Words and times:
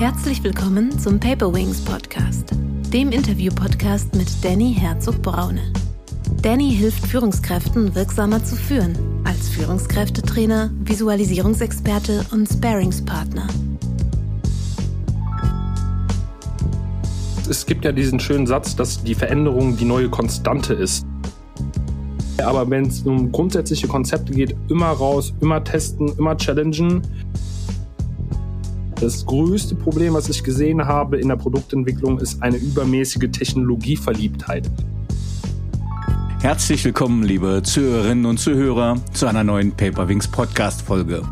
Herzlich 0.00 0.42
willkommen 0.42 0.98
zum 0.98 1.20
Paper 1.20 1.52
Wings 1.52 1.84
Podcast, 1.84 2.54
dem 2.90 3.12
Interview-Podcast 3.12 4.16
mit 4.16 4.28
Danny 4.42 4.72
Herzog-Braune. 4.72 5.60
Danny 6.40 6.74
hilft 6.74 7.06
Führungskräften 7.06 7.94
wirksamer 7.94 8.42
zu 8.42 8.56
führen, 8.56 8.96
als 9.24 9.50
Führungskräftetrainer, 9.50 10.70
Visualisierungsexperte 10.84 12.24
und 12.32 12.48
Sparingspartner. 12.48 13.46
Es 17.50 17.66
gibt 17.66 17.84
ja 17.84 17.92
diesen 17.92 18.18
schönen 18.20 18.46
Satz, 18.46 18.74
dass 18.74 19.04
die 19.04 19.14
Veränderung 19.14 19.76
die 19.76 19.84
neue 19.84 20.08
Konstante 20.08 20.72
ist. 20.72 21.04
Aber 22.42 22.70
wenn 22.70 22.86
es 22.86 23.02
um 23.02 23.30
grundsätzliche 23.30 23.86
Konzepte 23.86 24.32
geht, 24.32 24.56
immer 24.70 24.88
raus, 24.92 25.34
immer 25.42 25.62
testen, 25.62 26.10
immer 26.16 26.38
challengen. 26.38 27.02
Das 29.00 29.24
größte 29.24 29.74
Problem, 29.76 30.12
was 30.12 30.28
ich 30.28 30.44
gesehen 30.44 30.84
habe 30.84 31.18
in 31.18 31.28
der 31.28 31.36
Produktentwicklung, 31.36 32.18
ist 32.18 32.42
eine 32.42 32.58
übermäßige 32.58 33.30
Technologieverliebtheit. 33.32 34.70
Herzlich 36.42 36.84
willkommen, 36.84 37.22
liebe 37.22 37.62
Zuhörerinnen 37.62 38.26
und 38.26 38.36
Zuhörer, 38.36 39.00
zu 39.14 39.26
einer 39.26 39.42
neuen 39.42 39.72
Paperwings 39.72 40.28
Podcast 40.28 40.82
Folge. 40.82 41.22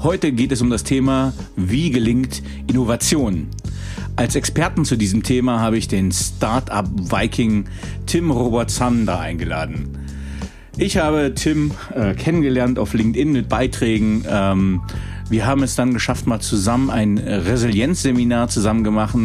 Heute 0.00 0.32
geht 0.32 0.50
es 0.50 0.62
um 0.62 0.70
das 0.70 0.82
Thema, 0.82 1.32
wie 1.54 1.90
gelingt 1.90 2.42
Innovation? 2.66 3.46
Als 4.16 4.34
Experten 4.34 4.84
zu 4.84 4.96
diesem 4.96 5.22
Thema 5.22 5.60
habe 5.60 5.78
ich 5.78 5.86
den 5.86 6.10
Startup 6.10 6.88
Viking 6.92 7.66
Tim 8.06 8.32
Robert 8.32 8.72
Sander 8.72 9.20
eingeladen. 9.20 9.96
Ich 10.76 10.96
habe 10.96 11.34
Tim 11.36 11.70
äh, 11.94 12.14
kennengelernt 12.14 12.80
auf 12.80 12.94
LinkedIn 12.94 13.30
mit 13.30 13.48
Beiträgen. 13.48 14.24
Ähm, 14.28 14.80
wir 15.32 15.46
haben 15.46 15.62
es 15.62 15.76
dann 15.76 15.94
geschafft, 15.94 16.26
mal 16.26 16.40
zusammen 16.40 16.90
ein 16.90 17.16
Resilienzseminar 17.16 18.48
zusammen 18.48 18.84
gemacht 18.84 19.16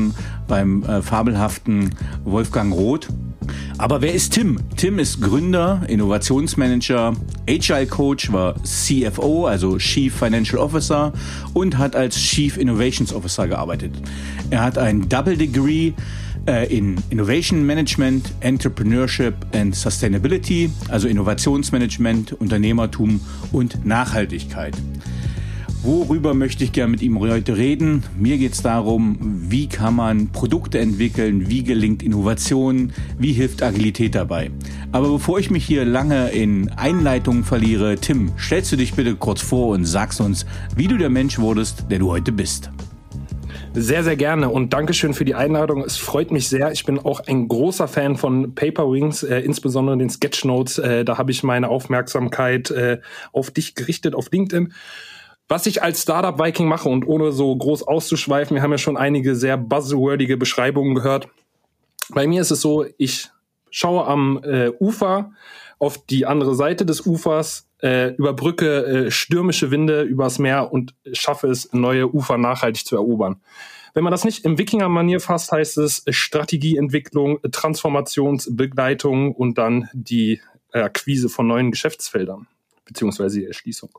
beim 0.48 0.84
äh, 0.84 1.02
fabelhaften 1.02 1.90
Wolfgang 2.24 2.74
Roth. 2.74 3.10
Aber 3.78 4.02
wer 4.02 4.14
ist 4.14 4.32
Tim? 4.32 4.58
Tim 4.78 5.00
ist 5.00 5.22
Gründer, 5.22 5.82
Innovationsmanager, 5.90 7.14
Agile 7.48 7.88
Coach, 7.88 8.32
war 8.32 8.56
CFO, 8.64 9.48
also 9.48 9.78
Chief 9.80 10.16
Financial 10.16 10.58
Officer 10.58 11.12
und 11.54 11.78
hat 11.78 11.94
als 11.94 12.16
Chief 12.16 12.56
Innovations 12.56 13.14
Officer 13.14 13.50
gearbeitet. 13.50 13.92
Er 14.50 14.64
hat 14.64 14.78
ein 14.78 15.10
Double 15.10 15.36
Degree 15.36 15.92
äh, 16.48 16.74
in 16.74 16.96
Innovation 17.10 17.66
Management, 17.66 18.34
Entrepreneurship 18.40 19.36
and 19.54 19.76
Sustainability, 19.76 20.70
also 20.88 21.10
Innovationsmanagement, 21.10 22.32
Unternehmertum 22.32 23.20
und 23.52 23.86
Nachhaltigkeit. 23.86 24.78
Worüber 25.84 26.34
möchte 26.34 26.64
ich 26.64 26.74
gerne 26.74 26.92
mit 26.92 27.02
ihm 27.02 27.20
heute 27.20 27.56
reden? 27.56 28.04
Mir 28.18 28.38
geht 28.38 28.54
es 28.54 28.62
darum, 28.64 29.18
wie 29.22 29.70
kann 29.70 29.96
man 29.96 30.30
Produkte 30.32 30.80
entwickeln, 30.80 31.50
wie 31.50 31.64
gelingt 31.64 32.02
Innovation, 32.02 32.92
wie 33.20 33.32
hilft 33.32 33.62
Agilität 33.62 34.16
dabei. 34.16 34.50
Aber 34.92 35.10
bevor 35.10 35.38
ich 35.40 35.52
mich 35.52 35.66
hier 35.66 35.86
lange 35.86 36.30
in 36.30 36.70
Einleitungen 36.72 37.44
verliere, 37.44 37.96
Tim, 37.96 38.32
stellst 38.40 38.72
du 38.72 38.76
dich 38.76 38.96
bitte 38.96 39.16
kurz 39.16 39.42
vor 39.42 39.70
und 39.70 39.86
sagst 39.86 40.20
uns, 40.20 40.48
wie 40.76 40.88
du 40.88 40.98
der 40.98 41.10
Mensch 41.10 41.38
wurdest, 41.38 41.86
der 41.92 42.00
du 42.00 42.10
heute 42.10 42.32
bist. 42.32 42.72
Sehr, 43.74 44.04
sehr 44.04 44.16
gerne 44.16 44.50
und 44.50 44.74
Dankeschön 44.74 45.14
für 45.14 45.26
die 45.26 45.36
Einladung. 45.36 45.84
Es 45.84 45.98
freut 45.98 46.32
mich 46.32 46.50
sehr. 46.50 46.72
Ich 46.72 46.86
bin 46.86 46.98
auch 46.98 47.20
ein 47.28 47.48
großer 47.48 47.88
Fan 47.88 48.18
von 48.18 48.56
Paper 48.56 48.92
Wings, 48.92 49.22
äh, 49.22 49.40
insbesondere 49.42 49.96
den 49.98 50.10
Sketchnotes. 50.10 50.80
Äh, 50.80 51.06
da 51.06 51.20
habe 51.20 51.30
ich 51.30 51.44
meine 51.44 51.70
Aufmerksamkeit 51.70 52.72
äh, 52.72 53.00
auf 53.32 53.52
dich 53.52 53.76
gerichtet 53.76 54.16
auf 54.16 54.32
LinkedIn. 54.32 54.74
Was 55.48 55.66
ich 55.66 55.82
als 55.82 56.02
Startup 56.02 56.38
Viking 56.38 56.68
mache 56.68 56.90
und 56.90 57.08
ohne 57.08 57.32
so 57.32 57.56
groß 57.56 57.84
auszuschweifen, 57.84 58.56
wir 58.56 58.62
haben 58.62 58.72
ja 58.72 58.78
schon 58.78 58.98
einige 58.98 59.36
sehr 59.36 59.58
buzzwordige 59.58 60.36
Beschreibungen 60.36 60.94
gehört. 60.94 61.30
Bei 62.10 62.28
mir 62.28 62.42
ist 62.42 62.52
es 62.52 62.62
so, 62.62 62.86
ich 62.98 63.30
schaue 63.70 64.06
am 64.06 64.42
äh, 64.44 64.72
Ufer 64.80 65.32
auf 65.80 66.06
die 66.06 66.26
andere 66.26 66.56
Seite 66.56 66.86
des 66.86 67.06
Ufers, 67.06 67.70
äh, 67.82 68.14
überbrücke 68.16 68.86
äh, 68.86 69.12
stürmische 69.12 69.72
Winde 69.72 70.02
übers 70.02 70.40
Meer 70.40 70.74
und 70.74 70.96
schaffe 71.14 71.48
es, 71.48 71.72
neue 71.72 72.14
Ufer 72.14 72.38
nachhaltig 72.38 72.86
zu 72.86 72.96
erobern. 72.96 73.40
Wenn 73.94 74.04
man 74.04 74.12
das 74.12 74.26
nicht 74.26 74.44
im 74.44 74.58
Wikinger-Manier 74.58 75.20
fasst, 75.20 75.52
heißt 75.52 75.78
es 75.78 76.04
Strategieentwicklung, 76.10 77.40
Transformationsbegleitung 77.52 79.34
und 79.34 79.58
dann 79.58 79.90
die 79.94 80.42
Akquise 80.72 81.30
von 81.30 81.48
neuen 81.48 81.72
Geschäftsfeldern 81.72 82.48
beziehungsweise 82.86 83.40
die 83.40 83.46
Erschließung. 83.46 83.90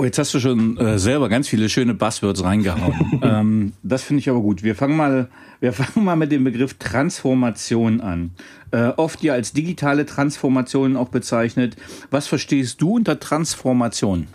Oh, 0.00 0.04
jetzt 0.04 0.18
hast 0.18 0.32
du 0.32 0.40
schon 0.40 0.78
äh, 0.78 0.98
selber 0.98 1.28
ganz 1.28 1.46
viele 1.46 1.68
schöne 1.68 1.92
Buzzwords 1.92 2.42
reingehauen. 2.42 3.20
ähm, 3.22 3.72
das 3.82 4.02
finde 4.02 4.20
ich 4.20 4.30
aber 4.30 4.40
gut. 4.40 4.62
Wir 4.62 4.74
fangen 4.74 4.96
mal, 4.96 5.28
wir 5.60 5.74
fangen 5.74 6.06
mal 6.06 6.16
mit 6.16 6.32
dem 6.32 6.42
Begriff 6.42 6.72
Transformation 6.78 8.00
an. 8.00 8.30
Äh, 8.70 8.92
oft 8.96 9.22
ja 9.22 9.34
als 9.34 9.52
digitale 9.52 10.06
Transformation 10.06 10.96
auch 10.96 11.10
bezeichnet. 11.10 11.76
Was 12.10 12.28
verstehst 12.28 12.80
du 12.80 12.94
unter 12.94 13.20
Transformation? 13.20 14.26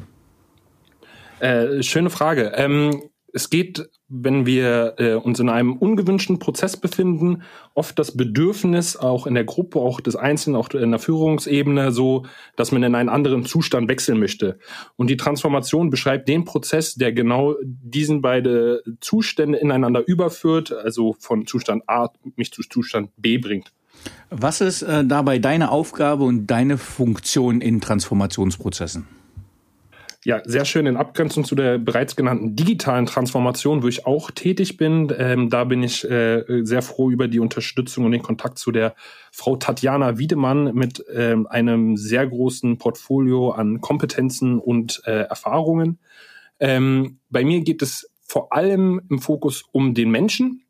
Äh, 1.40 1.82
schöne 1.82 2.12
Frage. 2.12 2.52
Ähm, 2.56 3.02
es 3.36 3.50
geht, 3.50 3.90
wenn 4.08 4.46
wir 4.46 4.96
äh, 4.98 5.14
uns 5.16 5.42
in 5.42 5.50
einem 5.50 5.74
ungewünschten 5.76 6.40
Prozess 6.40 6.78
befinden, 6.78 7.44
oft 7.74 8.00
das 8.00 8.16
Bedürfnis 8.16 8.96
auch 8.96 9.28
in 9.28 9.34
der 9.34 9.44
Gruppe, 9.44 9.80
auch 9.80 10.00
des 10.00 10.16
Einzelnen, 10.16 10.56
auch 10.56 10.70
in 10.70 10.92
der 10.92 11.02
Führungsebene 11.02 11.92
so, 11.92 12.26
dass 12.56 12.72
man 12.72 12.82
in 12.82 12.96
einen 12.96 13.10
anderen 13.10 13.46
Zustand 13.46 13.90
wechseln 13.90 14.20
möchte. 14.20 14.58
Und 14.96 15.10
die 15.10 15.18
Transformation 15.18 15.90
beschreibt 15.90 16.30
den 16.30 16.46
Prozess, 16.46 16.96
der 16.96 17.12
genau 17.12 17.56
diesen 17.62 18.22
beide 18.22 18.82
Zustände 19.02 19.58
ineinander 19.58 20.08
überführt, 20.08 20.72
also 20.72 21.18
von 21.20 21.46
Zustand 21.46 21.84
A 21.88 22.10
mich 22.38 22.54
zu 22.54 22.62
Zustand 22.62 23.10
B 23.18 23.38
bringt. 23.38 23.74
Was 24.30 24.62
ist 24.62 24.82
äh, 24.82 25.04
dabei 25.04 25.40
deine 25.40 25.72
Aufgabe 25.72 26.24
und 26.24 26.48
deine 26.48 26.78
Funktion 26.78 27.60
in 27.60 27.82
Transformationsprozessen? 27.82 29.06
Ja, 30.26 30.42
sehr 30.44 30.66
schön 30.66 30.88
in 30.88 30.98
Abgrenzung 30.98 31.44
zu 31.44 31.54
der 31.54 31.78
bereits 31.78 32.16
genannten 32.16 32.56
digitalen 32.56 33.06
Transformation, 33.06 33.84
wo 33.84 33.88
ich 33.88 34.08
auch 34.08 34.32
tätig 34.32 34.76
bin. 34.76 35.14
Ähm, 35.16 35.52
da 35.52 35.66
bin 35.66 35.84
ich 35.84 36.04
äh, 36.04 36.44
sehr 36.64 36.82
froh 36.82 37.12
über 37.12 37.28
die 37.28 37.40
Unterstützung 37.40 38.06
und 38.06 38.12
den 38.12 38.24
Kontakt 38.24 38.58
zu 38.58 38.72
der 38.72 38.96
Frau 39.32 39.56
Tatjana 39.56 40.18
Wiedemann 40.18 40.74
mit 40.74 41.06
ähm, 41.14 41.46
einem 41.46 41.96
sehr 41.96 42.26
großen 42.26 42.80
Portfolio 42.80 43.52
an 43.52 43.82
Kompetenzen 43.82 44.58
und 44.58 45.04
äh, 45.06 45.12
Erfahrungen. 45.12 46.00
Ähm, 46.60 47.20
bei 47.30 47.46
mir 47.46 47.62
geht 47.62 47.84
es 47.84 48.10
vor 48.24 48.52
allem 48.52 49.02
im 49.12 49.20
Fokus 49.20 49.64
um 49.74 49.94
den 49.94 50.10
Menschen, 50.10 50.65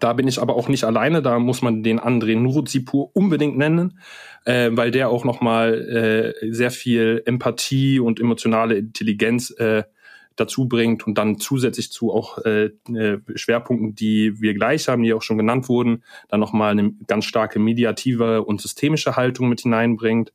da 0.00 0.12
bin 0.12 0.28
ich 0.28 0.40
aber 0.40 0.56
auch 0.56 0.68
nicht 0.68 0.84
alleine, 0.84 1.22
da 1.22 1.38
muss 1.38 1.62
man 1.62 1.82
den 1.82 2.00
André 2.00 2.36
Nuruzipur 2.36 3.10
unbedingt 3.14 3.56
nennen, 3.56 3.98
äh, 4.44 4.70
weil 4.72 4.90
der 4.90 5.08
auch 5.08 5.24
nochmal 5.24 6.34
äh, 6.42 6.52
sehr 6.52 6.70
viel 6.70 7.22
Empathie 7.24 7.98
und 8.00 8.20
emotionale 8.20 8.76
Intelligenz 8.76 9.50
äh, 9.50 9.84
dazu 10.36 10.66
bringt 10.68 11.06
und 11.06 11.16
dann 11.16 11.38
zusätzlich 11.38 11.92
zu 11.92 12.12
auch 12.12 12.38
äh, 12.44 12.70
äh 12.92 13.18
Schwerpunkten, 13.34 13.94
die 13.94 14.40
wir 14.40 14.54
gleich 14.54 14.88
haben, 14.88 15.02
die 15.02 15.14
auch 15.14 15.22
schon 15.22 15.38
genannt 15.38 15.68
wurden, 15.68 16.02
dann 16.28 16.40
nochmal 16.40 16.72
eine 16.72 16.92
ganz 17.06 17.24
starke 17.24 17.58
mediative 17.58 18.42
und 18.42 18.60
systemische 18.60 19.16
Haltung 19.16 19.48
mit 19.48 19.60
hineinbringt. 19.60 20.32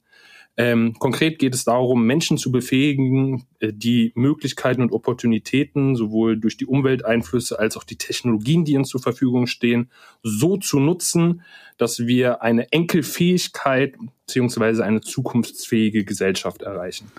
Ähm, 0.58 0.94
konkret 1.00 1.40
geht 1.40 1.56
es 1.56 1.64
darum, 1.64 2.06
Menschen 2.06 2.38
zu 2.38 2.52
befähigen, 2.52 3.46
äh, 3.60 3.72
die 3.74 4.12
Möglichkeiten 4.16 4.82
und 4.82 4.92
Opportunitäten 4.92 5.96
sowohl 5.96 6.38
durch 6.38 6.58
die 6.58 6.66
Umwelteinflüsse 6.66 7.58
als 7.58 7.78
auch 7.78 7.86
die 7.86 7.98
Technologien, 7.98 8.66
die 8.66 8.76
uns 8.76 8.90
zur 8.90 9.02
Verfügung 9.02 9.48
stehen, 9.48 9.90
so 10.22 10.58
zu 10.58 10.80
nutzen, 10.82 11.44
dass 11.78 12.00
wir 12.00 12.42
eine 12.42 12.72
Enkelfähigkeit 12.74 13.96
beziehungsweise 14.26 14.84
eine 14.84 15.00
zukunftsfähige 15.00 16.04
Gesellschaft 16.04 16.62
erreichen. 16.62 17.10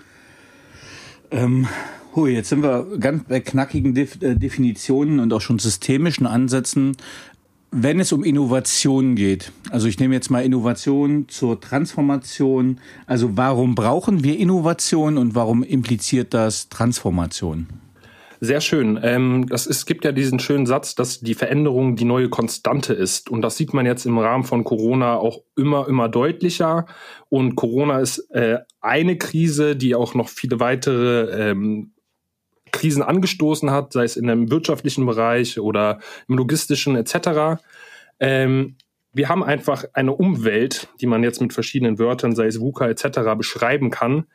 Ähm, 1.31 1.67
hui, 2.15 2.33
jetzt 2.33 2.49
sind 2.49 2.61
wir 2.61 2.97
ganz 2.99 3.23
bei 3.23 3.39
knackigen 3.39 3.95
äh, 3.95 4.35
Definitionen 4.35 5.19
und 5.19 5.33
auch 5.33 5.41
schon 5.41 5.59
systemischen 5.59 6.27
Ansätzen. 6.27 6.95
Wenn 7.73 8.01
es 8.01 8.11
um 8.11 8.25
Innovation 8.25 9.15
geht, 9.15 9.53
also 9.69 9.87
ich 9.87 9.97
nehme 9.97 10.13
jetzt 10.13 10.29
mal 10.29 10.43
Innovation 10.43 11.29
zur 11.29 11.61
Transformation, 11.61 12.81
also 13.05 13.37
warum 13.37 13.75
brauchen 13.75 14.25
wir 14.25 14.37
Innovation 14.37 15.17
und 15.17 15.35
warum 15.35 15.63
impliziert 15.63 16.33
das 16.33 16.67
Transformation? 16.67 17.67
Sehr 18.41 18.59
schön. 18.59 18.99
Ähm, 19.01 19.45
das, 19.47 19.67
es 19.67 19.85
gibt 19.85 20.03
ja 20.03 20.11
diesen 20.11 20.39
schönen 20.39 20.65
Satz, 20.65 20.95
dass 20.95 21.21
die 21.21 21.33
Veränderung 21.33 21.95
die 21.95 22.03
neue 22.03 22.27
Konstante 22.27 22.91
ist. 22.91 23.29
Und 23.29 23.41
das 23.41 23.55
sieht 23.55 23.73
man 23.73 23.85
jetzt 23.85 24.05
im 24.05 24.17
Rahmen 24.17 24.43
von 24.43 24.65
Corona 24.65 25.15
auch 25.15 25.43
immer, 25.55 25.87
immer 25.87 26.09
deutlicher. 26.09 26.87
Und 27.29 27.55
Corona 27.55 27.99
ist 27.99 28.17
äh, 28.31 28.57
eine 28.81 29.17
Krise, 29.17 29.77
die 29.77 29.95
auch 29.95 30.13
noch 30.13 30.27
viele 30.27 30.59
weitere 30.59 31.51
ähm, 31.51 31.93
Krisen 32.71 33.03
angestoßen 33.03 33.71
hat, 33.71 33.93
sei 33.93 34.03
es 34.03 34.17
in 34.17 34.27
dem 34.27 34.49
wirtschaftlichen 34.49 35.05
Bereich 35.05 35.59
oder 35.59 35.99
im 36.27 36.37
logistischen 36.37 36.95
etc. 36.95 37.61
Ähm, 38.19 38.75
wir 39.13 39.27
haben 39.27 39.43
einfach 39.43 39.83
eine 39.93 40.13
Umwelt, 40.13 40.87
die 41.01 41.07
man 41.07 41.23
jetzt 41.23 41.41
mit 41.41 41.51
verschiedenen 41.53 41.99
Wörtern, 41.99 42.33
sei 42.33 42.45
es 42.45 42.61
VUCA 42.61 42.87
etc., 42.87 43.35
beschreiben 43.37 43.89
kann, 43.89 44.25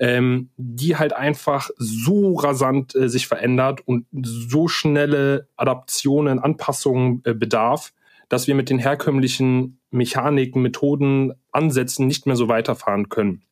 ähm, 0.00 0.50
die 0.56 0.96
halt 0.96 1.12
einfach 1.12 1.70
so 1.76 2.34
rasant 2.34 2.96
äh, 2.96 3.08
sich 3.08 3.28
verändert 3.28 3.80
und 3.86 4.06
so 4.12 4.66
schnelle 4.66 5.48
Adaptionen, 5.56 6.40
Anpassungen 6.40 7.22
äh, 7.24 7.34
bedarf, 7.34 7.92
dass 8.28 8.48
wir 8.48 8.56
mit 8.56 8.70
den 8.70 8.78
herkömmlichen 8.78 9.78
Mechaniken, 9.90 10.62
Methoden, 10.62 11.34
Ansätzen 11.52 12.08
nicht 12.08 12.26
mehr 12.26 12.36
so 12.36 12.48
weiterfahren 12.48 13.08
können. 13.08 13.42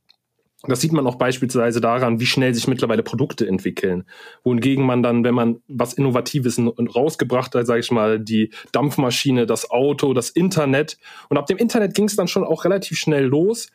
Das 0.69 0.81
sieht 0.81 0.93
man 0.93 1.07
auch 1.09 1.17
beispielsweise 1.17 1.81
daran, 1.81 2.21
wie 2.21 2.27
schnell 2.27 2.55
sich 2.55 2.69
mittlerweile 2.69 3.03
Produkte 3.03 3.49
entwickeln. 3.49 4.05
Wohingegen 4.45 4.87
man 4.87 5.03
dann, 5.03 5.25
wenn 5.25 5.35
man 5.35 5.61
was 5.67 5.95
Innovatives 5.95 6.61
rausgebracht 6.95 7.55
hat, 7.57 7.67
sage 7.67 7.81
ich 7.81 7.91
mal, 7.91 8.21
die 8.21 8.51
Dampfmaschine, 8.71 9.47
das 9.47 9.71
Auto, 9.71 10.15
das 10.15 10.31
Internet. 10.31 10.99
Und 11.29 11.37
ab 11.37 11.47
dem 11.47 11.59
Internet 11.59 11.95
ging 11.95 12.05
es 12.05 12.15
dann 12.15 12.29
schon 12.29 12.45
auch 12.45 12.65
relativ 12.65 12.97
schnell 12.97 13.25
los, 13.25 13.69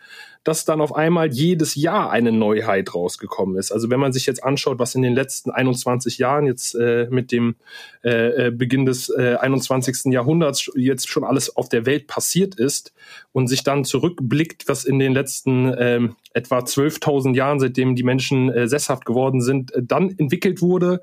dass 0.48 0.64
dann 0.64 0.80
auf 0.80 0.96
einmal 0.96 1.28
jedes 1.34 1.76
Jahr 1.76 2.10
eine 2.10 2.32
Neuheit 2.32 2.96
rausgekommen 2.96 3.58
ist. 3.58 3.74
Also 3.74 3.90
wenn 3.90 4.00
man 4.00 4.14
sich 4.14 4.26
jetzt 4.26 4.42
anschaut, 4.46 4.80
was 4.80 4.96
in 4.96 5.02
den 5.02 5.14
letzten 5.14 5.52
21 5.52 6.20
Jahren 6.20 6.46
jetzt 6.46 6.74
äh, 6.74 7.10
mit 7.12 7.34
dem 7.34 7.58
äh, 8.02 8.48
äh 8.48 8.52
Beginn 8.52 8.86
des 8.86 9.10
äh, 9.10 9.36
21. 9.42 10.14
Jahrhunderts 10.14 10.72
jetzt 10.76 11.10
schon 11.10 11.26
alles 11.26 11.58
auf 11.58 11.68
der 11.68 11.86
Welt 11.86 12.08
passiert 12.08 12.56
ist 12.56 12.94
und 13.34 13.48
sich 13.48 13.66
dann 13.66 13.84
zurückblickt, 13.84 14.70
was 14.70 14.86
in 14.86 15.00
den 15.00 15.12
letzten 15.12 15.68
äh, 15.74 16.08
etwa 16.34 16.60
12.000 16.60 17.36
Jahren, 17.36 17.60
seitdem 17.60 17.98
die 17.98 18.04
Menschen 18.04 18.50
äh, 18.50 18.70
sesshaft 18.70 19.04
geworden 19.04 19.42
sind, 19.42 19.74
äh, 19.74 19.84
dann 19.84 20.18
entwickelt 20.18 20.62
wurde, 20.62 21.02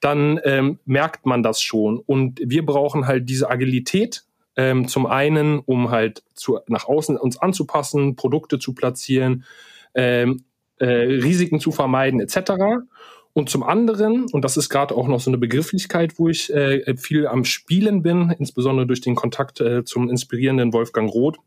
dann 0.00 0.38
ähm, 0.44 0.80
merkt 0.84 1.24
man 1.24 1.42
das 1.42 1.62
schon. 1.62 1.98
Und 1.98 2.42
wir 2.44 2.66
brauchen 2.66 3.06
halt 3.06 3.30
diese 3.30 3.48
Agilität, 3.48 4.24
ähm, 4.56 4.88
zum 4.88 5.06
einen, 5.06 5.60
um 5.60 5.90
halt 5.90 6.22
zu, 6.34 6.58
nach 6.66 6.86
außen 6.86 7.16
uns 7.16 7.38
anzupassen, 7.38 8.16
Produkte 8.16 8.58
zu 8.58 8.74
platzieren, 8.74 9.44
ähm, 9.94 10.44
äh, 10.78 10.86
Risiken 10.86 11.60
zu 11.60 11.72
vermeiden 11.72 12.20
etc. 12.20 12.52
Und 13.34 13.48
zum 13.48 13.62
anderen, 13.62 14.26
und 14.30 14.44
das 14.44 14.56
ist 14.56 14.68
gerade 14.68 14.94
auch 14.94 15.08
noch 15.08 15.20
so 15.20 15.30
eine 15.30 15.38
Begrifflichkeit, 15.38 16.18
wo 16.18 16.28
ich 16.28 16.52
äh, 16.52 16.96
viel 16.96 17.26
am 17.26 17.44
Spielen 17.44 18.02
bin, 18.02 18.34
insbesondere 18.38 18.86
durch 18.86 19.00
den 19.00 19.14
Kontakt 19.14 19.60
äh, 19.60 19.84
zum 19.84 20.10
inspirierenden 20.10 20.72
Wolfgang 20.74 21.10
Roth, 21.10 21.38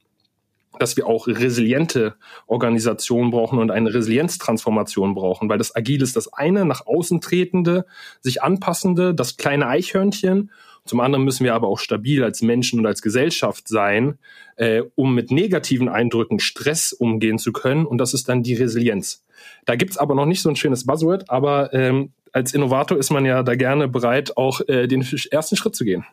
dass 0.79 0.97
wir 0.97 1.05
auch 1.05 1.27
resiliente 1.27 2.15
Organisationen 2.47 3.29
brauchen 3.29 3.59
und 3.59 3.71
eine 3.71 3.93
Resilienztransformation 3.93 5.13
brauchen, 5.13 5.47
weil 5.47 5.59
das 5.59 5.75
Agil 5.75 6.01
ist 6.01 6.15
das 6.15 6.33
eine, 6.33 6.65
nach 6.65 6.85
außen 6.87 7.21
tretende, 7.21 7.85
sich 8.19 8.41
anpassende, 8.41 9.13
das 9.13 9.37
kleine 9.37 9.67
Eichhörnchen 9.67 10.51
zum 10.85 10.99
anderen 10.99 11.25
müssen 11.25 11.43
wir 11.43 11.55
aber 11.55 11.67
auch 11.67 11.79
stabil 11.79 12.23
als 12.23 12.41
Menschen 12.41 12.79
und 12.79 12.85
als 12.85 13.01
Gesellschaft 13.01 13.67
sein, 13.67 14.19
äh, 14.55 14.83
um 14.95 15.15
mit 15.15 15.31
negativen 15.31 15.89
Eindrücken, 15.89 16.39
Stress 16.39 16.93
umgehen 16.93 17.39
zu 17.39 17.51
können. 17.51 17.85
Und 17.85 17.97
das 17.97 18.13
ist 18.13 18.29
dann 18.29 18.43
die 18.43 18.53
Resilienz. 18.53 19.23
Da 19.65 19.75
gibt's 19.75 19.97
aber 19.97 20.13
noch 20.15 20.25
nicht 20.25 20.41
so 20.41 20.49
ein 20.49 20.55
schönes 20.55 20.85
Buzzword, 20.85 21.29
aber 21.29 21.73
ähm, 21.73 22.11
als 22.31 22.53
Innovator 22.53 22.97
ist 22.97 23.11
man 23.11 23.25
ja 23.25 23.43
da 23.43 23.55
gerne 23.55 23.87
bereit, 23.87 24.37
auch 24.37 24.61
äh, 24.67 24.87
den 24.87 25.05
ersten 25.31 25.55
Schritt 25.55 25.75
zu 25.75 25.85
gehen. 25.85 26.05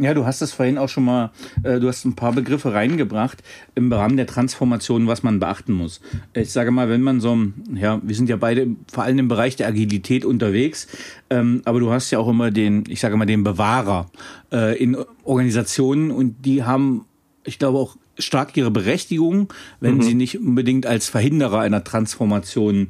Ja, 0.00 0.14
du 0.14 0.24
hast 0.24 0.42
es 0.42 0.52
vorhin 0.52 0.78
auch 0.78 0.88
schon 0.88 1.04
mal, 1.04 1.30
äh, 1.62 1.80
du 1.80 1.88
hast 1.88 2.04
ein 2.04 2.14
paar 2.14 2.32
Begriffe 2.32 2.72
reingebracht 2.72 3.42
im 3.74 3.92
Rahmen 3.92 4.16
der 4.16 4.26
Transformation, 4.26 5.06
was 5.06 5.22
man 5.22 5.40
beachten 5.40 5.72
muss. 5.72 6.00
Ich 6.34 6.52
sage 6.52 6.70
mal, 6.70 6.88
wenn 6.88 7.02
man 7.02 7.20
so, 7.20 7.36
ja, 7.74 8.00
wir 8.02 8.14
sind 8.14 8.28
ja 8.28 8.36
beide 8.36 8.68
vor 8.92 9.04
allem 9.04 9.18
im 9.18 9.28
Bereich 9.28 9.56
der 9.56 9.68
Agilität 9.68 10.24
unterwegs, 10.24 10.88
ähm, 11.30 11.62
aber 11.64 11.80
du 11.80 11.90
hast 11.90 12.10
ja 12.10 12.18
auch 12.18 12.28
immer 12.28 12.50
den, 12.50 12.84
ich 12.88 13.00
sage 13.00 13.16
mal, 13.16 13.26
den 13.26 13.44
Bewahrer 13.44 14.10
äh, 14.52 14.76
in 14.78 14.96
Organisationen 15.24 16.10
und 16.10 16.44
die 16.44 16.62
haben, 16.62 17.06
ich 17.44 17.58
glaube 17.58 17.78
auch 17.78 17.96
stark 18.18 18.56
ihre 18.56 18.70
Berechtigung, 18.70 19.52
wenn 19.80 19.96
mhm. 19.96 20.02
sie 20.02 20.14
nicht 20.14 20.38
unbedingt 20.38 20.86
als 20.86 21.08
Verhinderer 21.08 21.60
einer 21.60 21.84
Transformation 21.84 22.88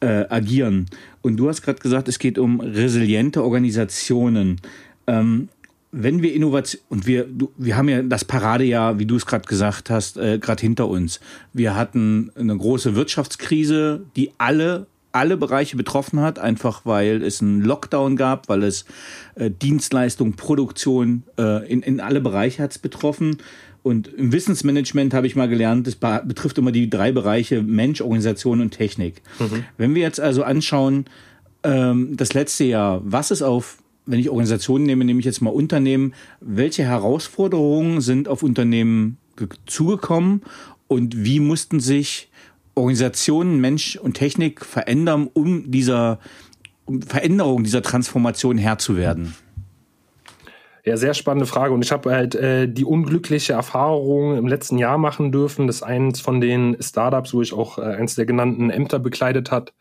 äh, 0.00 0.24
agieren. 0.28 0.86
Und 1.22 1.36
du 1.36 1.48
hast 1.48 1.62
gerade 1.62 1.80
gesagt, 1.80 2.08
es 2.08 2.18
geht 2.18 2.38
um 2.38 2.60
resiliente 2.60 3.42
Organisationen. 3.42 4.60
Ähm, 5.06 5.48
wenn 5.96 6.22
wir 6.22 6.34
Innovation 6.34 6.82
und 6.88 7.06
wir 7.06 7.24
du, 7.24 7.52
wir 7.56 7.76
haben 7.76 7.88
ja 7.88 8.02
das 8.02 8.24
Paradejahr, 8.24 8.98
wie 8.98 9.06
du 9.06 9.16
es 9.16 9.26
gerade 9.26 9.46
gesagt 9.46 9.90
hast, 9.90 10.16
äh, 10.16 10.38
gerade 10.38 10.60
hinter 10.60 10.88
uns. 10.88 11.20
Wir 11.52 11.76
hatten 11.76 12.30
eine 12.36 12.56
große 12.56 12.96
Wirtschaftskrise, 12.96 14.02
die 14.16 14.32
alle 14.38 14.86
alle 15.12 15.36
Bereiche 15.36 15.76
betroffen 15.76 16.20
hat, 16.20 16.40
einfach 16.40 16.80
weil 16.84 17.22
es 17.22 17.40
einen 17.40 17.60
Lockdown 17.60 18.16
gab, 18.16 18.48
weil 18.48 18.64
es 18.64 18.84
äh, 19.36 19.48
Dienstleistung, 19.48 20.32
Produktion 20.32 21.22
äh, 21.38 21.64
in, 21.70 21.82
in 21.82 22.00
alle 22.00 22.20
Bereiche 22.20 22.64
hat 22.64 22.72
es 22.72 22.78
betroffen. 22.78 23.36
Und 23.84 24.08
im 24.08 24.32
Wissensmanagement 24.32 25.14
habe 25.14 25.28
ich 25.28 25.36
mal 25.36 25.48
gelernt, 25.48 25.86
es 25.86 25.94
betrifft 25.94 26.58
immer 26.58 26.72
die 26.72 26.90
drei 26.90 27.12
Bereiche 27.12 27.62
Mensch, 27.62 28.00
Organisation 28.00 28.60
und 28.60 28.72
Technik. 28.72 29.22
Mhm. 29.38 29.64
Wenn 29.76 29.94
wir 29.94 30.02
jetzt 30.02 30.18
also 30.18 30.42
anschauen, 30.42 31.04
ähm, 31.62 32.16
das 32.16 32.34
letzte 32.34 32.64
Jahr, 32.64 33.00
was 33.04 33.30
ist 33.30 33.42
auf 33.42 33.83
wenn 34.06 34.18
ich 34.18 34.28
Organisationen 34.28 34.84
nehme, 34.84 35.04
nehme 35.04 35.20
ich 35.20 35.26
jetzt 35.26 35.40
mal 35.40 35.50
Unternehmen. 35.50 36.14
Welche 36.40 36.84
Herausforderungen 36.84 38.00
sind 38.00 38.28
auf 38.28 38.42
Unternehmen 38.42 39.18
zugekommen 39.66 40.42
und 40.88 41.24
wie 41.24 41.40
mussten 41.40 41.80
sich 41.80 42.30
Organisationen, 42.74 43.60
Mensch 43.60 43.96
und 43.96 44.14
Technik 44.14 44.64
verändern, 44.64 45.28
um 45.32 45.70
dieser 45.70 46.18
um 46.86 47.00
Veränderung 47.00 47.64
dieser 47.64 47.82
Transformation 47.82 48.58
Herr 48.58 48.78
zu 48.78 48.96
werden? 48.96 49.34
Ja, 50.84 50.98
sehr 50.98 51.14
spannende 51.14 51.46
Frage. 51.46 51.72
Und 51.72 51.82
ich 51.82 51.92
habe 51.92 52.12
halt 52.12 52.34
äh, 52.34 52.68
die 52.68 52.84
unglückliche 52.84 53.54
Erfahrung 53.54 54.36
im 54.36 54.46
letzten 54.46 54.76
Jahr 54.76 54.98
machen 54.98 55.32
dürfen, 55.32 55.66
dass 55.66 55.82
eins 55.82 56.20
von 56.20 56.42
den 56.42 56.76
Startups, 56.78 57.32
wo 57.32 57.40
ich 57.40 57.54
auch 57.54 57.78
äh, 57.78 57.82
eins 57.82 58.16
der 58.16 58.26
genannten 58.26 58.68
Ämter 58.68 58.98
bekleidet 58.98 59.50
hat, 59.50 59.72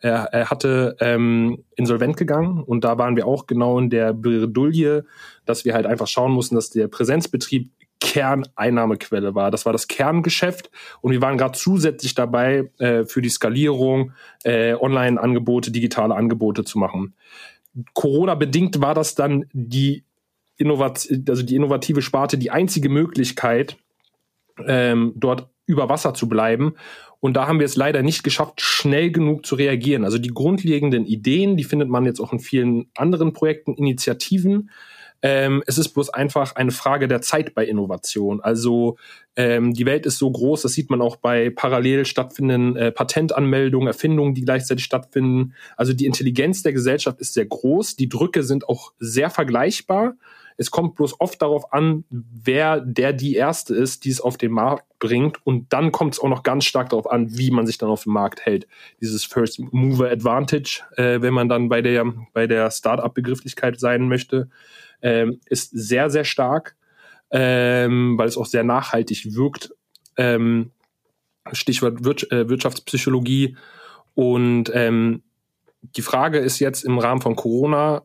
er, 0.00 0.24
er 0.32 0.50
hatte 0.50 0.96
ähm, 1.00 1.64
insolvent 1.76 2.16
gegangen 2.16 2.62
und 2.62 2.84
da 2.84 2.98
waren 2.98 3.16
wir 3.16 3.26
auch 3.26 3.46
genau 3.46 3.78
in 3.78 3.90
der 3.90 4.12
Bredouille, 4.12 5.04
dass 5.44 5.64
wir 5.64 5.74
halt 5.74 5.86
einfach 5.86 6.06
schauen 6.06 6.32
mussten, 6.32 6.54
dass 6.54 6.70
der 6.70 6.88
Präsenzbetrieb 6.88 7.70
Kerneinnahmequelle 8.00 9.34
war. 9.34 9.50
Das 9.50 9.66
war 9.66 9.72
das 9.72 9.88
Kerngeschäft 9.88 10.70
und 11.00 11.12
wir 11.12 11.20
waren 11.20 11.36
gerade 11.36 11.58
zusätzlich 11.58 12.14
dabei, 12.14 12.70
äh, 12.78 13.04
für 13.04 13.22
die 13.22 13.28
Skalierung 13.28 14.12
äh, 14.44 14.74
Online-Angebote, 14.74 15.72
digitale 15.72 16.14
Angebote 16.14 16.64
zu 16.64 16.78
machen. 16.78 17.14
Corona-bedingt 17.94 18.80
war 18.80 18.94
das 18.94 19.14
dann 19.14 19.46
die 19.52 20.04
Innovat 20.56 21.08
also 21.28 21.42
die 21.42 21.54
innovative 21.54 22.02
Sparte 22.02 22.36
die 22.36 22.50
einzige 22.50 22.88
Möglichkeit, 22.88 23.76
ähm, 24.66 25.12
dort 25.14 25.48
über 25.66 25.88
Wasser 25.88 26.14
zu 26.14 26.28
bleiben. 26.28 26.74
Und 27.20 27.36
da 27.36 27.48
haben 27.48 27.58
wir 27.58 27.66
es 27.66 27.76
leider 27.76 28.02
nicht 28.02 28.22
geschafft, 28.22 28.60
schnell 28.60 29.10
genug 29.10 29.44
zu 29.44 29.56
reagieren. 29.56 30.04
Also 30.04 30.18
die 30.18 30.28
grundlegenden 30.28 31.04
Ideen, 31.04 31.56
die 31.56 31.64
findet 31.64 31.88
man 31.88 32.04
jetzt 32.04 32.20
auch 32.20 32.32
in 32.32 32.38
vielen 32.38 32.90
anderen 32.96 33.32
Projekten, 33.32 33.74
Initiativen. 33.74 34.70
Ähm, 35.20 35.62
es 35.66 35.78
ist 35.78 35.90
bloß 35.90 36.10
einfach 36.10 36.54
eine 36.54 36.70
Frage 36.70 37.08
der 37.08 37.20
Zeit 37.20 37.54
bei 37.54 37.66
Innovation. 37.66 38.40
Also 38.40 38.96
ähm, 39.34 39.74
die 39.74 39.86
Welt 39.86 40.06
ist 40.06 40.18
so 40.18 40.30
groß, 40.30 40.62
das 40.62 40.72
sieht 40.72 40.90
man 40.90 41.00
auch 41.00 41.16
bei 41.16 41.50
parallel 41.50 42.06
stattfindenden 42.06 42.76
äh, 42.76 42.92
Patentanmeldungen, 42.92 43.88
Erfindungen, 43.88 44.34
die 44.34 44.44
gleichzeitig 44.44 44.84
stattfinden. 44.84 45.54
Also 45.76 45.92
die 45.92 46.06
Intelligenz 46.06 46.62
der 46.62 46.72
Gesellschaft 46.72 47.20
ist 47.20 47.34
sehr 47.34 47.46
groß, 47.46 47.96
die 47.96 48.08
Drücke 48.08 48.44
sind 48.44 48.68
auch 48.68 48.92
sehr 48.98 49.30
vergleichbar. 49.30 50.14
Es 50.60 50.72
kommt 50.72 50.96
bloß 50.96 51.20
oft 51.20 51.40
darauf 51.40 51.72
an, 51.72 52.04
wer 52.10 52.80
der 52.80 53.12
die 53.12 53.36
Erste 53.36 53.76
ist, 53.76 54.04
die 54.04 54.10
es 54.10 54.20
auf 54.20 54.36
den 54.36 54.50
Markt 54.50 54.98
bringt. 54.98 55.38
Und 55.46 55.72
dann 55.72 55.92
kommt 55.92 56.14
es 56.14 56.20
auch 56.20 56.28
noch 56.28 56.42
ganz 56.42 56.64
stark 56.64 56.90
darauf 56.90 57.08
an, 57.08 57.38
wie 57.38 57.52
man 57.52 57.64
sich 57.64 57.78
dann 57.78 57.90
auf 57.90 58.02
dem 58.02 58.12
Markt 58.12 58.44
hält. 58.44 58.66
Dieses 59.00 59.24
First 59.24 59.60
Mover 59.72 60.10
Advantage, 60.10 60.82
äh, 60.96 61.22
wenn 61.22 61.32
man 61.32 61.48
dann 61.48 61.68
bei 61.68 61.80
der, 61.80 62.12
bei 62.32 62.48
der 62.48 62.72
Startup-Begrifflichkeit 62.72 63.78
sein 63.78 64.08
möchte, 64.08 64.48
ähm, 65.02 65.40
ist 65.46 65.70
sehr, 65.70 66.10
sehr 66.10 66.24
stark, 66.24 66.76
ähm, 67.30 68.16
weil 68.18 68.28
es 68.28 68.36
auch 68.36 68.46
sehr 68.46 68.64
nachhaltig 68.64 69.34
wirkt. 69.34 69.70
Ähm, 70.16 70.72
Stichwort 71.52 72.04
Wir 72.04 72.32
äh, 72.32 72.48
Wirtschaftspsychologie. 72.48 73.56
Und 74.14 74.70
ähm, 74.74 75.22
die 75.82 76.02
Frage 76.02 76.38
ist 76.38 76.58
jetzt 76.58 76.84
im 76.84 76.98
Rahmen 76.98 77.20
von 77.20 77.36
Corona, 77.36 78.02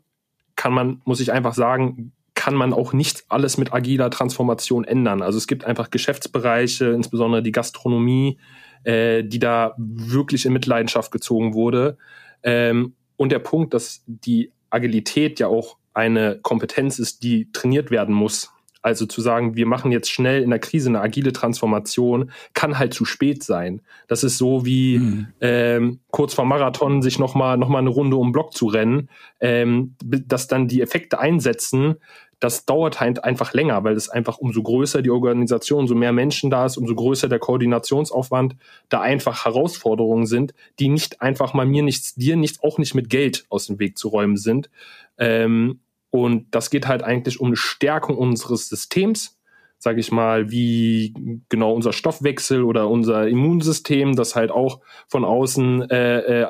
kann 0.56 0.74
man, 0.74 1.02
muss 1.06 1.20
ich 1.20 1.32
einfach 1.32 1.54
sagen, 1.54 2.12
kann 2.36 2.56
man 2.56 2.74
auch 2.74 2.94
nicht 2.94 3.24
alles 3.30 3.58
mit 3.58 3.74
agiler 3.74 4.10
Transformation 4.10 4.84
ändern. 4.84 5.22
Also 5.22 5.38
es 5.38 5.48
gibt 5.48 5.66
einfach 5.66 5.90
Geschäftsbereiche, 5.90 6.86
insbesondere 6.88 7.42
die 7.42 7.52
Gastronomie, 7.52 8.38
äh, 8.84 9.24
die 9.24 9.40
da 9.40 9.74
wirklich 9.78 10.46
in 10.46 10.54
Mitleidenschaft 10.54 11.12
gezogen 11.12 11.54
wurde. 11.54 11.98
Ähm, 12.44 12.96
und 13.18 13.32
der 13.32 13.40
Punkt, 13.40 13.74
dass 13.74 14.04
die 14.06 14.52
Agilität 14.70 15.40
ja 15.40 15.48
auch 15.48 15.78
eine 15.94 16.40
Kompetenz 16.42 17.00
ist, 17.00 17.24
die 17.24 17.52
trainiert 17.52 17.92
werden 17.92 18.14
muss. 18.14 18.52
Also 18.84 19.06
zu 19.06 19.22
sagen, 19.22 19.56
wir 19.56 19.66
machen 19.66 19.94
jetzt 19.94 20.12
schnell 20.12 20.44
in 20.44 20.50
der 20.50 20.60
Krise 20.60 20.90
eine 20.90 21.00
agile 21.00 21.32
Transformation, 21.32 22.32
kann 22.54 22.78
halt 22.78 22.94
zu 22.94 23.06
spät 23.06 23.42
sein. 23.42 23.82
Das 24.10 24.26
ist 24.26 24.38
so 24.38 24.66
wie 24.66 25.00
mhm. 25.00 25.28
ähm, 25.40 26.00
kurz 26.12 26.34
vor 26.34 26.44
Marathon 26.44 27.02
sich 27.02 27.18
nochmal 27.18 27.58
noch 27.58 27.70
mal 27.70 27.80
eine 27.80 27.90
Runde 27.90 28.18
um 28.18 28.34
Block 28.34 28.54
zu 28.54 28.68
rennen, 28.68 29.10
ähm, 29.40 29.96
dass 30.04 30.48
dann 30.48 30.68
die 30.68 30.82
Effekte 30.82 31.18
einsetzen, 31.18 31.96
das 32.44 32.66
dauert 32.66 33.00
halt 33.00 33.24
einfach 33.24 33.54
länger, 33.54 33.86
weil 33.86 33.96
es 33.96 34.10
einfach 34.10 34.38
umso 34.38 34.64
größer 34.64 35.02
die 35.02 35.12
Organisation, 35.12 35.80
umso 35.80 35.96
mehr 35.96 36.12
Menschen 36.12 36.50
da 36.50 36.66
ist, 36.66 36.76
umso 36.76 36.94
größer 36.94 37.30
der 37.30 37.40
Koordinationsaufwand, 37.40 38.58
da 38.90 39.00
einfach 39.00 39.46
Herausforderungen 39.46 40.26
sind, 40.26 40.54
die 40.78 40.90
nicht 40.90 41.22
einfach 41.22 41.54
mal 41.54 41.66
mir 41.66 41.84
nichts, 41.84 42.16
dir 42.16 42.36
nichts, 42.36 42.62
auch 42.62 42.80
nicht 42.80 42.96
mit 42.96 43.10
Geld 43.10 43.46
aus 43.48 43.68
dem 43.68 43.80
Weg 43.80 43.98
zu 43.98 44.10
räumen 44.10 44.36
sind. 44.36 44.70
Ähm, 45.18 45.80
und 46.10 46.48
das 46.52 46.70
geht 46.70 46.86
halt 46.86 47.02
eigentlich 47.02 47.40
um 47.40 47.48
eine 47.48 47.56
Stärkung 47.56 48.18
unseres 48.18 48.68
Systems, 48.68 49.40
sage 49.78 50.02
ich 50.02 50.12
mal, 50.12 50.52
wie 50.52 51.14
genau 51.48 51.72
unser 51.72 51.94
Stoffwechsel 51.94 52.64
oder 52.64 52.90
unser 52.90 53.26
Immunsystem, 53.26 54.18
das 54.18 54.36
halt 54.36 54.52
auch 54.52 54.82
von 55.08 55.24
außen 55.24 55.90
äh, 55.90 56.42
äh, 56.42 56.48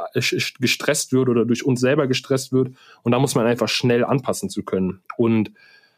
gestresst 0.59 1.13
wird 1.13 1.29
oder 1.29 1.45
durch 1.45 1.63
uns 1.63 1.81
selber 1.81 2.07
gestresst 2.07 2.51
wird. 2.51 2.71
Und 3.03 3.11
da 3.11 3.19
muss 3.19 3.35
man 3.35 3.45
einfach 3.45 3.69
schnell 3.69 4.03
anpassen 4.03 4.49
zu 4.49 4.63
können. 4.63 5.03
Und 5.17 5.51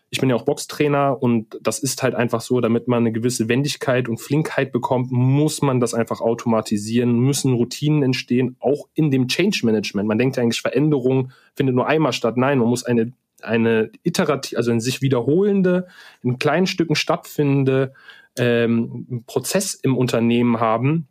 ich 0.10 0.20
bin 0.20 0.30
ja 0.30 0.36
auch 0.36 0.46
Boxtrainer 0.46 1.22
und 1.22 1.58
das 1.62 1.80
ist 1.80 2.04
halt 2.04 2.16
einfach 2.16 2.42
so, 2.42 2.62
damit 2.62 2.88
man 2.88 3.00
eine 3.00 3.12
gewisse 3.12 3.50
Wendigkeit 3.50 4.08
und 4.08 4.20
Flinkheit 4.20 4.72
bekommt, 4.72 5.12
muss 5.12 5.62
man 5.62 5.80
das 5.80 5.94
einfach 5.94 6.22
automatisieren, 6.22 7.20
müssen 7.20 7.54
Routinen 7.54 8.04
entstehen, 8.04 8.56
auch 8.60 8.88
in 8.94 9.12
dem 9.12 9.28
Change 9.28 9.62
Management. 9.64 10.08
Man 10.08 10.18
denkt 10.18 10.38
ja 10.38 10.44
eigentlich, 10.44 10.62
Veränderung 10.62 11.32
findet 11.56 11.76
nur 11.76 11.88
einmal 11.88 12.14
statt. 12.14 12.38
Nein, 12.38 12.60
man 12.60 12.70
muss 12.70 12.86
eine 12.86 13.12
eine 13.42 13.92
iterativ, 14.04 14.58
also 14.58 14.72
in 14.72 14.80
sich 14.80 15.02
wiederholende, 15.02 15.88
in 16.24 16.40
kleinen 16.40 16.68
Stücken 16.68 16.96
stattfindende 16.96 17.94
ähm, 18.38 19.24
Prozess 19.28 19.76
im 19.76 19.98
Unternehmen 19.98 20.60
haben, 20.60 21.08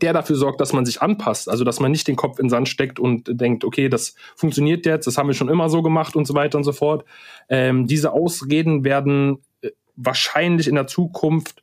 der 0.00 0.12
dafür 0.12 0.36
sorgt, 0.36 0.60
dass 0.60 0.72
man 0.72 0.84
sich 0.84 1.02
anpasst, 1.02 1.48
also 1.48 1.64
dass 1.64 1.80
man 1.80 1.90
nicht 1.90 2.08
den 2.08 2.16
Kopf 2.16 2.38
in 2.38 2.46
den 2.46 2.50
Sand 2.50 2.68
steckt 2.68 3.00
und 3.00 3.28
denkt, 3.28 3.64
okay, 3.64 3.88
das 3.88 4.14
funktioniert 4.36 4.86
jetzt, 4.86 5.06
das 5.06 5.18
haben 5.18 5.28
wir 5.28 5.34
schon 5.34 5.48
immer 5.48 5.68
so 5.68 5.82
gemacht 5.82 6.14
und 6.16 6.26
so 6.26 6.34
weiter 6.34 6.58
und 6.58 6.64
so 6.64 6.72
fort. 6.72 7.04
Ähm, 7.48 7.86
diese 7.86 8.12
Ausreden 8.12 8.84
werden 8.84 9.38
äh, 9.62 9.70
wahrscheinlich 9.96 10.68
in 10.68 10.74
der 10.74 10.86
Zukunft 10.86 11.62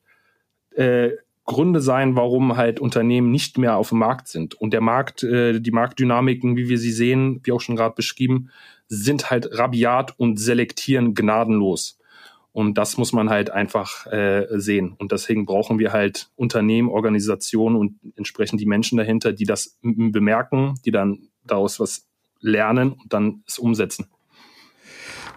äh, 0.75 1.11
Gründe 1.45 1.79
sein, 1.79 2.15
warum 2.15 2.57
halt 2.57 2.79
Unternehmen 2.79 3.29
nicht 3.29 3.59
mehr 3.59 3.77
auf 3.77 3.89
dem 3.89 3.99
Markt 3.99 4.27
sind. 4.27 4.55
Und 4.55 4.73
der 4.73 4.81
Markt, 4.81 5.23
äh, 5.23 5.59
die 5.59 5.71
Marktdynamiken, 5.71 6.57
wie 6.57 6.69
wir 6.69 6.79
sie 6.79 6.91
sehen, 6.91 7.39
wie 7.43 7.51
auch 7.51 7.61
schon 7.61 7.75
gerade 7.75 7.95
beschrieben, 7.95 8.49
sind 8.87 9.29
halt 9.29 9.49
rabiat 9.51 10.19
und 10.19 10.39
selektieren 10.39 11.13
gnadenlos. 11.13 11.99
Und 12.55 12.77
das 12.77 12.95
muss 12.95 13.11
man 13.11 13.29
halt 13.29 13.49
einfach 13.49 14.07
äh, 14.07 14.47
sehen. 14.51 14.95
Und 14.97 15.11
deswegen 15.11 15.45
brauchen 15.45 15.77
wir 15.77 15.91
halt 15.91 16.29
Unternehmen, 16.37 16.87
Organisationen 16.87 17.75
und 17.75 17.99
entsprechend 18.15 18.61
die 18.61 18.65
Menschen 18.65 18.97
dahinter, 18.97 19.33
die 19.33 19.43
das 19.43 19.77
bemerken, 19.81 20.75
die 20.85 20.91
dann 20.91 21.27
daraus 21.43 21.81
was 21.81 22.07
lernen 22.39 22.93
und 22.93 23.11
dann 23.11 23.43
es 23.45 23.59
umsetzen. 23.59 24.05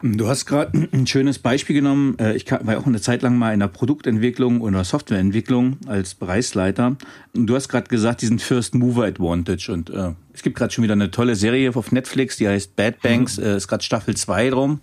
Du 0.02 0.28
hast 0.28 0.46
gerade 0.46 0.88
ein 0.92 1.06
schönes 1.06 1.38
Beispiel 1.38 1.74
genommen. 1.74 2.16
Äh, 2.18 2.36
ich 2.36 2.50
war 2.50 2.78
auch 2.78 2.86
eine 2.86 3.00
Zeit 3.00 3.22
lang 3.22 3.36
mal 3.36 3.52
in 3.52 3.60
der 3.60 3.68
Produktentwicklung 3.68 4.60
oder 4.60 4.84
Softwareentwicklung 4.84 5.78
als 5.86 6.14
Bereichsleiter. 6.14 6.96
Du 7.34 7.54
hast 7.54 7.68
gerade 7.68 7.88
gesagt, 7.88 8.22
diesen 8.22 8.38
First 8.38 8.74
Mover 8.74 9.04
Advantage. 9.04 9.72
Und 9.72 9.90
äh, 9.90 10.12
es 10.32 10.42
gibt 10.42 10.56
gerade 10.56 10.72
schon 10.72 10.84
wieder 10.84 10.92
eine 10.92 11.10
tolle 11.10 11.34
Serie 11.34 11.74
auf 11.74 11.90
Netflix, 11.90 12.36
die 12.36 12.48
heißt 12.48 12.76
Bad 12.76 13.00
Banks, 13.02 13.38
mhm. 13.38 13.44
äh, 13.44 13.56
ist 13.56 13.68
gerade 13.68 13.82
Staffel 13.82 14.16
2 14.16 14.50
drum. 14.50 14.80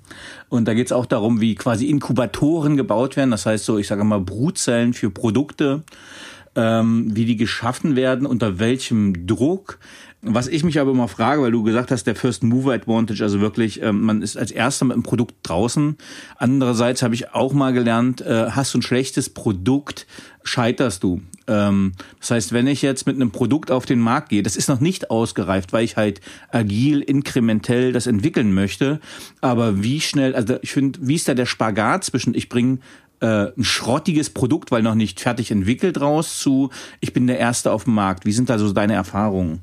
Und 0.49 0.67
da 0.67 0.73
geht 0.73 0.87
es 0.87 0.91
auch 0.91 1.05
darum, 1.05 1.39
wie 1.39 1.55
quasi 1.55 1.87
Inkubatoren 1.87 2.75
gebaut 2.75 3.15
werden. 3.15 3.31
Das 3.31 3.45
heißt 3.45 3.65
so, 3.65 3.77
ich 3.77 3.87
sage 3.87 4.03
mal, 4.03 4.19
Brutzellen 4.19 4.93
für 4.93 5.09
Produkte 5.09 5.83
ähm, 6.55 7.09
wie 7.13 7.25
die 7.25 7.35
geschaffen 7.35 7.95
werden, 7.95 8.25
unter 8.25 8.59
welchem 8.59 9.27
Druck, 9.27 9.77
was 10.27 10.47
ich 10.47 10.63
mich 10.63 10.79
aber 10.79 10.91
immer 10.91 11.07
frage, 11.07 11.41
weil 11.41 11.51
du 11.51 11.63
gesagt 11.63 11.91
hast, 11.91 12.05
der 12.05 12.15
First 12.15 12.43
Mover 12.43 12.73
Advantage, 12.73 13.23
also 13.23 13.41
wirklich, 13.41 13.81
ähm, 13.81 14.01
man 14.01 14.21
ist 14.21 14.37
als 14.37 14.51
erster 14.51 14.85
mit 14.85 14.95
dem 14.95 15.03
Produkt 15.03 15.35
draußen. 15.43 15.97
Andererseits 16.37 17.03
habe 17.03 17.13
ich 17.13 17.33
auch 17.33 17.53
mal 17.53 17.73
gelernt, 17.73 18.21
äh, 18.21 18.49
hast 18.49 18.73
du 18.73 18.79
ein 18.79 18.81
schlechtes 18.81 19.29
Produkt, 19.29 20.07
scheiterst 20.43 21.03
du. 21.03 21.21
Ähm, 21.47 21.93
das 22.19 22.31
heißt, 22.31 22.53
wenn 22.53 22.65
ich 22.65 22.81
jetzt 22.81 23.05
mit 23.05 23.15
einem 23.15 23.31
Produkt 23.31 23.69
auf 23.69 23.85
den 23.85 23.99
Markt 23.99 24.29
gehe, 24.29 24.41
das 24.41 24.55
ist 24.55 24.67
noch 24.67 24.79
nicht 24.79 25.11
ausgereift, 25.11 25.73
weil 25.73 25.83
ich 25.83 25.95
halt 25.95 26.21
agil, 26.51 27.01
inkrementell 27.01 27.91
das 27.91 28.07
entwickeln 28.07 28.51
möchte. 28.53 28.99
Aber 29.41 29.83
wie 29.83 30.01
schnell, 30.01 30.35
also 30.35 30.57
ich 30.61 30.71
finde, 30.71 30.99
wie 31.03 31.15
ist 31.15 31.27
da 31.27 31.35
der 31.35 31.45
Spagat 31.45 32.03
zwischen, 32.03 32.33
ich 32.33 32.49
bringe 32.49 32.79
äh, 33.19 33.51
ein 33.55 33.63
schrottiges 33.63 34.31
Produkt, 34.31 34.71
weil 34.71 34.81
noch 34.81 34.95
nicht 34.95 35.19
fertig 35.19 35.51
entwickelt 35.51 36.01
raus, 36.01 36.39
zu 36.39 36.71
ich 36.99 37.13
bin 37.13 37.27
der 37.27 37.37
Erste 37.37 37.71
auf 37.71 37.83
dem 37.83 37.93
Markt. 37.93 38.25
Wie 38.25 38.31
sind 38.31 38.49
da 38.49 38.57
so 38.57 38.73
deine 38.73 38.93
Erfahrungen? 38.93 39.61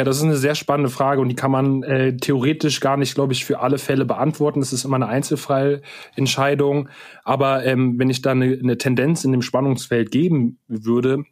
Ja, 0.00 0.04
das 0.04 0.16
ist 0.16 0.22
eine 0.22 0.36
sehr 0.36 0.54
spannende 0.54 0.88
Frage 0.88 1.20
und 1.20 1.28
die 1.28 1.34
kann 1.34 1.50
man 1.50 1.82
äh, 1.82 2.16
theoretisch 2.16 2.80
gar 2.80 2.96
nicht, 2.96 3.14
glaube 3.14 3.34
ich, 3.34 3.44
für 3.44 3.60
alle 3.60 3.76
Fälle 3.76 4.06
beantworten. 4.06 4.60
Das 4.60 4.72
ist 4.72 4.86
immer 4.86 4.96
eine 4.96 5.08
Einzelfallentscheidung. 5.08 6.88
Aber 7.22 7.66
ähm, 7.66 7.98
wenn 7.98 8.08
ich 8.08 8.22
da 8.22 8.30
eine, 8.30 8.46
eine 8.46 8.78
Tendenz 8.78 9.24
in 9.24 9.32
dem 9.32 9.42
Spannungsfeld 9.42 10.10
geben 10.10 10.58
würde, 10.68 11.24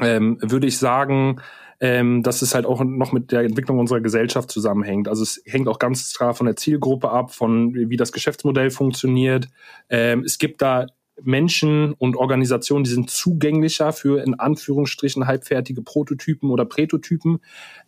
ähm, 0.00 0.38
würde 0.40 0.68
ich 0.68 0.78
sagen, 0.78 1.40
ähm, 1.80 2.22
dass 2.22 2.40
es 2.40 2.54
halt 2.54 2.66
auch 2.66 2.84
noch 2.84 3.10
mit 3.10 3.32
der 3.32 3.40
Entwicklung 3.40 3.80
unserer 3.80 4.00
Gesellschaft 4.00 4.52
zusammenhängt. 4.52 5.08
Also 5.08 5.24
es 5.24 5.42
hängt 5.44 5.66
auch 5.66 5.80
ganz 5.80 6.14
klar 6.14 6.34
von 6.34 6.46
der 6.46 6.54
Zielgruppe 6.54 7.10
ab, 7.10 7.34
von 7.34 7.74
wie 7.74 7.96
das 7.96 8.12
Geschäftsmodell 8.12 8.70
funktioniert. 8.70 9.48
Ähm, 9.90 10.22
es 10.24 10.38
gibt 10.38 10.62
da 10.62 10.86
Menschen 11.22 11.92
und 11.92 12.16
Organisationen, 12.16 12.84
die 12.84 12.90
sind 12.90 13.10
zugänglicher 13.10 13.92
für 13.92 14.22
in 14.22 14.34
Anführungsstrichen 14.34 15.26
halbfertige 15.26 15.82
Prototypen 15.82 16.50
oder 16.50 16.64
Prätotypen. 16.64 17.38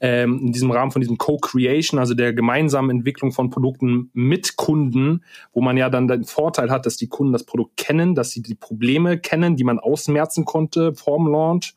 Ähm, 0.00 0.40
in 0.46 0.52
diesem 0.52 0.70
Rahmen 0.70 0.90
von 0.90 1.00
diesem 1.00 1.18
Co-Creation, 1.18 1.98
also 1.98 2.14
der 2.14 2.32
gemeinsamen 2.32 2.90
Entwicklung 2.90 3.32
von 3.32 3.50
Produkten 3.50 4.10
mit 4.12 4.56
Kunden, 4.56 5.24
wo 5.52 5.60
man 5.60 5.76
ja 5.76 5.90
dann 5.90 6.08
den 6.08 6.24
Vorteil 6.24 6.70
hat, 6.70 6.86
dass 6.86 6.96
die 6.96 7.08
Kunden 7.08 7.32
das 7.32 7.44
Produkt 7.44 7.76
kennen, 7.76 8.14
dass 8.14 8.30
sie 8.30 8.42
die 8.42 8.54
Probleme 8.54 9.18
kennen, 9.18 9.56
die 9.56 9.64
man 9.64 9.78
ausmerzen 9.78 10.44
konnte 10.44 10.94
vorm 10.94 11.26
Launch 11.26 11.74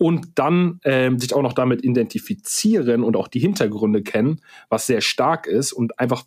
und 0.00 0.38
dann 0.38 0.80
ähm, 0.84 1.18
sich 1.18 1.34
auch 1.34 1.42
noch 1.42 1.52
damit 1.52 1.84
identifizieren 1.84 3.04
und 3.04 3.16
auch 3.16 3.28
die 3.28 3.38
Hintergründe 3.38 4.02
kennen, 4.02 4.40
was 4.70 4.86
sehr 4.86 5.02
stark 5.02 5.46
ist 5.46 5.72
und 5.72 5.98
einfach 5.98 6.24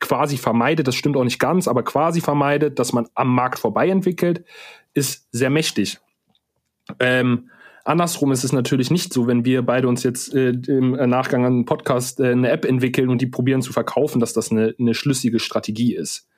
quasi 0.00 0.36
vermeidet, 0.36 0.86
das 0.88 0.94
stimmt 0.94 1.16
auch 1.16 1.24
nicht 1.24 1.38
ganz, 1.38 1.68
aber 1.68 1.82
quasi 1.82 2.20
vermeidet, 2.20 2.78
dass 2.78 2.92
man 2.92 3.06
am 3.14 3.34
Markt 3.34 3.58
vorbei 3.58 3.88
entwickelt, 3.88 4.44
ist 4.94 5.28
sehr 5.32 5.50
mächtig. 5.50 5.98
Ähm, 7.00 7.50
andersrum 7.84 8.32
ist 8.32 8.44
es 8.44 8.52
natürlich 8.52 8.90
nicht 8.90 9.12
so, 9.12 9.26
wenn 9.26 9.44
wir 9.44 9.62
beide 9.62 9.88
uns 9.88 10.02
jetzt 10.02 10.34
äh, 10.34 10.50
im 10.50 10.92
Nachgang 10.92 11.44
an 11.44 11.52
einen 11.52 11.64
Podcast 11.64 12.20
äh, 12.20 12.32
eine 12.32 12.50
App 12.50 12.64
entwickeln 12.64 13.08
und 13.08 13.20
die 13.20 13.26
probieren 13.26 13.62
zu 13.62 13.72
verkaufen, 13.72 14.20
dass 14.20 14.32
das 14.32 14.50
eine, 14.50 14.74
eine 14.78 14.94
schlüssige 14.94 15.38
Strategie 15.38 15.94
ist. 15.94 16.28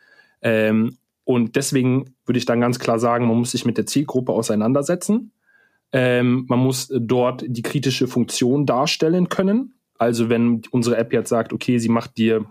Ähm, 0.42 0.96
und 1.24 1.56
deswegen 1.56 2.14
würde 2.24 2.38
ich 2.38 2.46
dann 2.46 2.60
ganz 2.60 2.78
klar 2.78 2.98
sagen, 2.98 3.26
man 3.26 3.36
muss 3.36 3.50
sich 3.50 3.64
mit 3.64 3.76
der 3.78 3.86
Zielgruppe 3.86 4.32
auseinandersetzen. 4.32 5.32
Ähm, 5.92 6.46
man 6.48 6.58
muss 6.58 6.92
dort 6.96 7.44
die 7.46 7.62
kritische 7.62 8.06
Funktion 8.06 8.66
darstellen 8.66 9.28
können. 9.28 9.74
Also 9.98 10.28
wenn 10.28 10.62
unsere 10.70 10.96
App 10.96 11.12
jetzt 11.12 11.28
sagt, 11.28 11.52
okay, 11.52 11.78
sie 11.78 11.88
macht 11.88 12.16
dir 12.18 12.44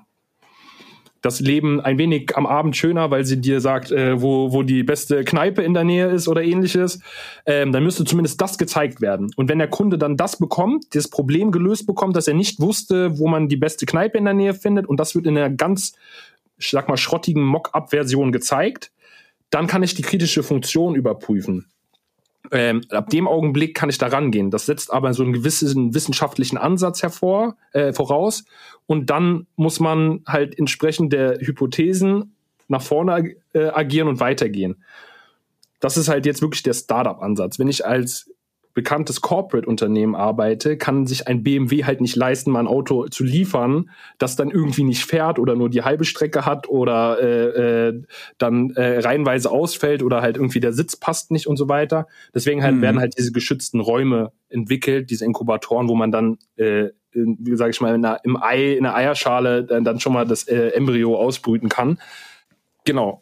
das 1.25 1.39
Leben 1.39 1.81
ein 1.81 1.97
wenig 1.97 2.37
am 2.37 2.45
Abend 2.45 2.77
schöner, 2.77 3.09
weil 3.09 3.25
sie 3.25 3.41
dir 3.41 3.59
sagt, 3.59 3.91
äh, 3.91 4.21
wo, 4.21 4.53
wo 4.53 4.61
die 4.61 4.83
beste 4.83 5.23
Kneipe 5.23 5.63
in 5.63 5.73
der 5.73 5.83
Nähe 5.83 6.07
ist 6.07 6.27
oder 6.27 6.43
ähnliches, 6.43 6.99
ähm, 7.45 7.71
dann 7.71 7.83
müsste 7.83 8.05
zumindest 8.05 8.39
das 8.39 8.57
gezeigt 8.57 9.01
werden. 9.01 9.31
Und 9.35 9.49
wenn 9.49 9.57
der 9.57 9.67
Kunde 9.67 9.97
dann 9.97 10.17
das 10.17 10.37
bekommt, 10.37 10.93
das 10.93 11.09
Problem 11.09 11.51
gelöst 11.51 11.87
bekommt, 11.87 12.15
dass 12.15 12.27
er 12.27 12.35
nicht 12.35 12.59
wusste, 12.59 13.17
wo 13.17 13.27
man 13.27 13.49
die 13.49 13.57
beste 13.57 13.85
Kneipe 13.85 14.17
in 14.17 14.25
der 14.25 14.33
Nähe 14.35 14.53
findet, 14.53 14.87
und 14.87 14.99
das 14.99 15.15
wird 15.15 15.25
in 15.25 15.37
einer 15.37 15.49
ganz, 15.49 15.93
ich 16.57 16.69
sag 16.69 16.87
mal, 16.87 16.97
schrottigen 16.97 17.43
Mock-up-Version 17.43 18.31
gezeigt, 18.31 18.91
dann 19.49 19.67
kann 19.67 19.83
ich 19.83 19.95
die 19.95 20.03
kritische 20.03 20.43
Funktion 20.43 20.95
überprüfen. 20.95 21.65
Ähm, 22.51 22.81
ab 22.89 23.09
dem 23.09 23.27
Augenblick 23.27 23.75
kann 23.75 23.89
ich 23.89 23.97
da 23.97 24.07
rangehen. 24.07 24.51
Das 24.51 24.65
setzt 24.65 24.91
aber 24.91 25.13
so 25.13 25.23
einen 25.23 25.33
gewissen 25.33 25.93
wissenschaftlichen 25.93 26.57
Ansatz 26.57 27.01
hervor, 27.03 27.57
äh, 27.71 27.93
voraus. 27.93 28.45
Und 28.85 29.09
dann 29.09 29.47
muss 29.55 29.79
man 29.79 30.21
halt 30.27 30.57
entsprechend 30.57 31.13
der 31.13 31.39
Hypothesen 31.39 32.35
nach 32.67 32.81
vorne 32.81 33.35
äh, 33.53 33.67
agieren 33.67 34.07
und 34.07 34.19
weitergehen. 34.19 34.83
Das 35.79 35.97
ist 35.97 36.07
halt 36.07 36.25
jetzt 36.25 36.41
wirklich 36.41 36.63
der 36.63 36.73
Startup-Ansatz. 36.73 37.59
Wenn 37.59 37.67
ich 37.67 37.85
als 37.85 38.31
bekanntes 38.75 39.21
Corporate-Unternehmen 39.21 40.15
arbeite, 40.15 40.77
kann 40.77 41.07
sich 41.07 41.27
ein 41.27 41.43
BMW 41.43 41.85
halt 41.85 42.01
nicht 42.01 42.15
leisten, 42.15 42.51
mal 42.51 42.59
ein 42.59 42.67
Auto 42.67 43.07
zu 43.07 43.23
liefern, 43.23 43.89
das 44.19 44.35
dann 44.35 44.51
irgendwie 44.51 44.83
nicht 44.83 45.05
fährt 45.05 45.39
oder 45.39 45.55
nur 45.55 45.69
die 45.69 45.81
halbe 45.81 46.03
Strecke 46.03 46.45
hat 46.45 46.67
oder 46.67 47.17
äh, 47.19 47.87
äh, 47.87 48.03
dann 48.37 48.71
äh, 48.71 48.99
reihenweise 48.99 49.49
ausfällt 49.49 50.03
oder 50.03 50.21
halt 50.21 50.35
irgendwie 50.35 50.59
der 50.59 50.73
Sitz 50.73 50.97
passt 50.97 51.31
nicht 51.31 51.47
und 51.47 51.55
so 51.55 51.69
weiter. 51.69 52.05
Deswegen 52.33 52.61
halt 52.61 52.75
mhm. 52.75 52.81
werden 52.81 52.99
halt 52.99 53.17
diese 53.17 53.31
geschützten 53.31 53.79
Räume 53.79 54.33
entwickelt, 54.49 55.09
diese 55.09 55.23
Inkubatoren, 55.23 55.87
wo 55.87 55.95
man 55.95 56.11
dann 56.11 56.37
äh, 56.57 56.89
wie 57.15 57.55
sage 57.55 57.71
ich 57.71 57.79
mal, 57.79 57.95
in 57.95 58.03
einer, 58.05 58.19
im 58.25 58.35
Ei, 58.41 58.73
in 58.73 58.83
der 58.83 58.93
Eierschale 58.93 59.63
dann, 59.63 59.85
dann 59.85 60.01
schon 60.01 60.11
mal 60.11 60.27
das 60.27 60.49
äh, 60.49 60.71
Embryo 60.71 61.17
ausbrüten 61.17 61.69
kann. 61.69 61.97
Genau. 62.83 63.21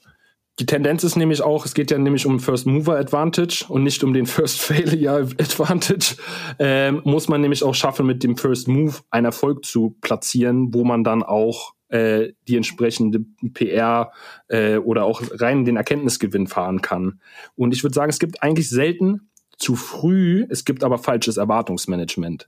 Die 0.59 0.67
Tendenz 0.67 1.03
ist 1.03 1.15
nämlich 1.15 1.41
auch, 1.41 1.65
es 1.65 1.73
geht 1.73 1.89
ja 1.89 1.97
nämlich 1.97 2.27
um 2.27 2.39
First 2.39 2.67
Mover 2.67 2.97
Advantage 2.97 3.65
und 3.67 3.83
nicht 3.83 4.03
um 4.03 4.13
den 4.13 4.25
First 4.27 4.61
Failure 4.61 5.27
Advantage, 5.39 6.15
ähm, 6.59 7.01
muss 7.05 7.27
man 7.27 7.41
nämlich 7.41 7.63
auch 7.63 7.73
schaffen, 7.73 8.05
mit 8.05 8.23
dem 8.23 8.37
First 8.37 8.67
Move 8.67 8.93
einen 9.09 9.25
Erfolg 9.25 9.65
zu 9.65 9.97
platzieren, 10.01 10.73
wo 10.73 10.83
man 10.83 11.03
dann 11.03 11.23
auch 11.23 11.73
äh, 11.89 12.33
die 12.47 12.57
entsprechende 12.57 13.25
PR 13.53 14.11
äh, 14.47 14.77
oder 14.77 15.05
auch 15.05 15.21
rein 15.31 15.65
den 15.65 15.77
Erkenntnisgewinn 15.77 16.47
fahren 16.47 16.81
kann. 16.81 17.19
Und 17.55 17.73
ich 17.73 17.83
würde 17.83 17.95
sagen, 17.95 18.11
es 18.11 18.19
gibt 18.19 18.43
eigentlich 18.43 18.69
selten 18.69 19.29
zu 19.57 19.75
früh, 19.75 20.45
es 20.49 20.65
gibt 20.65 20.83
aber 20.83 20.99
falsches 20.99 21.37
Erwartungsmanagement. 21.37 22.47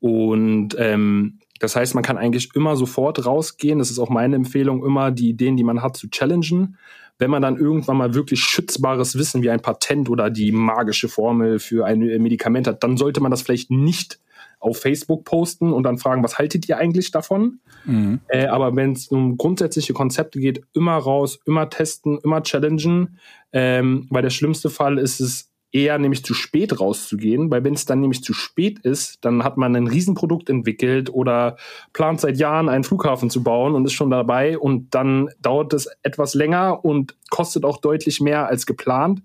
Und 0.00 0.74
ähm, 0.78 1.38
das 1.60 1.76
heißt, 1.76 1.94
man 1.94 2.02
kann 2.02 2.18
eigentlich 2.18 2.50
immer 2.54 2.76
sofort 2.76 3.24
rausgehen. 3.24 3.78
Das 3.78 3.90
ist 3.90 4.00
auch 4.00 4.08
meine 4.08 4.34
Empfehlung, 4.34 4.84
immer 4.84 5.12
die 5.12 5.28
Ideen, 5.28 5.56
die 5.56 5.64
man 5.64 5.80
hat, 5.80 5.96
zu 5.96 6.10
challengen. 6.10 6.76
Wenn 7.18 7.30
man 7.30 7.42
dann 7.42 7.56
irgendwann 7.56 7.96
mal 7.96 8.14
wirklich 8.14 8.40
schützbares 8.40 9.16
Wissen 9.16 9.42
wie 9.42 9.50
ein 9.50 9.60
Patent 9.60 10.08
oder 10.08 10.30
die 10.30 10.50
magische 10.52 11.08
Formel 11.08 11.58
für 11.58 11.86
ein 11.86 11.98
Medikament 12.00 12.66
hat, 12.66 12.82
dann 12.82 12.96
sollte 12.96 13.20
man 13.20 13.30
das 13.30 13.42
vielleicht 13.42 13.70
nicht 13.70 14.18
auf 14.62 14.78
Facebook 14.78 15.24
posten 15.24 15.72
und 15.72 15.82
dann 15.82 15.98
fragen, 15.98 16.22
was 16.22 16.38
haltet 16.38 16.68
ihr 16.68 16.78
eigentlich 16.78 17.10
davon? 17.10 17.58
Mhm. 17.84 18.20
Äh, 18.28 18.46
aber 18.46 18.74
wenn 18.76 18.92
es 18.92 19.08
um 19.08 19.36
grundsätzliche 19.36 19.92
Konzepte 19.92 20.38
geht, 20.38 20.62
immer 20.72 20.96
raus, 20.96 21.40
immer 21.46 21.68
testen, 21.68 22.18
immer 22.22 22.42
challengen, 22.42 23.18
ähm, 23.52 24.06
weil 24.10 24.22
der 24.22 24.30
schlimmste 24.30 24.70
Fall 24.70 24.98
ist 24.98 25.20
es, 25.20 25.51
eher 25.72 25.98
nämlich 25.98 26.24
zu 26.24 26.34
spät 26.34 26.78
rauszugehen, 26.78 27.50
weil 27.50 27.64
wenn 27.64 27.74
es 27.74 27.86
dann 27.86 28.00
nämlich 28.00 28.22
zu 28.22 28.34
spät 28.34 28.80
ist, 28.80 29.24
dann 29.24 29.42
hat 29.42 29.56
man 29.56 29.74
ein 29.74 29.86
Riesenprodukt 29.86 30.50
entwickelt 30.50 31.12
oder 31.12 31.56
plant 31.92 32.20
seit 32.20 32.36
Jahren 32.38 32.68
einen 32.68 32.84
Flughafen 32.84 33.30
zu 33.30 33.42
bauen 33.42 33.74
und 33.74 33.86
ist 33.86 33.94
schon 33.94 34.10
dabei 34.10 34.58
und 34.58 34.94
dann 34.94 35.30
dauert 35.40 35.72
es 35.72 35.88
etwas 36.02 36.34
länger 36.34 36.84
und 36.84 37.16
kostet 37.30 37.64
auch 37.64 37.78
deutlich 37.78 38.20
mehr 38.20 38.46
als 38.46 38.66
geplant 38.66 39.22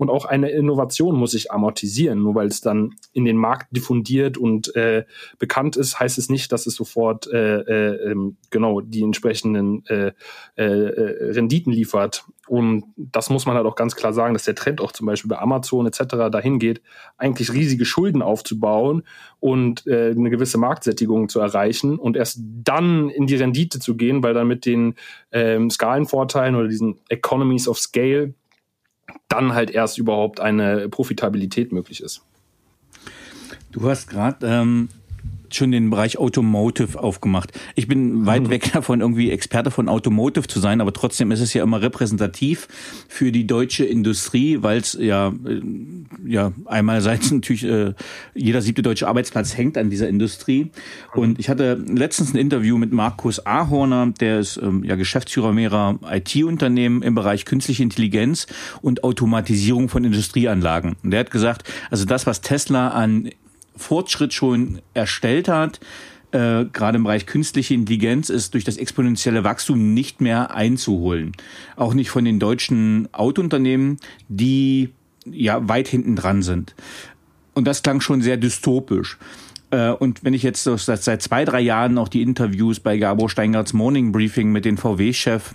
und 0.00 0.08
auch 0.08 0.24
eine 0.24 0.48
Innovation 0.48 1.14
muss 1.14 1.32
sich 1.32 1.52
amortisieren. 1.52 2.22
Nur 2.22 2.34
weil 2.34 2.46
es 2.46 2.62
dann 2.62 2.94
in 3.12 3.26
den 3.26 3.36
Markt 3.36 3.76
diffundiert 3.76 4.38
und 4.38 4.74
äh, 4.74 5.04
bekannt 5.38 5.76
ist, 5.76 6.00
heißt 6.00 6.16
es 6.16 6.30
nicht, 6.30 6.52
dass 6.52 6.66
es 6.66 6.74
sofort 6.74 7.26
äh, 7.26 7.58
äh, 7.58 8.10
ähm, 8.10 8.38
genau 8.48 8.80
die 8.80 9.02
entsprechenden 9.02 9.84
äh, 9.88 10.12
äh, 10.56 10.64
äh, 10.64 11.32
Renditen 11.32 11.70
liefert. 11.70 12.24
Und 12.48 12.84
das 12.96 13.28
muss 13.28 13.44
man 13.44 13.56
halt 13.56 13.66
auch 13.66 13.74
ganz 13.74 13.94
klar 13.94 14.14
sagen, 14.14 14.32
dass 14.32 14.46
der 14.46 14.54
Trend 14.54 14.80
auch 14.80 14.92
zum 14.92 15.06
Beispiel 15.06 15.28
bei 15.28 15.38
Amazon 15.38 15.86
etc. 15.86 16.30
dahin 16.32 16.58
geht, 16.58 16.80
eigentlich 17.18 17.52
riesige 17.52 17.84
Schulden 17.84 18.22
aufzubauen 18.22 19.02
und 19.38 19.86
äh, 19.86 20.12
eine 20.12 20.30
gewisse 20.30 20.56
Marktsättigung 20.56 21.28
zu 21.28 21.40
erreichen 21.40 21.98
und 21.98 22.16
erst 22.16 22.40
dann 22.42 23.10
in 23.10 23.26
die 23.26 23.36
Rendite 23.36 23.80
zu 23.80 23.96
gehen, 23.96 24.22
weil 24.22 24.32
dann 24.32 24.48
mit 24.48 24.64
den 24.64 24.94
ähm, 25.30 25.68
Skalenvorteilen 25.68 26.54
oder 26.54 26.68
diesen 26.68 27.00
Economies 27.10 27.68
of 27.68 27.78
Scale 27.78 28.32
dann 29.28 29.54
halt 29.54 29.70
erst 29.70 29.98
überhaupt 29.98 30.40
eine 30.40 30.88
Profitabilität 30.88 31.72
möglich 31.72 32.02
ist. 32.02 32.22
Du 33.72 33.88
hast 33.88 34.08
gerade 34.08 34.46
ähm, 34.46 34.88
schon 35.54 35.72
den 35.72 35.90
Bereich 35.90 36.18
Automotive 36.18 36.98
aufgemacht. 36.98 37.52
Ich 37.74 37.88
bin 37.88 38.26
weit 38.26 38.44
mhm. 38.44 38.50
weg 38.50 38.72
davon, 38.72 39.00
irgendwie 39.00 39.30
Experte 39.30 39.70
von 39.70 39.88
Automotive 39.88 40.46
zu 40.46 40.60
sein, 40.60 40.80
aber 40.80 40.92
trotzdem 40.92 41.30
ist 41.30 41.40
es 41.40 41.54
ja 41.54 41.62
immer 41.62 41.82
repräsentativ 41.82 42.68
für 43.08 43.32
die 43.32 43.46
deutsche 43.46 43.84
Industrie, 43.84 44.58
weil 44.62 44.78
es 44.78 44.96
ja, 45.00 45.28
äh, 45.28 45.60
ja 46.26 46.52
einerseits 46.66 47.30
natürlich 47.30 47.64
äh, 47.64 47.94
jeder 48.34 48.62
siebte 48.62 48.82
deutsche 48.82 49.08
Arbeitsplatz 49.08 49.56
hängt 49.56 49.76
an 49.78 49.90
dieser 49.90 50.08
Industrie. 50.08 50.70
Und 51.14 51.38
ich 51.38 51.48
hatte 51.48 51.74
letztens 51.74 52.34
ein 52.34 52.38
Interview 52.38 52.78
mit 52.78 52.92
Markus 52.92 53.44
Ahorner, 53.44 54.12
der 54.20 54.40
ist 54.40 54.58
ähm, 54.62 54.84
ja 54.84 54.96
Geschäftsführer 54.96 55.52
mehrerer 55.52 55.98
IT-Unternehmen 56.10 57.02
im 57.02 57.14
Bereich 57.14 57.44
künstliche 57.44 57.82
Intelligenz 57.82 58.46
und 58.82 59.04
Automatisierung 59.04 59.88
von 59.88 60.04
Industrieanlagen. 60.04 60.96
Und 61.02 61.10
der 61.10 61.20
hat 61.20 61.30
gesagt, 61.30 61.64
also 61.90 62.04
das, 62.04 62.26
was 62.26 62.40
Tesla 62.40 62.88
an 62.88 63.30
Fortschritt 63.80 64.32
schon 64.32 64.80
erstellt 64.94 65.48
hat, 65.48 65.80
äh, 66.32 66.66
gerade 66.72 66.96
im 66.96 67.04
Bereich 67.04 67.26
künstliche 67.26 67.74
Intelligenz, 67.74 68.28
ist 68.28 68.54
durch 68.54 68.64
das 68.64 68.76
exponentielle 68.76 69.42
Wachstum 69.42 69.94
nicht 69.94 70.20
mehr 70.20 70.54
einzuholen. 70.54 71.32
Auch 71.76 71.94
nicht 71.94 72.10
von 72.10 72.24
den 72.24 72.38
deutschen 72.38 73.08
Autounternehmen, 73.12 73.98
die 74.28 74.90
ja 75.26 75.68
weit 75.68 75.88
hinten 75.88 76.16
dran 76.16 76.42
sind. 76.42 76.74
Und 77.54 77.66
das 77.66 77.82
klang 77.82 78.00
schon 78.00 78.22
sehr 78.22 78.36
dystopisch. 78.36 79.18
Äh, 79.70 79.90
und 79.90 80.22
wenn 80.24 80.34
ich 80.34 80.42
jetzt 80.42 80.64
seit 80.64 81.22
zwei, 81.22 81.44
drei 81.44 81.60
Jahren 81.60 81.98
auch 81.98 82.08
die 82.08 82.22
Interviews 82.22 82.80
bei 82.80 82.96
Gabor 82.98 83.28
Steingarts 83.28 83.72
Morning 83.72 84.12
Briefing 84.12 84.52
mit 84.52 84.64
den 84.64 84.76
VW-Chef 84.76 85.54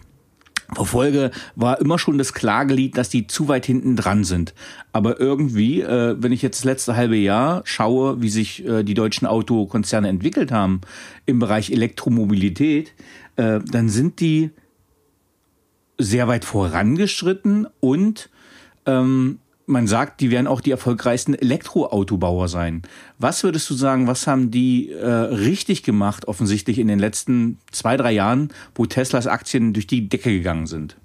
verfolge, 0.73 1.31
war 1.55 1.79
immer 1.79 1.99
schon 1.99 2.17
das 2.17 2.33
Klagelied, 2.33 2.97
dass 2.97 3.09
die 3.09 3.27
zu 3.27 3.47
weit 3.47 3.65
hinten 3.65 3.95
dran 3.95 4.23
sind. 4.23 4.53
Aber 4.91 5.19
irgendwie, 5.19 5.81
äh, 5.81 6.15
wenn 6.19 6.31
ich 6.31 6.41
jetzt 6.41 6.59
das 6.59 6.65
letzte 6.65 6.95
halbe 6.95 7.17
Jahr 7.17 7.61
schaue, 7.65 8.21
wie 8.21 8.29
sich 8.29 8.65
äh, 8.65 8.83
die 8.83 8.93
deutschen 8.93 9.27
Autokonzerne 9.27 10.07
entwickelt 10.07 10.51
haben 10.51 10.81
im 11.25 11.39
Bereich 11.39 11.71
Elektromobilität, 11.71 12.93
äh, 13.35 13.59
dann 13.65 13.89
sind 13.89 14.19
die 14.19 14.51
sehr 15.97 16.27
weit 16.27 16.45
vorangeschritten 16.45 17.67
und 17.79 18.29
ähm, 18.85 19.39
man 19.67 19.87
sagt, 19.87 20.21
die 20.21 20.31
werden 20.31 20.47
auch 20.47 20.61
die 20.61 20.71
erfolgreichsten 20.71 21.33
Elektroautobauer 21.33 22.47
sein. 22.47 22.83
Was 23.17 23.43
würdest 23.43 23.69
du 23.69 23.73
sagen, 23.73 24.07
was 24.07 24.27
haben 24.27 24.51
die 24.51 24.91
äh, 24.91 25.07
richtig 25.07 25.83
gemacht, 25.83 26.27
offensichtlich 26.27 26.79
in 26.79 26.87
den 26.87 26.99
letzten 26.99 27.57
zwei, 27.71 27.97
drei 27.97 28.11
Jahren, 28.11 28.49
wo 28.75 28.85
Teslas 28.85 29.27
Aktien 29.27 29.73
durch 29.73 29.87
die 29.87 30.07
Decke 30.07 30.31
gegangen 30.31 30.67
sind? 30.67 30.97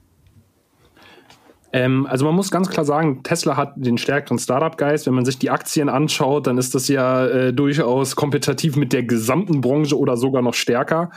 Ähm, 1.73 2.07
also 2.07 2.25
man 2.25 2.35
muss 2.35 2.51
ganz 2.51 2.68
klar 2.68 2.85
sagen, 2.85 3.23
Tesla 3.23 3.57
hat 3.57 3.75
den 3.77 3.99
stärkeren 3.99 4.38
Startup-Geist. 4.38 5.07
Wenn 5.07 5.14
man 5.14 5.25
sich 5.25 5.38
die 5.38 5.51
Aktien 5.51 5.88
anschaut, 5.88 6.46
dann 6.46 6.59
ist 6.59 6.75
das 6.75 6.88
ja 6.88 7.27
äh, 7.27 7.53
durchaus 7.53 8.16
kompetitiv 8.16 8.77
mit 8.77 8.92
der 8.92 9.05
gesamten 9.05 9.61
Branche 9.61 9.96
oder 9.96 10.16
sogar 10.16 10.42
noch 10.42 10.55
stärker. 10.55 11.11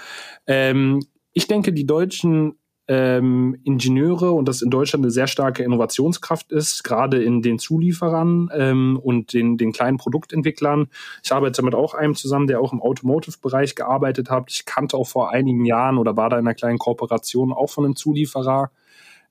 Ähm, 0.45 0.99
ich 1.33 1.47
denke, 1.47 1.73
die 1.73 1.87
deutschen 1.87 2.53
ähm, 2.87 3.57
Ingenieure 3.63 4.31
und 4.31 4.47
das 4.47 4.61
in 4.61 4.69
Deutschland 4.69 5.05
eine 5.05 5.11
sehr 5.11 5.27
starke 5.27 5.63
Innovationskraft 5.63 6.51
ist, 6.51 6.83
gerade 6.83 7.23
in 7.23 7.41
den 7.41 7.57
Zulieferern 7.57 8.49
ähm, 8.53 8.99
und 9.01 9.33
den, 9.33 9.57
den 9.57 9.71
kleinen 9.71 9.97
Produktentwicklern. 9.97 10.87
Ich 11.23 11.31
arbeite 11.31 11.63
mit 11.63 11.75
auch 11.75 11.93
einem 11.93 12.15
zusammen, 12.15 12.47
der 12.47 12.59
auch 12.59 12.73
im 12.73 12.81
Automotive-Bereich 12.81 13.75
gearbeitet 13.75 14.29
hat. 14.29 14.51
Ich 14.51 14.65
kannte 14.65 14.97
auch 14.97 15.07
vor 15.07 15.31
einigen 15.31 15.65
Jahren 15.65 15.97
oder 15.97 16.17
war 16.17 16.29
da 16.29 16.37
in 16.37 16.45
einer 16.45 16.55
kleinen 16.55 16.77
Kooperation 16.77 17.53
auch 17.53 17.69
von 17.69 17.85
einem 17.85 17.95
Zulieferer. 17.95 18.71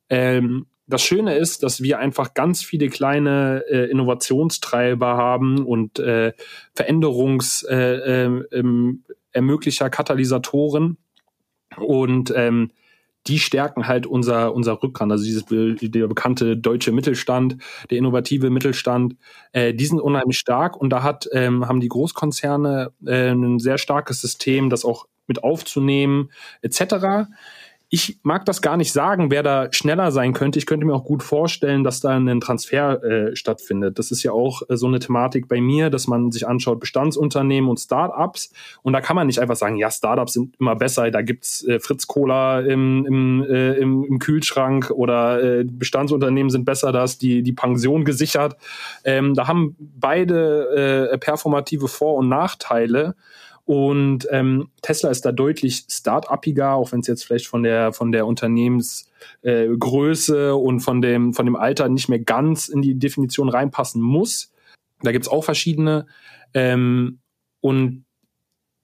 Ähm, 0.09 0.67
das 0.87 1.03
Schöne 1.03 1.37
ist, 1.37 1.63
dass 1.63 1.83
wir 1.83 1.99
einfach 1.99 2.35
ganz 2.35 2.63
viele 2.63 2.89
kleine 2.89 3.65
äh, 3.71 3.91
Innovationstreiber 3.91 5.17
haben 5.17 5.65
und 5.65 5.99
äh, 5.99 6.33
Veränderungs 6.75 7.63
äh, 7.63 7.77
äh, 8.27 8.45
ähm, 8.53 9.05
ermöglicher 9.31 9.91
Katalysatoren. 9.91 10.99
Und 11.77 12.33
ähm, 12.37 12.73
die 13.27 13.39
stärken 13.39 13.87
halt 13.87 14.07
unser, 14.07 14.55
unser 14.55 14.83
Rückgrat, 14.83 15.11
also 15.11 15.25
dieses 15.25 15.45
der 15.47 16.07
bekannte 16.07 16.57
deutsche 16.57 16.93
Mittelstand, 16.93 17.57
der 17.91 17.99
innovative 17.99 18.51
Mittelstand, 18.51 19.17
äh, 19.53 19.75
die 19.75 19.87
sind 19.87 20.01
unheimlich 20.01 20.39
stark 20.39 20.77
und 20.77 20.91
da 20.91 21.03
hat, 21.03 21.29
ähm, 21.33 21.69
haben 21.69 21.81
die 21.81 21.89
Großkonzerne 21.89 22.93
äh, 23.07 23.31
ein 23.31 23.59
sehr 23.59 23.79
starkes 23.79 24.21
System, 24.21 24.71
das 24.71 24.85
auch 24.85 25.07
mit 25.27 25.45
aufzunehmen, 25.45 26.31
etc. 26.63 27.29
Ich 27.95 28.21
mag 28.23 28.47
das 28.47 28.63
gar 28.63 28.79
nicht 28.79 28.91
sagen, 28.91 29.31
wer 29.31 29.43
da 29.43 29.71
schneller 29.71 30.13
sein 30.13 30.33
könnte. 30.33 30.59
Ich 30.59 30.65
könnte 30.65 30.87
mir 30.87 30.95
auch 30.95 31.05
gut 31.05 31.23
vorstellen, 31.23 31.85
dass 31.85 32.01
da 32.01 32.17
ein 32.17 32.41
Transfer 32.41 33.05
äh, 33.05 33.37
stattfindet. 33.37 33.99
Das 33.99 34.11
ist 34.11 34.23
ja 34.23 34.33
auch 34.33 34.63
äh, 34.71 34.79
so 34.79 34.87
eine 34.87 34.99
Thematik 34.99 35.47
bei 35.47 35.61
mir, 35.61 35.91
dass 35.91 36.07
man 36.07 36.33
sich 36.33 36.49
anschaut, 36.49 36.81
Bestandsunternehmen 36.81 37.69
und 37.69 37.79
Startups. 37.79 38.51
Und 38.81 38.95
da 38.95 39.03
kann 39.03 39.15
man 39.15 39.27
nicht 39.27 39.41
einfach 39.41 39.57
sagen, 39.57 39.77
ja, 39.77 39.91
Startups 39.91 40.33
sind 40.33 40.55
immer 40.59 40.75
besser, 40.75 41.11
da 41.11 41.21
gibt's 41.21 41.67
äh, 41.67 41.81
Fritz 41.81 42.07
Cola 42.07 42.61
im, 42.61 43.05
im, 43.05 43.45
äh, 43.45 43.75
im, 43.75 44.05
im 44.05 44.19
Kühlschrank 44.19 44.91
oder 44.91 45.43
äh, 45.43 45.65
Bestandsunternehmen 45.65 46.49
sind 46.49 46.65
besser, 46.65 46.93
da 46.93 47.05
ist 47.05 47.21
die, 47.21 47.43
die 47.43 47.53
Pension 47.53 48.07
gesichert. 48.07 48.57
Ähm, 49.05 49.35
da 49.35 49.49
haben 49.49 49.77
beide 49.79 51.11
äh, 51.13 51.19
performative 51.19 51.89
Vor- 51.89 52.17
und 52.17 52.31
Nachteile. 52.31 53.17
Und 53.65 54.27
ähm, 54.31 54.71
Tesla 54.83 55.11
ist 55.11 55.25
da 55.25 55.33
deutlich 55.33 55.85
start-upiger, 55.89 56.75
auch 56.75 56.93
wenn 56.93 57.01
es 57.01 57.07
jetzt 57.07 57.25
vielleicht 57.25 57.47
von 57.47 57.63
der 57.63 57.93
von 57.93 58.11
der 58.11 58.27
Unternehmensgröße 58.27 60.49
äh, 60.49 60.51
und 60.51 60.81
von 60.81 61.01
dem 61.01 61.33
von 61.33 61.47
dem 61.47 61.57
Alter 61.57 61.89
nicht 61.89 62.09
mehr 62.09 62.19
ganz 62.19 62.69
in 62.69 62.83
die 62.83 62.99
Definition 62.99 63.49
reinpassen 63.49 64.03
muss. 64.03 64.53
Da 65.03 65.13
gibt's 65.13 65.29
auch 65.29 65.45
verschiedene. 65.45 66.07
Ähm, 66.55 67.21
und 67.61 68.05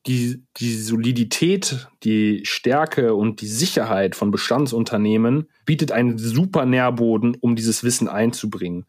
die, 0.06 0.42
die 0.56 0.74
Solidität, 0.74 1.88
die 2.02 2.42
Stärke 2.44 3.14
und 3.14 3.40
die 3.40 3.46
Sicherheit 3.46 4.14
von 4.14 4.30
Bestandsunternehmen, 4.30 5.48
bietet 5.68 5.92
einen 5.92 6.16
super 6.16 6.64
Nährboden, 6.64 7.36
um 7.42 7.54
dieses 7.54 7.84
Wissen 7.84 8.08
einzubringen 8.08 8.86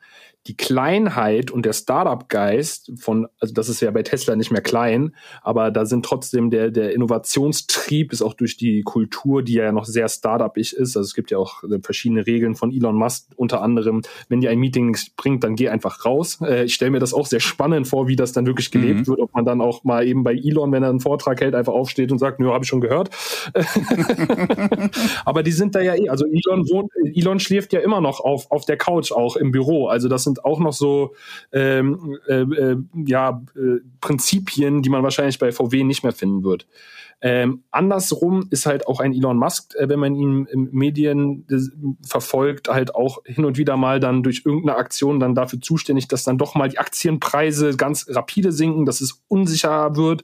die 0.47 0.55
Kleinheit 0.55 1.51
und 1.51 1.65
der 1.65 1.73
Startup-Geist 1.73 2.93
von, 2.97 3.27
also 3.39 3.53
das 3.53 3.69
ist 3.69 3.81
ja 3.81 3.91
bei 3.91 4.03
Tesla 4.03 4.35
nicht 4.35 4.51
mehr 4.51 4.61
klein, 4.61 5.13
aber 5.43 5.69
da 5.69 5.85
sind 5.85 6.05
trotzdem 6.05 6.49
der, 6.49 6.71
der 6.71 6.93
Innovationstrieb 6.93 8.13
ist 8.13 8.21
auch 8.21 8.33
durch 8.33 8.57
die 8.57 8.81
Kultur, 8.81 9.43
die 9.43 9.53
ja 9.53 9.71
noch 9.71 9.85
sehr 9.85 10.07
startup-ig 10.07 10.73
ist. 10.73 10.97
Also 10.97 11.01
es 11.05 11.13
gibt 11.13 11.29
ja 11.29 11.37
auch 11.37 11.63
äh, 11.63 11.79
verschiedene 11.83 12.25
Regeln 12.25 12.55
von 12.55 12.71
Elon 12.71 12.95
Musk, 12.95 13.27
unter 13.35 13.61
anderem, 13.61 14.01
wenn 14.29 14.39
dir 14.41 14.49
ein 14.49 14.59
Meeting 14.59 14.87
nichts 14.87 15.09
bringt, 15.09 15.43
dann 15.43 15.55
geh 15.55 15.69
einfach 15.69 16.05
raus. 16.05 16.39
Äh, 16.41 16.63
ich 16.63 16.73
stelle 16.73 16.91
mir 16.91 16.99
das 16.99 17.13
auch 17.13 17.27
sehr 17.27 17.41
spannend 17.41 17.87
vor, 17.87 18.07
wie 18.07 18.15
das 18.15 18.31
dann 18.31 18.47
wirklich 18.47 18.71
gelebt 18.71 19.01
mhm. 19.01 19.07
wird, 19.07 19.19
ob 19.19 19.33
man 19.35 19.45
dann 19.45 19.61
auch 19.61 19.83
mal 19.83 20.07
eben 20.07 20.23
bei 20.23 20.33
Elon, 20.33 20.71
wenn 20.71 20.83
er 20.83 20.89
einen 20.89 21.01
Vortrag 21.01 21.41
hält, 21.41 21.53
einfach 21.53 21.73
aufsteht 21.73 22.11
und 22.11 22.17
sagt, 22.17 22.39
nö, 22.39 22.51
habe 22.51 22.63
ich 22.63 22.69
schon 22.69 22.81
gehört. 22.81 23.09
aber 25.25 25.43
die 25.43 25.51
sind 25.51 25.75
da 25.75 25.81
ja 25.81 25.95
eh, 25.95 26.09
also 26.09 26.25
Elon 26.25 26.65
wohnt, 26.69 26.91
Elon 27.15 27.39
schläft 27.39 27.73
ja 27.73 27.79
immer 27.79 28.01
noch 28.01 28.19
auf, 28.19 28.49
auf 28.51 28.65
der 28.65 28.77
Couch 28.77 29.11
auch 29.11 29.35
im 29.35 29.51
Büro. 29.51 29.87
Also 29.87 30.07
das 30.07 30.23
sind 30.23 30.45
auch 30.45 30.59
noch 30.59 30.73
so 30.73 31.13
ähm, 31.51 32.17
äh, 32.27 32.41
äh, 32.41 32.77
ja, 33.05 33.41
äh, 33.55 33.79
Prinzipien, 34.01 34.81
die 34.81 34.89
man 34.89 35.03
wahrscheinlich 35.03 35.39
bei 35.39 35.51
VW 35.51 35.83
nicht 35.83 36.03
mehr 36.03 36.13
finden 36.13 36.43
wird. 36.43 36.67
Ähm, 37.21 37.63
andersrum 37.69 38.47
ist 38.49 38.65
halt 38.65 38.87
auch 38.87 39.01
ein 39.01 39.13
Elon 39.13 39.37
Musk, 39.37 39.75
äh, 39.75 39.89
wenn 39.89 39.99
man 39.99 40.15
ihn 40.15 40.45
im 40.49 40.69
Medien 40.71 41.45
verfolgt, 42.05 42.69
halt 42.69 42.95
auch 42.95 43.19
hin 43.25 43.43
und 43.43 43.57
wieder 43.57 43.75
mal 43.75 43.99
dann 43.99 44.23
durch 44.23 44.43
irgendeine 44.45 44.77
Aktion 44.77 45.19
dann 45.19 45.35
dafür 45.35 45.59
zuständig, 45.59 46.07
dass 46.07 46.23
dann 46.23 46.37
doch 46.37 46.55
mal 46.55 46.69
die 46.69 46.77
Aktienpreise 46.77 47.75
ganz 47.75 48.05
rapide 48.09 48.53
sinken, 48.53 48.85
dass 48.85 49.01
es 49.01 49.21
unsicher 49.27 49.97
wird. 49.97 50.23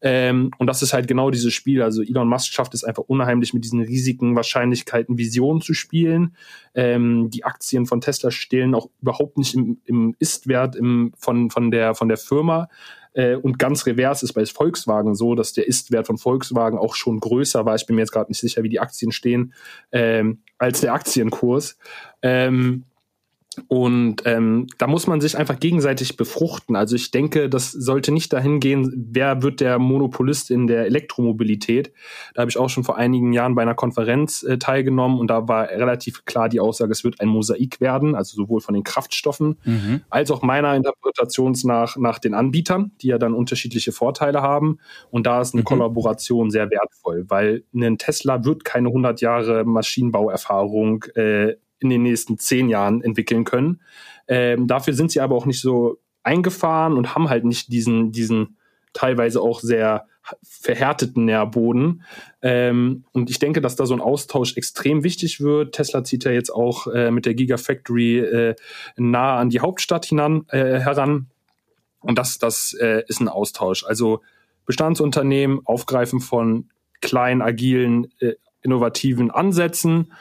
Ähm, 0.00 0.50
und 0.58 0.66
das 0.66 0.82
ist 0.82 0.92
halt 0.92 1.06
genau 1.06 1.30
dieses 1.30 1.52
Spiel. 1.52 1.80
Also 1.80 2.02
Elon 2.02 2.28
Musk 2.28 2.52
schafft 2.52 2.74
es 2.74 2.82
einfach 2.82 3.04
unheimlich 3.04 3.54
mit 3.54 3.62
diesen 3.62 3.80
riesigen 3.80 4.34
Wahrscheinlichkeiten 4.34 5.18
Visionen 5.18 5.60
zu 5.60 5.74
spielen. 5.74 6.36
Ähm, 6.74 7.30
die 7.30 7.44
Aktien 7.44 7.86
von 7.86 8.00
Tesla 8.00 8.32
stehlen 8.32 8.74
auch 8.74 8.88
überhaupt 9.00 9.38
nicht 9.38 9.54
im, 9.54 9.80
im 9.84 10.16
Ist-Wert 10.18 10.76
von, 11.16 11.50
von, 11.50 11.70
der, 11.70 11.94
von 11.94 12.08
der 12.08 12.16
Firma. 12.16 12.68
Äh, 13.14 13.36
und 13.36 13.58
ganz 13.58 13.86
revers 13.86 14.22
ist 14.22 14.32
bei 14.32 14.44
Volkswagen 14.46 15.14
so, 15.14 15.34
dass 15.34 15.52
der 15.52 15.66
Ist-Wert 15.66 16.06
von 16.06 16.18
Volkswagen 16.18 16.78
auch 16.78 16.94
schon 16.94 17.20
größer 17.20 17.64
war. 17.64 17.74
Ich 17.74 17.86
bin 17.86 17.96
mir 17.96 18.02
jetzt 18.02 18.12
gerade 18.12 18.30
nicht 18.30 18.40
sicher, 18.40 18.62
wie 18.62 18.68
die 18.68 18.80
Aktien 18.80 19.12
stehen, 19.12 19.54
ähm, 19.90 20.42
als 20.58 20.80
der 20.80 20.94
Aktienkurs. 20.94 21.76
Ähm, 22.22 22.84
und 23.68 24.22
ähm, 24.24 24.66
da 24.78 24.86
muss 24.86 25.06
man 25.06 25.20
sich 25.20 25.36
einfach 25.36 25.58
gegenseitig 25.58 26.16
befruchten. 26.16 26.76
Also 26.76 26.96
ich 26.96 27.10
denke, 27.10 27.48
das 27.48 27.72
sollte 27.72 28.12
nicht 28.12 28.32
dahin 28.32 28.60
gehen, 28.60 29.08
wer 29.10 29.42
wird 29.42 29.60
der 29.60 29.78
Monopolist 29.78 30.50
in 30.50 30.66
der 30.66 30.86
Elektromobilität. 30.86 31.92
Da 32.34 32.42
habe 32.42 32.50
ich 32.50 32.58
auch 32.58 32.70
schon 32.70 32.84
vor 32.84 32.96
einigen 32.96 33.32
Jahren 33.32 33.54
bei 33.54 33.62
einer 33.62 33.74
Konferenz 33.74 34.42
äh, 34.42 34.58
teilgenommen 34.58 35.18
und 35.18 35.28
da 35.28 35.48
war 35.48 35.68
relativ 35.68 36.24
klar 36.24 36.48
die 36.48 36.60
Aussage, 36.60 36.92
es 36.92 37.04
wird 37.04 37.20
ein 37.20 37.28
Mosaik 37.28 37.80
werden, 37.80 38.14
also 38.14 38.36
sowohl 38.36 38.60
von 38.60 38.74
den 38.74 38.84
Kraftstoffen 38.84 39.58
mhm. 39.64 40.02
als 40.10 40.30
auch 40.30 40.42
meiner 40.42 40.74
Interpretation 40.74 41.54
nach, 41.64 41.96
nach 41.96 42.18
den 42.18 42.34
Anbietern, 42.34 42.92
die 43.00 43.08
ja 43.08 43.18
dann 43.18 43.34
unterschiedliche 43.34 43.92
Vorteile 43.92 44.42
haben. 44.42 44.78
Und 45.10 45.26
da 45.26 45.40
ist 45.40 45.54
eine 45.54 45.62
mhm. 45.62 45.66
Kollaboration 45.66 46.50
sehr 46.50 46.70
wertvoll, 46.70 47.24
weil 47.28 47.64
ein 47.74 47.98
Tesla 47.98 48.44
wird 48.44 48.64
keine 48.64 48.88
100 48.88 49.20
Jahre 49.20 49.64
Maschinenbauerfahrung 49.64 51.04
äh, 51.14 51.56
in 51.82 51.90
den 51.90 52.02
nächsten 52.02 52.38
zehn 52.38 52.68
Jahren 52.68 53.02
entwickeln 53.02 53.44
können. 53.44 53.80
Ähm, 54.28 54.66
dafür 54.66 54.94
sind 54.94 55.10
sie 55.10 55.20
aber 55.20 55.36
auch 55.36 55.46
nicht 55.46 55.60
so 55.60 55.98
eingefahren 56.22 56.96
und 56.96 57.14
haben 57.14 57.28
halt 57.28 57.44
nicht 57.44 57.72
diesen, 57.72 58.12
diesen 58.12 58.56
teilweise 58.92 59.40
auch 59.40 59.60
sehr 59.60 60.06
verhärteten 60.42 61.24
Nährboden. 61.24 62.04
Ähm, 62.42 63.04
und 63.12 63.28
ich 63.28 63.38
denke, 63.38 63.60
dass 63.60 63.76
da 63.76 63.86
so 63.86 63.94
ein 63.94 64.00
Austausch 64.00 64.56
extrem 64.56 65.02
wichtig 65.02 65.40
wird. 65.40 65.74
Tesla 65.74 66.04
zieht 66.04 66.24
ja 66.24 66.30
jetzt 66.30 66.50
auch 66.50 66.86
äh, 66.86 67.10
mit 67.10 67.26
der 67.26 67.34
Gigafactory 67.34 68.18
äh, 68.20 68.54
nahe 68.96 69.38
an 69.38 69.50
die 69.50 69.60
Hauptstadt 69.60 70.06
hinan, 70.06 70.46
äh, 70.48 70.78
heran. 70.78 71.26
Und 72.00 72.18
das, 72.18 72.38
das 72.38 72.74
äh, 72.74 73.02
ist 73.08 73.20
ein 73.20 73.28
Austausch. 73.28 73.84
Also 73.84 74.20
Bestandsunternehmen, 74.64 75.60
Aufgreifen 75.64 76.20
von 76.20 76.68
kleinen, 77.00 77.42
agilen, 77.42 78.12
äh, 78.20 78.34
innovativen 78.62 79.30
Ansätzen 79.30 80.12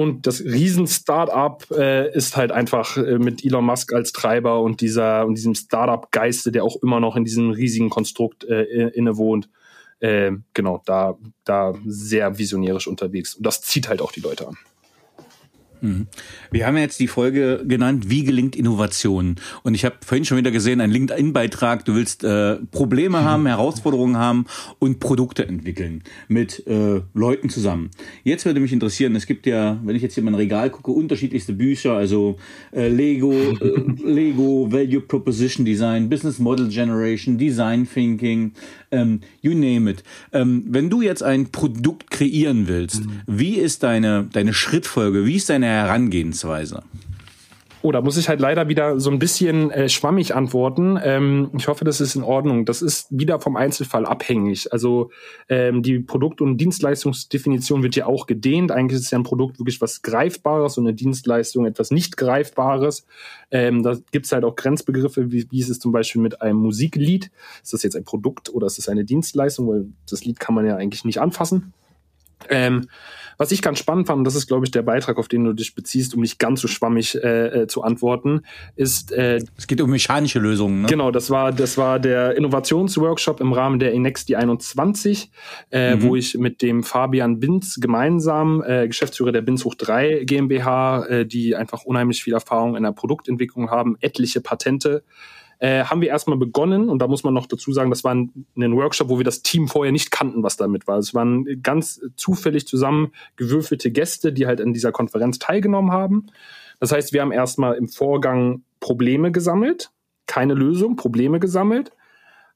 und 0.00 0.26
das 0.26 0.42
Riesen-Startup 0.42 1.62
äh, 1.72 2.10
ist 2.14 2.34
halt 2.34 2.52
einfach 2.52 2.96
äh, 2.96 3.18
mit 3.18 3.44
Elon 3.44 3.66
Musk 3.66 3.92
als 3.92 4.12
Treiber 4.12 4.62
und 4.62 4.80
dieser 4.80 5.26
und 5.26 5.34
diesem 5.34 5.54
Startup-Geiste, 5.54 6.50
der 6.50 6.64
auch 6.64 6.76
immer 6.82 7.00
noch 7.00 7.16
in 7.16 7.24
diesem 7.26 7.50
riesigen 7.50 7.90
Konstrukt 7.90 8.44
äh, 8.44 8.88
innewohnt. 8.94 9.50
Äh, 9.98 10.32
genau, 10.54 10.80
da, 10.86 11.18
da 11.44 11.74
sehr 11.84 12.38
visionärisch 12.38 12.86
unterwegs. 12.86 13.34
Und 13.34 13.44
das 13.44 13.60
zieht 13.60 13.90
halt 13.90 14.00
auch 14.00 14.10
die 14.10 14.20
Leute 14.20 14.48
an. 14.48 14.56
Mhm. 15.82 16.06
Wir 16.50 16.66
haben 16.66 16.76
ja 16.76 16.82
jetzt 16.82 17.00
die 17.00 17.08
Folge 17.08 17.62
genannt, 17.66 18.08
wie 18.08 18.24
gelingt 18.24 18.56
Innovation? 18.56 19.36
Und 19.62 19.74
ich 19.74 19.84
habe 19.84 19.96
vorhin 20.04 20.24
schon 20.24 20.38
wieder 20.38 20.50
gesehen, 20.50 20.80
ein 20.80 20.90
LinkedIn-Beitrag, 20.90 21.84
du 21.84 21.94
willst 21.94 22.24
äh, 22.24 22.56
Probleme 22.70 23.20
mhm. 23.20 23.24
haben, 23.24 23.46
Herausforderungen 23.46 24.16
haben 24.16 24.46
und 24.78 25.00
Produkte 25.00 25.46
entwickeln 25.46 26.02
mit 26.28 26.66
äh, 26.66 27.00
Leuten 27.14 27.48
zusammen. 27.48 27.90
Jetzt 28.24 28.44
würde 28.44 28.60
mich 28.60 28.72
interessieren, 28.72 29.16
es 29.16 29.26
gibt 29.26 29.46
ja, 29.46 29.78
wenn 29.84 29.96
ich 29.96 30.02
jetzt 30.02 30.14
hier 30.14 30.22
in 30.22 30.26
mein 30.26 30.34
Regal 30.34 30.70
gucke, 30.70 30.90
unterschiedlichste 30.90 31.52
Bücher, 31.52 31.94
also 31.94 32.36
äh, 32.72 32.88
Lego, 32.88 33.32
äh, 33.32 33.82
Lego, 34.04 34.70
Value 34.70 35.00
Proposition 35.00 35.64
Design, 35.64 36.08
Business 36.08 36.38
Model 36.38 36.68
Generation, 36.68 37.38
Design 37.38 37.88
Thinking, 37.92 38.52
ähm, 38.90 39.20
you 39.40 39.52
name 39.52 39.90
it. 39.90 40.02
Ähm, 40.32 40.64
wenn 40.68 40.90
du 40.90 41.02
jetzt 41.02 41.22
ein 41.22 41.50
Produkt 41.50 42.10
kreieren 42.10 42.68
willst, 42.68 43.06
mhm. 43.06 43.20
wie 43.26 43.54
ist 43.54 43.82
deine, 43.82 44.28
deine 44.32 44.52
Schrittfolge, 44.52 45.24
wie 45.24 45.36
ist 45.36 45.48
deine 45.48 45.69
Herangehensweise? 45.70 46.82
Oh, 47.82 47.92
da 47.92 48.02
muss 48.02 48.18
ich 48.18 48.28
halt 48.28 48.40
leider 48.40 48.68
wieder 48.68 49.00
so 49.00 49.10
ein 49.10 49.18
bisschen 49.18 49.70
äh, 49.70 49.88
schwammig 49.88 50.34
antworten. 50.34 50.98
Ähm, 51.02 51.50
ich 51.56 51.66
hoffe, 51.66 51.86
das 51.86 52.02
ist 52.02 52.14
in 52.14 52.22
Ordnung. 52.22 52.66
Das 52.66 52.82
ist 52.82 53.06
wieder 53.08 53.40
vom 53.40 53.56
Einzelfall 53.56 54.04
abhängig. 54.04 54.70
Also 54.70 55.10
ähm, 55.48 55.82
die 55.82 55.98
Produkt- 55.98 56.42
und 56.42 56.58
Dienstleistungsdefinition 56.58 57.82
wird 57.82 57.96
ja 57.96 58.04
auch 58.04 58.26
gedehnt. 58.26 58.70
Eigentlich 58.70 59.00
ist 59.00 59.10
ja 59.10 59.18
ein 59.18 59.24
Produkt 59.24 59.58
wirklich 59.58 59.80
was 59.80 60.02
Greifbares 60.02 60.76
und 60.76 60.86
eine 60.86 60.94
Dienstleistung 60.94 61.64
etwas 61.64 61.90
nicht 61.90 62.18
Greifbares. 62.18 63.06
Ähm, 63.50 63.82
da 63.82 63.96
gibt's 64.12 64.32
halt 64.32 64.44
auch 64.44 64.56
Grenzbegriffe, 64.56 65.32
wie, 65.32 65.46
wie 65.50 65.60
ist 65.60 65.70
es 65.70 65.78
zum 65.78 65.90
Beispiel 65.90 66.20
mit 66.20 66.42
einem 66.42 66.58
Musiklied. 66.58 67.30
Ist 67.62 67.72
das 67.72 67.82
jetzt 67.82 67.96
ein 67.96 68.04
Produkt 68.04 68.52
oder 68.52 68.66
ist 68.66 68.76
das 68.76 68.90
eine 68.90 69.06
Dienstleistung? 69.06 69.68
Weil 69.68 69.86
das 70.06 70.22
Lied 70.26 70.38
kann 70.38 70.54
man 70.54 70.66
ja 70.66 70.76
eigentlich 70.76 71.06
nicht 71.06 71.18
anfassen. 71.18 71.72
Ähm, 72.50 72.88
was 73.40 73.52
ich 73.52 73.62
ganz 73.62 73.78
spannend 73.78 74.06
fand, 74.06 74.18
und 74.18 74.24
das 74.24 74.34
ist, 74.34 74.48
glaube 74.48 74.66
ich, 74.66 74.70
der 74.70 74.82
Beitrag, 74.82 75.16
auf 75.16 75.26
den 75.26 75.44
du 75.44 75.54
dich 75.54 75.74
beziehst, 75.74 76.14
um 76.14 76.20
nicht 76.20 76.38
ganz 76.38 76.60
so 76.60 76.68
schwammig 76.68 77.14
äh, 77.14 77.62
äh, 77.62 77.66
zu 77.66 77.82
antworten, 77.82 78.42
ist. 78.76 79.12
Äh, 79.12 79.40
es 79.56 79.66
geht 79.66 79.80
um 79.80 79.88
mechanische 79.88 80.38
Lösungen. 80.38 80.82
Ne? 80.82 80.88
Genau, 80.88 81.10
das 81.10 81.30
war, 81.30 81.50
das 81.50 81.78
war 81.78 81.98
der 81.98 82.36
Innovationsworkshop 82.36 83.40
im 83.40 83.54
Rahmen 83.54 83.78
der 83.78 83.92
Inexti 83.92 84.36
21, 84.36 85.30
äh, 85.70 85.96
mhm. 85.96 86.02
wo 86.02 86.16
ich 86.16 86.36
mit 86.36 86.60
dem 86.60 86.82
Fabian 86.82 87.40
Binz 87.40 87.78
gemeinsam, 87.80 88.62
äh, 88.62 88.86
Geschäftsführer 88.86 89.32
der 89.32 89.40
Binz 89.40 89.64
Hoch 89.64 89.74
3 89.74 90.24
GmbH, 90.24 91.06
äh, 91.06 91.24
die 91.24 91.56
einfach 91.56 91.84
unheimlich 91.84 92.22
viel 92.22 92.34
Erfahrung 92.34 92.76
in 92.76 92.82
der 92.82 92.92
Produktentwicklung 92.92 93.70
haben, 93.70 93.96
etliche 94.02 94.42
Patente 94.42 95.02
äh, 95.60 95.84
haben 95.84 96.00
wir 96.00 96.08
erstmal 96.08 96.38
begonnen 96.38 96.88
und 96.88 97.00
da 97.00 97.06
muss 97.06 97.22
man 97.22 97.34
noch 97.34 97.46
dazu 97.46 97.72
sagen, 97.72 97.90
das 97.90 98.02
war 98.02 98.14
ein, 98.14 98.46
ein, 98.56 98.74
Workshop, 98.74 99.10
wo 99.10 99.18
wir 99.18 99.24
das 99.24 99.42
Team 99.42 99.68
vorher 99.68 99.92
nicht 99.92 100.10
kannten, 100.10 100.42
was 100.42 100.56
damit 100.56 100.86
war. 100.86 100.98
Es 100.98 101.14
waren 101.14 101.62
ganz 101.62 102.00
zufällig 102.16 102.66
zusammengewürfelte 102.66 103.90
Gäste, 103.90 104.32
die 104.32 104.46
halt 104.46 104.62
an 104.62 104.72
dieser 104.72 104.90
Konferenz 104.90 105.38
teilgenommen 105.38 105.92
haben. 105.92 106.28
Das 106.80 106.92
heißt, 106.92 107.12
wir 107.12 107.20
haben 107.20 107.30
erstmal 107.30 107.74
im 107.74 107.88
Vorgang 107.88 108.62
Probleme 108.80 109.32
gesammelt, 109.32 109.90
keine 110.26 110.54
Lösung, 110.54 110.96
Probleme 110.96 111.40
gesammelt, 111.40 111.92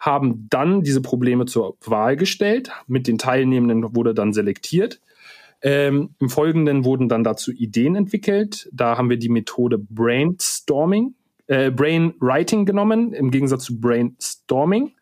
haben 0.00 0.46
dann 0.48 0.82
diese 0.82 1.02
Probleme 1.02 1.44
zur 1.44 1.76
Wahl 1.84 2.16
gestellt. 2.16 2.70
Mit 2.86 3.06
den 3.06 3.18
Teilnehmenden 3.18 3.94
wurde 3.94 4.14
dann 4.14 4.32
selektiert. 4.32 5.02
Ähm, 5.60 6.14
Im 6.20 6.30
Folgenden 6.30 6.86
wurden 6.86 7.10
dann 7.10 7.22
dazu 7.22 7.52
Ideen 7.52 7.96
entwickelt. 7.96 8.68
Da 8.72 8.96
haben 8.96 9.10
wir 9.10 9.18
die 9.18 9.28
Methode 9.28 9.76
Brainstorming 9.78 11.14
äh, 11.46 11.70
Brainwriting 11.70 12.64
genommen, 12.64 13.12
im 13.12 13.30
Gegensatz 13.30 13.64
zu 13.64 13.80
Brainstorming. 13.80 14.92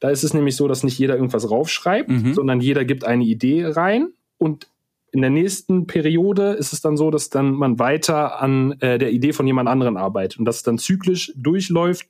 Da 0.00 0.10
ist 0.10 0.22
es 0.22 0.34
nämlich 0.34 0.56
so, 0.56 0.68
dass 0.68 0.84
nicht 0.84 0.98
jeder 0.98 1.16
irgendwas 1.16 1.50
raufschreibt, 1.50 2.08
mhm. 2.08 2.34
sondern 2.34 2.60
jeder 2.60 2.84
gibt 2.84 3.04
eine 3.04 3.24
Idee 3.24 3.66
rein 3.66 4.12
und 4.38 4.68
in 5.10 5.22
der 5.22 5.30
nächsten 5.30 5.86
Periode 5.86 6.52
ist 6.52 6.72
es 6.72 6.80
dann 6.80 6.96
so, 6.96 7.10
dass 7.10 7.30
dann 7.30 7.52
man 7.52 7.78
weiter 7.78 8.40
an 8.40 8.72
äh, 8.80 8.98
der 8.98 9.10
Idee 9.10 9.32
von 9.32 9.46
jemand 9.46 9.68
anderen 9.68 9.96
arbeitet 9.96 10.38
und 10.38 10.44
das 10.44 10.62
dann 10.62 10.78
zyklisch 10.78 11.32
durchläuft, 11.34 12.06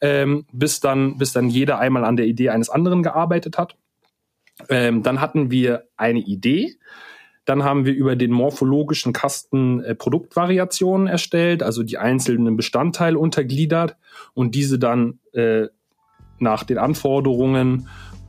ähm, 0.00 0.46
bis 0.52 0.80
dann 0.80 1.18
bis 1.18 1.32
dann 1.32 1.48
jeder 1.48 1.78
einmal 1.78 2.04
an 2.04 2.16
der 2.16 2.26
Idee 2.26 2.48
eines 2.48 2.70
anderen 2.70 3.02
gearbeitet 3.02 3.58
hat. 3.58 3.76
Ähm, 4.68 5.02
dann 5.02 5.20
hatten 5.20 5.50
wir 5.50 5.84
eine 5.96 6.20
Idee 6.20 6.76
dann 7.48 7.64
haben 7.64 7.86
wir 7.86 7.94
über 7.94 8.14
den 8.14 8.30
morphologischen 8.30 9.14
Kasten 9.14 9.82
äh, 9.82 9.94
Produktvariationen 9.94 11.06
erstellt, 11.06 11.62
also 11.62 11.82
die 11.82 11.96
einzelnen 11.96 12.58
Bestandteile 12.58 13.18
untergliedert 13.18 13.96
und 14.34 14.54
diese 14.54 14.78
dann 14.78 15.18
äh, 15.32 15.68
nach 16.38 16.64
den 16.64 16.76
Anforderungen 16.76 17.88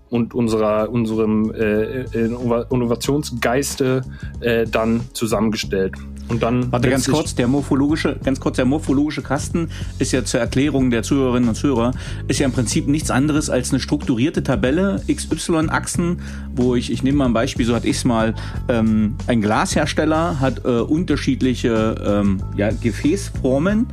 und 0.10 0.34
unserer, 0.34 0.90
unserem 0.90 1.54
äh, 1.54 2.04
Innovationsgeiste 2.04 4.04
äh, 4.40 4.66
dann 4.66 5.02
zusammengestellt. 5.12 5.96
Und 6.30 6.44
dann 6.44 6.72
Warte 6.72 6.90
ganz 6.90 7.08
kurz, 7.08 7.36
der 7.36 7.48
morphologische, 7.48 8.18
ganz 8.24 8.40
kurz, 8.40 8.58
der 8.58 8.66
morphologische 8.66 9.22
Kasten 9.22 9.70
ist 9.98 10.12
ja 10.12 10.24
zur 10.24 10.40
Erklärung 10.40 10.92
der 10.92 11.04
Zuhörerinnen 11.04 11.50
und 11.50 11.56
Zuhörer, 11.56 11.92
ist 12.28 12.40
ja 12.40 12.46
im 12.46 12.52
Prinzip 12.52 12.88
nichts 12.88 13.10
anderes 13.10 13.50
als 13.50 13.72
eine 13.72 13.80
strukturierte 13.80 14.44
Tabelle, 14.44 15.02
XY-Achsen, 15.12 16.22
wo 16.56 16.76
ich, 16.76 16.92
ich 16.92 17.04
nehme 17.04 17.18
mal 17.18 17.26
ein 17.26 17.34
Beispiel, 17.34 17.66
so 17.66 17.74
hatte 17.74 17.88
ich 17.88 17.98
es 17.98 18.06
mal, 18.06 18.36
ähm, 18.68 19.16
ein 19.28 19.42
Glashersteller 19.42 20.40
hat 20.40 20.66
äh, 20.66 20.70
unterschiedliche 20.70 21.96
ähm, 22.06 22.44
ja, 22.56 22.70
Gefäßformen 22.72 23.88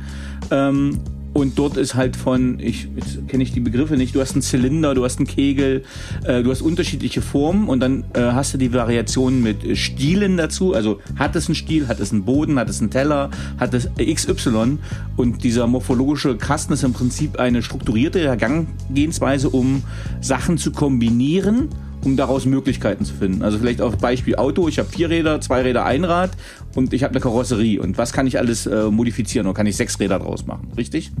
ähm, 0.51 0.99
und 1.37 1.59
dort 1.59 1.77
ist 1.77 1.93
halt 1.93 2.15
von, 2.15 2.59
ich 2.59 2.87
kenne 3.27 3.43
ich 3.43 3.51
die 3.51 3.59
Begriffe 3.59 3.95
nicht, 3.95 4.15
du 4.15 4.21
hast 4.21 4.31
einen 4.31 4.41
Zylinder, 4.41 4.95
du 4.95 5.05
hast 5.05 5.19
einen 5.19 5.27
Kegel, 5.27 5.83
äh, 6.23 6.41
du 6.41 6.49
hast 6.49 6.63
unterschiedliche 6.63 7.21
Formen 7.21 7.69
und 7.69 7.79
dann 7.79 8.05
äh, 8.15 8.21
hast 8.21 8.55
du 8.55 8.57
die 8.57 8.73
Variationen 8.73 9.43
mit 9.43 9.77
Stielen 9.77 10.37
dazu. 10.37 10.73
Also 10.73 10.99
hat 11.15 11.35
es 11.35 11.45
einen 11.47 11.53
Stiel, 11.53 11.87
hat 11.87 11.99
es 11.99 12.11
einen 12.11 12.25
Boden, 12.25 12.57
hat 12.57 12.69
es 12.69 12.81
einen 12.81 12.89
Teller, 12.89 13.29
hat 13.59 13.75
es 13.75 13.87
XY. 13.99 14.79
Und 15.15 15.43
dieser 15.43 15.67
morphologische 15.67 16.37
Kasten 16.37 16.73
ist 16.73 16.83
im 16.83 16.93
Prinzip 16.93 17.37
eine 17.37 17.61
strukturierte 17.61 18.19
Herangehensweise, 18.19 19.51
um 19.51 19.83
Sachen 20.21 20.57
zu 20.57 20.71
kombinieren 20.71 21.69
um 22.03 22.17
daraus 22.17 22.45
Möglichkeiten 22.45 23.05
zu 23.05 23.13
finden. 23.13 23.43
Also 23.43 23.57
vielleicht 23.57 23.81
auch 23.81 23.95
Beispiel 23.95 24.35
Auto, 24.35 24.67
ich 24.67 24.79
habe 24.79 24.89
vier 24.89 25.09
Räder, 25.09 25.41
zwei 25.41 25.61
Räder, 25.61 25.85
ein 25.85 26.03
Rad 26.03 26.31
und 26.75 26.93
ich 26.93 27.03
habe 27.03 27.11
eine 27.11 27.21
Karosserie. 27.21 27.79
Und 27.79 27.97
was 27.97 28.13
kann 28.13 28.27
ich 28.27 28.37
alles 28.37 28.65
äh, 28.65 28.85
modifizieren? 28.85 29.47
Oder 29.47 29.55
kann 29.55 29.67
ich 29.67 29.75
sechs 29.75 29.99
Räder 29.99 30.19
draus 30.19 30.45
machen? 30.45 30.71
Richtig? 30.77 31.11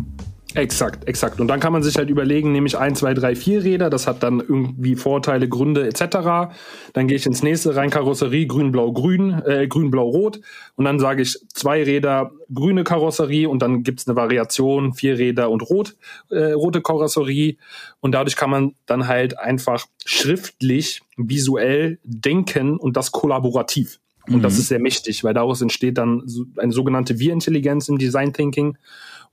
Exakt, 0.53 1.07
exakt. 1.07 1.41
Und 1.41 1.49
dann 1.49 1.59
kann 1.59 1.73
man 1.73 1.83
sich 1.83 1.97
halt 1.97 2.09
überlegen, 2.09 2.51
nehme 2.53 2.67
ich 2.67 2.77
ein, 2.77 2.95
zwei, 2.95 3.13
drei, 3.13 3.35
vier 3.35 3.63
Räder, 3.63 3.89
das 3.89 4.07
hat 4.07 4.23
dann 4.23 4.39
irgendwie 4.39 4.95
Vorteile, 4.95 5.49
Gründe 5.49 5.85
etc. 5.85 6.53
Dann 6.93 7.07
gehe 7.07 7.17
ich 7.17 7.25
ins 7.25 7.43
nächste 7.43 7.75
rein, 7.75 7.89
Karosserie, 7.89 8.47
grün, 8.47 8.71
blau, 8.71 8.93
grün, 8.93 9.41
äh, 9.45 9.67
grün, 9.67 9.91
blau, 9.91 10.07
rot. 10.07 10.39
Und 10.75 10.85
dann 10.85 10.99
sage 10.99 11.21
ich 11.21 11.37
zwei 11.53 11.83
Räder, 11.83 12.31
grüne 12.53 12.85
Karosserie 12.85 13.47
und 13.47 13.61
dann 13.61 13.83
gibt's 13.83 14.07
eine 14.07 14.15
Variation, 14.15 14.93
vier 14.93 15.17
Räder 15.17 15.49
und 15.51 15.61
rot, 15.63 15.95
äh, 16.29 16.53
rote 16.53 16.81
Karosserie. 16.81 17.57
Und 17.99 18.13
dadurch 18.13 18.37
kann 18.37 18.49
man 18.49 18.73
dann 18.85 19.07
halt 19.07 19.37
einfach 19.37 19.85
schriftlich, 20.05 21.01
visuell 21.17 21.99
denken 22.03 22.77
und 22.77 22.95
das 22.95 23.11
kollaborativ. 23.11 23.99
Und 24.27 24.37
mhm. 24.37 24.41
das 24.41 24.57
ist 24.57 24.67
sehr 24.67 24.79
mächtig, 24.79 25.23
weil 25.23 25.33
daraus 25.33 25.61
entsteht 25.61 25.97
dann 25.97 26.23
eine 26.57 26.71
sogenannte 26.71 27.19
Wir-Intelligenz 27.19 27.89
im 27.89 27.97
Design 27.97 28.33
Thinking. 28.33 28.77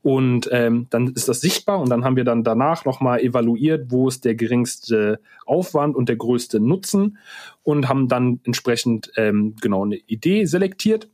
Und 0.05 0.51
ähm, 0.53 0.87
dann 0.91 1.15
ist 1.15 1.29
das 1.29 1.41
sichtbar 1.41 1.81
und 1.81 1.89
dann 1.89 2.05
haben 2.05 2.17
wir 2.17 2.25
dann 2.25 2.45
danach 2.45 2.85
nochmal 2.85 3.21
evaluiert, 3.21 3.91
wo 3.91 4.07
ist 4.07 4.27
der 4.27 4.35
geringste 4.35 5.19
Aufwand 5.47 5.97
und 5.97 6.11
der 6.11 6.17
größte 6.17 6.61
Nutzen 6.61 7.17
und 7.63 7.89
haben 7.89 8.07
dann 8.07 8.39
entsprechend 8.45 9.11
ähm, 9.17 9.57
genau 9.63 9.83
eine 9.83 9.97
Idee 9.97 10.45
selektiert. 10.45 11.09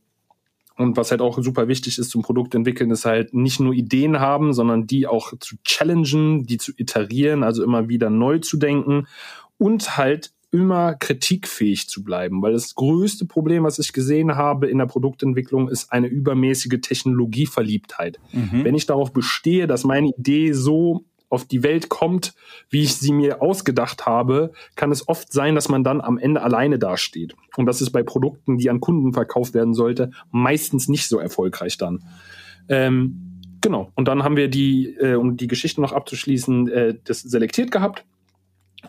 Und 0.75 0.97
was 0.97 1.09
halt 1.09 1.21
auch 1.21 1.41
super 1.41 1.69
wichtig 1.69 1.99
ist 1.99 2.09
zum 2.09 2.21
Produkt 2.21 2.53
entwickeln, 2.53 2.91
ist 2.91 3.05
halt 3.05 3.33
nicht 3.33 3.61
nur 3.61 3.73
Ideen 3.73 4.19
haben, 4.19 4.51
sondern 4.51 4.87
die 4.87 5.07
auch 5.07 5.31
zu 5.39 5.55
challengen, 5.63 6.45
die 6.45 6.57
zu 6.57 6.73
iterieren, 6.75 7.43
also 7.43 7.63
immer 7.63 7.87
wieder 7.87 8.09
neu 8.09 8.39
zu 8.39 8.57
denken 8.57 9.07
und 9.57 9.95
halt 9.95 10.33
immer 10.51 10.95
kritikfähig 10.95 11.87
zu 11.87 12.03
bleiben, 12.03 12.41
weil 12.41 12.51
das 12.51 12.75
größte 12.75 13.25
Problem, 13.25 13.63
was 13.63 13.79
ich 13.79 13.93
gesehen 13.93 14.35
habe 14.35 14.67
in 14.67 14.77
der 14.77 14.85
Produktentwicklung, 14.85 15.69
ist 15.69 15.91
eine 15.91 16.07
übermäßige 16.07 16.81
Technologieverliebtheit. 16.81 18.19
Mhm. 18.33 18.65
Wenn 18.65 18.75
ich 18.75 18.85
darauf 18.85 19.13
bestehe, 19.13 19.65
dass 19.65 19.85
meine 19.85 20.09
Idee 20.09 20.51
so 20.51 21.05
auf 21.29 21.45
die 21.45 21.63
Welt 21.63 21.87
kommt, 21.87 22.33
wie 22.69 22.81
ich 22.81 22.95
sie 22.95 23.13
mir 23.13 23.41
ausgedacht 23.41 24.05
habe, 24.05 24.51
kann 24.75 24.91
es 24.91 25.07
oft 25.07 25.31
sein, 25.31 25.55
dass 25.55 25.69
man 25.69 25.85
dann 25.85 26.01
am 26.01 26.17
Ende 26.17 26.41
alleine 26.41 26.77
dasteht. 26.77 27.33
Und 27.55 27.65
das 27.65 27.81
ist 27.81 27.91
bei 27.91 28.03
Produkten, 28.03 28.57
die 28.57 28.69
an 28.69 28.81
Kunden 28.81 29.13
verkauft 29.13 29.53
werden 29.53 29.73
sollte, 29.73 30.11
meistens 30.31 30.89
nicht 30.89 31.07
so 31.07 31.19
erfolgreich 31.19 31.77
dann. 31.77 32.03
Ähm, 32.67 33.39
genau. 33.61 33.93
Und 33.95 34.09
dann 34.09 34.23
haben 34.23 34.35
wir 34.35 34.49
die, 34.49 34.93
äh, 34.99 35.15
um 35.15 35.37
die 35.37 35.47
Geschichte 35.47 35.79
noch 35.79 35.93
abzuschließen, 35.93 36.67
äh, 36.67 36.97
das 37.05 37.21
selektiert 37.21 37.71
gehabt 37.71 38.03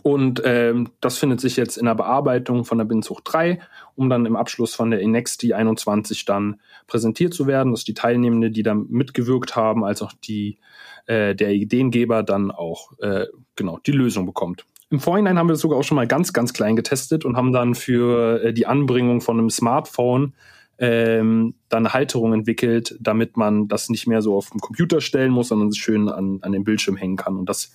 und 0.03 0.43
ähm, 0.45 0.91
das 1.01 1.19
findet 1.19 1.41
sich 1.41 1.57
jetzt 1.57 1.77
in 1.77 1.87
der 1.87 1.95
Bearbeitung 1.95 2.65
von 2.65 2.79
der 2.79 2.85
Binzucht 2.85 3.23
3, 3.27 3.61
um 3.95 4.11
dann 4.11 4.27
im 4.27 4.37
Abschluss 4.37 4.75
von 4.75 4.91
der 4.91 5.01
Inexti 5.01 5.55
21 5.55 6.25
dann 6.25 6.61
präsentiert 6.87 7.35
zu 7.35 7.47
werden, 7.47 7.73
dass 7.73 7.85
die 7.85 7.95
Teilnehmende, 7.95 8.51
die 8.51 8.63
da 8.63 8.75
mitgewirkt 8.75 9.55
haben, 9.55 9.85
als 9.85 10.03
auch 10.03 10.13
die, 10.25 10.59
äh, 11.07 11.35
der 11.35 11.53
Ideengeber 11.53 12.23
dann 12.23 12.51
auch 12.51 12.99
äh, 12.99 13.27
genau 13.55 13.79
die 13.87 13.93
Lösung 13.93 14.27
bekommt. 14.27 14.65
Im 14.91 15.01
Vorhinein 15.01 15.39
haben 15.39 15.47
wir 15.47 15.55
das 15.55 15.61
sogar 15.61 15.79
auch 15.79 15.85
schon 15.85 15.97
mal 15.97 16.07
ganz, 16.07 16.33
ganz 16.33 16.53
klein 16.53 16.77
getestet 16.77 17.25
und 17.25 17.37
haben 17.37 17.53
dann 17.53 17.75
für 17.75 18.43
äh, 18.43 18.53
die 18.53 18.67
Anbringung 18.67 19.21
von 19.21 19.39
einem 19.39 19.51
Smartphone 19.51 20.35
ähm, 20.79 21.55
dann 21.69 21.87
eine 21.87 21.95
Halterung 21.95 22.33
entwickelt, 22.33 22.97
damit 23.01 23.37
man 23.37 23.69
das 23.69 23.89
nicht 23.89 24.09
mehr 24.09 24.21
so 24.21 24.37
auf 24.37 24.51
den 24.51 24.61
Computer 24.61 25.01
stellen 25.01 25.31
muss, 25.31 25.49
sondern 25.49 25.69
es 25.69 25.77
schön 25.77 26.09
an, 26.09 26.41
an 26.43 26.51
den 26.51 26.65
Bildschirm 26.65 26.97
hängen 26.97 27.17
kann. 27.17 27.37
Und 27.37 27.49
das 27.49 27.73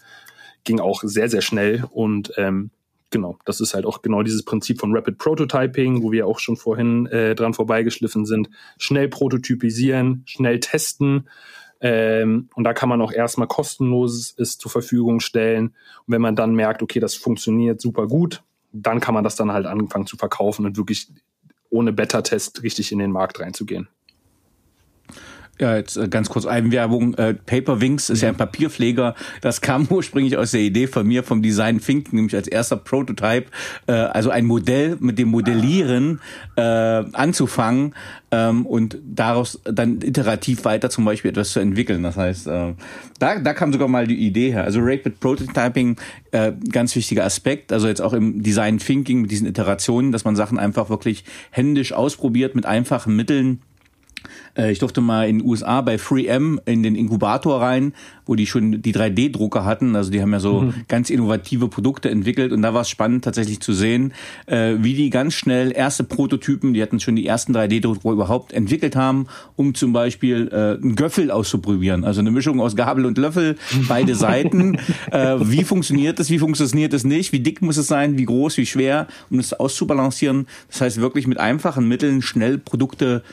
ging 0.67 0.79
auch 0.79 1.01
sehr, 1.03 1.29
sehr 1.29 1.41
schnell 1.41 1.85
und 1.89 2.31
ähm, 2.37 2.69
genau, 3.09 3.39
das 3.45 3.61
ist 3.61 3.73
halt 3.73 3.85
auch 3.85 4.01
genau 4.01 4.21
dieses 4.21 4.43
Prinzip 4.43 4.79
von 4.79 4.95
Rapid 4.95 5.17
Prototyping, 5.17 6.03
wo 6.03 6.11
wir 6.11 6.27
auch 6.27 6.39
schon 6.39 6.57
vorhin 6.57 7.07
äh, 7.07 7.35
dran 7.35 7.53
vorbeigeschliffen 7.53 8.25
sind. 8.25 8.49
Schnell 8.77 9.07
prototypisieren, 9.07 10.23
schnell 10.25 10.59
testen. 10.59 11.29
Ähm, 11.79 12.49
und 12.55 12.63
da 12.63 12.73
kann 12.73 12.89
man 12.89 13.01
auch 13.01 13.11
erstmal 13.11 13.47
kostenloses 13.47 14.31
ist 14.31 14.61
zur 14.61 14.71
Verfügung 14.71 15.19
stellen. 15.19 15.67
Und 15.67 16.13
wenn 16.13 16.21
man 16.21 16.35
dann 16.35 16.53
merkt, 16.53 16.81
okay, 16.81 16.99
das 16.99 17.15
funktioniert 17.15 17.81
super 17.81 18.07
gut, 18.07 18.43
dann 18.71 18.99
kann 18.99 19.13
man 19.13 19.23
das 19.23 19.35
dann 19.35 19.51
halt 19.51 19.65
anfangen 19.65 20.05
zu 20.05 20.17
verkaufen 20.17 20.65
und 20.65 20.77
wirklich 20.77 21.09
ohne 21.69 21.93
Beta-Test 21.93 22.63
richtig 22.63 22.91
in 22.91 22.99
den 22.99 23.11
Markt 23.11 23.39
reinzugehen. 23.39 23.87
Ja, 25.59 25.75
jetzt 25.75 25.97
äh, 25.97 26.07
ganz 26.07 26.29
kurz 26.29 26.45
Eigenwerbung. 26.45 27.15
Äh, 27.15 27.33
Paperwings 27.33 28.09
ist 28.09 28.21
ja. 28.21 28.27
ja 28.27 28.33
ein 28.33 28.37
Papierpfleger. 28.37 29.15
Das 29.41 29.61
kam 29.61 29.87
ursprünglich 29.89 30.37
aus 30.37 30.51
der 30.51 30.61
Idee 30.61 30.87
von 30.87 31.07
mir 31.07 31.23
vom 31.23 31.41
Design 31.41 31.79
Thinking, 31.79 32.15
nämlich 32.15 32.35
als 32.35 32.47
erster 32.47 32.77
Prototype, 32.77 33.45
äh, 33.87 33.93
also 33.93 34.29
ein 34.29 34.45
Modell 34.45 34.97
mit 34.99 35.17
dem 35.17 35.29
Modellieren 35.29 36.21
äh, 36.55 36.61
anzufangen 36.61 37.95
ähm, 38.29 38.65
und 38.65 38.99
daraus 39.03 39.59
dann 39.63 40.01
iterativ 40.01 40.63
weiter 40.65 40.89
zum 40.89 41.05
Beispiel 41.05 41.31
etwas 41.31 41.53
zu 41.53 41.59
entwickeln. 41.59 42.03
Das 42.03 42.17
heißt, 42.17 42.47
äh, 42.47 42.73
da, 43.19 43.39
da 43.39 43.53
kam 43.53 43.73
sogar 43.73 43.87
mal 43.87 44.05
die 44.05 44.17
Idee 44.17 44.51
her. 44.51 44.63
Also 44.63 44.79
Rapid 44.81 45.19
Prototyping, 45.19 45.97
äh, 46.31 46.51
ganz 46.71 46.95
wichtiger 46.95 47.25
Aspekt. 47.25 47.73
Also 47.73 47.87
jetzt 47.87 48.01
auch 48.01 48.13
im 48.13 48.43
Design 48.43 48.77
Thinking 48.77 49.21
mit 49.21 49.31
diesen 49.31 49.47
Iterationen, 49.47 50.11
dass 50.11 50.23
man 50.23 50.35
Sachen 50.35 50.59
einfach 50.59 50.89
wirklich 50.89 51.23
händisch 51.49 51.93
ausprobiert 51.93 52.53
mit 52.53 52.67
einfachen 52.67 53.15
Mitteln 53.15 53.61
ich 54.55 54.79
durfte 54.79 55.01
mal 55.01 55.29
in 55.29 55.39
den 55.39 55.47
USA 55.47 55.81
bei 55.81 55.95
3M 55.95 56.59
in 56.65 56.81
den 56.81 56.95
Inkubator 56.95 57.61
rein, 57.61 57.93
wo 58.25 58.35
die 58.35 58.45
schon 58.45 58.81
die 58.81 58.93
3D-Drucker 58.93 59.65
hatten. 59.65 59.95
Also 59.95 60.11
die 60.11 60.21
haben 60.21 60.31
ja 60.31 60.39
so 60.39 60.61
mhm. 60.61 60.73
ganz 60.87 61.09
innovative 61.09 61.67
Produkte 61.67 62.09
entwickelt 62.09 62.51
und 62.51 62.61
da 62.61 62.73
war 62.73 62.81
es 62.81 62.89
spannend 62.89 63.23
tatsächlich 63.23 63.59
zu 63.59 63.73
sehen, 63.73 64.13
äh, 64.45 64.75
wie 64.79 64.93
die 64.93 65.09
ganz 65.09 65.33
schnell 65.33 65.71
erste 65.71 66.03
Prototypen, 66.03 66.73
die 66.73 66.81
hatten 66.81 66.99
schon 66.99 67.15
die 67.15 67.25
ersten 67.25 67.55
3D-Drucker 67.55 68.11
überhaupt 68.11 68.53
entwickelt 68.53 68.95
haben, 68.95 69.27
um 69.55 69.73
zum 69.73 69.93
Beispiel 69.93 70.49
äh, 70.51 70.81
einen 70.81 70.95
Göffel 70.95 71.31
auszuprobieren. 71.31 72.03
Also 72.03 72.19
eine 72.19 72.31
Mischung 72.31 72.59
aus 72.59 72.75
Gabel 72.75 73.05
und 73.05 73.17
Löffel, 73.17 73.57
beide 73.87 74.15
Seiten. 74.17 74.77
Äh, 75.11 75.35
wie 75.39 75.63
funktioniert 75.63 76.19
das, 76.19 76.29
wie 76.29 76.39
funktioniert 76.39 76.93
es 76.93 77.03
nicht, 77.03 77.31
wie 77.31 77.39
dick 77.39 77.61
muss 77.61 77.77
es 77.77 77.87
sein, 77.87 78.17
wie 78.17 78.25
groß, 78.25 78.57
wie 78.57 78.65
schwer, 78.65 79.07
um 79.29 79.37
das 79.37 79.53
auszubalancieren. 79.53 80.47
Das 80.69 80.81
heißt 80.81 81.01
wirklich 81.01 81.27
mit 81.27 81.39
einfachen 81.39 81.87
Mitteln 81.87 82.21
schnell 82.21 82.57
Produkte 82.57 83.23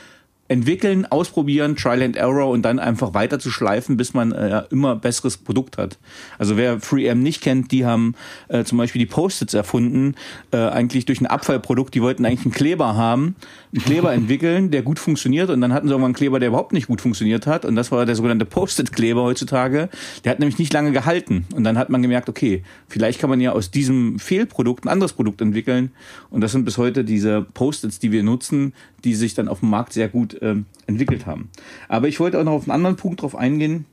entwickeln, 0.47 1.07
ausprobieren, 1.07 1.75
Trial 1.75 2.03
and 2.03 2.15
Error 2.15 2.49
und 2.49 2.61
dann 2.61 2.77
einfach 2.77 3.15
weiter 3.15 3.39
zu 3.39 3.49
schleifen, 3.49 3.97
bis 3.97 4.13
man 4.13 4.31
äh, 4.31 4.63
immer 4.69 4.95
besseres 4.95 5.37
Produkt 5.37 5.79
hat. 5.79 5.97
Also 6.37 6.55
wer 6.55 6.77
3M 6.77 7.15
nicht 7.15 7.41
kennt, 7.41 7.71
die 7.71 7.83
haben 7.83 8.13
äh, 8.47 8.63
zum 8.63 8.77
Beispiel 8.77 8.99
die 8.99 9.07
Post-its 9.07 9.55
erfunden, 9.55 10.13
äh, 10.51 10.57
eigentlich 10.57 11.05
durch 11.05 11.19
ein 11.19 11.25
Abfallprodukt. 11.25 11.95
Die 11.95 12.01
wollten 12.01 12.25
eigentlich 12.25 12.45
einen 12.45 12.53
Kleber 12.53 12.95
haben, 12.95 13.35
einen 13.73 13.83
Kleber 13.83 14.13
entwickeln, 14.13 14.69
der 14.69 14.83
gut 14.83 14.99
funktioniert 14.99 15.49
und 15.49 15.61
dann 15.61 15.73
hatten 15.73 15.87
sie 15.87 15.93
irgendwann 15.93 16.09
einen 16.09 16.15
Kleber, 16.15 16.39
der 16.39 16.49
überhaupt 16.49 16.73
nicht 16.73 16.87
gut 16.87 17.01
funktioniert 17.01 17.47
hat 17.47 17.65
und 17.65 17.75
das 17.75 17.91
war 17.91 18.05
der 18.05 18.15
sogenannte 18.15 18.45
Post-it-Kleber 18.45 19.23
heutzutage. 19.23 19.89
Der 20.23 20.31
hat 20.31 20.39
nämlich 20.39 20.59
nicht 20.59 20.73
lange 20.73 20.91
gehalten 20.91 21.47
und 21.55 21.63
dann 21.63 21.79
hat 21.79 21.89
man 21.89 22.03
gemerkt, 22.03 22.29
okay, 22.29 22.61
vielleicht 22.87 23.19
kann 23.19 23.31
man 23.31 23.41
ja 23.41 23.51
aus 23.51 23.71
diesem 23.71 24.19
Fehlprodukt 24.19 24.85
ein 24.85 24.89
anderes 24.89 25.13
Produkt 25.13 25.41
entwickeln 25.41 25.91
und 26.29 26.41
das 26.41 26.51
sind 26.51 26.65
bis 26.65 26.77
heute 26.77 27.03
diese 27.03 27.41
Post-its, 27.41 27.97
die 27.97 28.11
wir 28.11 28.21
nutzen, 28.21 28.73
die 29.03 29.15
sich 29.15 29.33
dann 29.33 29.47
auf 29.47 29.61
dem 29.61 29.69
Markt 29.69 29.93
sehr 29.93 30.07
gut 30.07 30.34
ähm, 30.41 30.65
entwickelt 30.87 31.25
haben. 31.25 31.49
Aber 31.87 32.07
ich 32.07 32.19
wollte 32.19 32.39
auch 32.39 32.43
noch 32.43 32.53
auf 32.53 32.63
einen 32.63 32.71
anderen 32.71 32.95
Punkt 32.95 33.21
drauf 33.21 33.35
eingehen. 33.35 33.85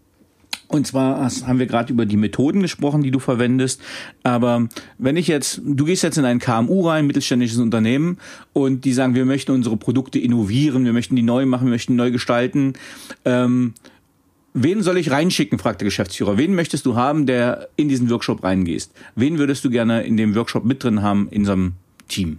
Und 0.73 0.87
zwar 0.87 1.29
haben 1.47 1.59
wir 1.59 1.67
gerade 1.67 1.93
über 1.93 2.07
die 2.07 2.17
Methoden 2.17 2.63
gesprochen, 2.63 3.03
die 3.03 3.11
du 3.11 3.19
verwendest. 3.19 3.83
Aber 4.23 4.69
wenn 4.97 5.19
ich 5.19 5.29
jetzt, 5.29 5.61
du 5.63 5.85
gehst 5.85 6.03
jetzt 6.03 6.17
in 6.17 6.25
ein 6.25 6.39
KMU 6.39 6.89
rein, 6.89 7.07
mittelständisches 7.07 7.59
Unternehmen, 7.59 8.17
und 8.55 8.87
die 8.87 8.95
sagen, 8.95 9.15
wir 9.15 9.27
möchten 9.27 9.53
unsere 9.53 9.77
Produkte 9.77 10.19
innovieren, 10.19 10.87
wir 10.87 10.95
möchten 10.95 11.15
die 11.15 11.23
neu 11.23 11.45
machen, 11.45 11.67
wir 11.67 11.73
möchten 11.73 11.95
neu 11.95 12.11
gestalten. 12.11 12.73
Ähm, 13.27 13.75
wen 14.55 14.83
soll 14.83 14.97
ich 14.97 15.11
reinschicken, 15.11 15.59
fragt 15.59 15.83
der 15.83 15.87
Geschäftsführer. 15.87 16.39
Wen 16.39 16.55
möchtest 16.55 16.87
du 16.87 16.97
haben, 16.97 17.27
der 17.27 17.69
in 17.77 17.91
diesen 17.91 18.09
Workshop 18.09 18.43
reingehst? 18.43 18.93
Wen 19.15 19.37
würdest 19.37 19.67
du 19.67 19.71
gerne 19.71 20.05
in 20.05 20.17
dem 20.17 20.35
Workshop 20.35 20.65
mit 20.65 20.83
drin 20.83 21.03
haben 21.03 21.29
in 21.31 21.45
so 21.45 21.53
einem 21.53 21.73
Team? 22.09 22.39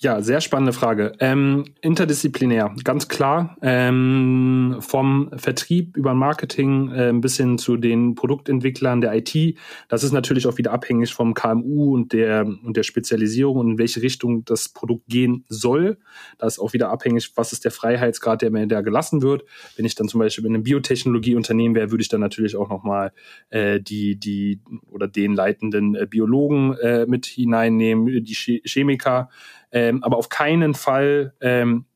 Ja, 0.00 0.22
sehr 0.22 0.40
spannende 0.40 0.72
Frage. 0.72 1.14
Ähm, 1.18 1.64
interdisziplinär, 1.80 2.72
ganz 2.84 3.08
klar. 3.08 3.56
Ähm, 3.62 4.76
vom 4.78 5.28
Vertrieb 5.36 5.96
über 5.96 6.14
Marketing 6.14 6.92
äh, 6.92 7.12
bis 7.12 7.36
hin 7.36 7.58
zu 7.58 7.76
den 7.76 8.14
Produktentwicklern 8.14 9.00
der 9.00 9.16
IT. 9.16 9.58
Das 9.88 10.04
ist 10.04 10.12
natürlich 10.12 10.46
auch 10.46 10.56
wieder 10.56 10.70
abhängig 10.70 11.12
vom 11.12 11.34
KMU 11.34 11.96
und 11.96 12.12
der, 12.12 12.46
und 12.46 12.76
der 12.76 12.84
Spezialisierung 12.84 13.56
und 13.56 13.70
in 13.72 13.78
welche 13.78 14.00
Richtung 14.00 14.44
das 14.44 14.68
Produkt 14.68 15.08
gehen 15.08 15.44
soll. 15.48 15.98
Das 16.38 16.54
ist 16.54 16.58
auch 16.60 16.74
wieder 16.74 16.90
abhängig, 16.90 17.32
was 17.34 17.52
ist 17.52 17.64
der 17.64 17.72
Freiheitsgrad, 17.72 18.40
der 18.40 18.52
mir 18.52 18.68
da 18.68 18.82
gelassen 18.82 19.20
wird. 19.20 19.42
Wenn 19.74 19.84
ich 19.84 19.96
dann 19.96 20.06
zum 20.06 20.20
Beispiel 20.20 20.46
in 20.46 20.54
einem 20.54 20.62
Biotechnologieunternehmen 20.62 21.74
wäre, 21.74 21.90
würde 21.90 22.02
ich 22.02 22.08
dann 22.08 22.20
natürlich 22.20 22.54
auch 22.54 22.68
nochmal 22.68 23.10
äh, 23.50 23.80
die, 23.80 24.14
die 24.14 24.60
oder 24.92 25.08
den 25.08 25.34
leitenden 25.34 25.96
äh, 25.96 26.06
Biologen 26.08 26.74
äh, 26.74 27.04
mit 27.06 27.26
hineinnehmen, 27.26 28.22
die 28.22 28.60
Chemiker 28.64 29.28
ähm, 29.72 30.02
aber 30.02 30.16
auf 30.16 30.28
keinen 30.28 30.74
Fall 30.74 31.34
ähm, 31.40 31.86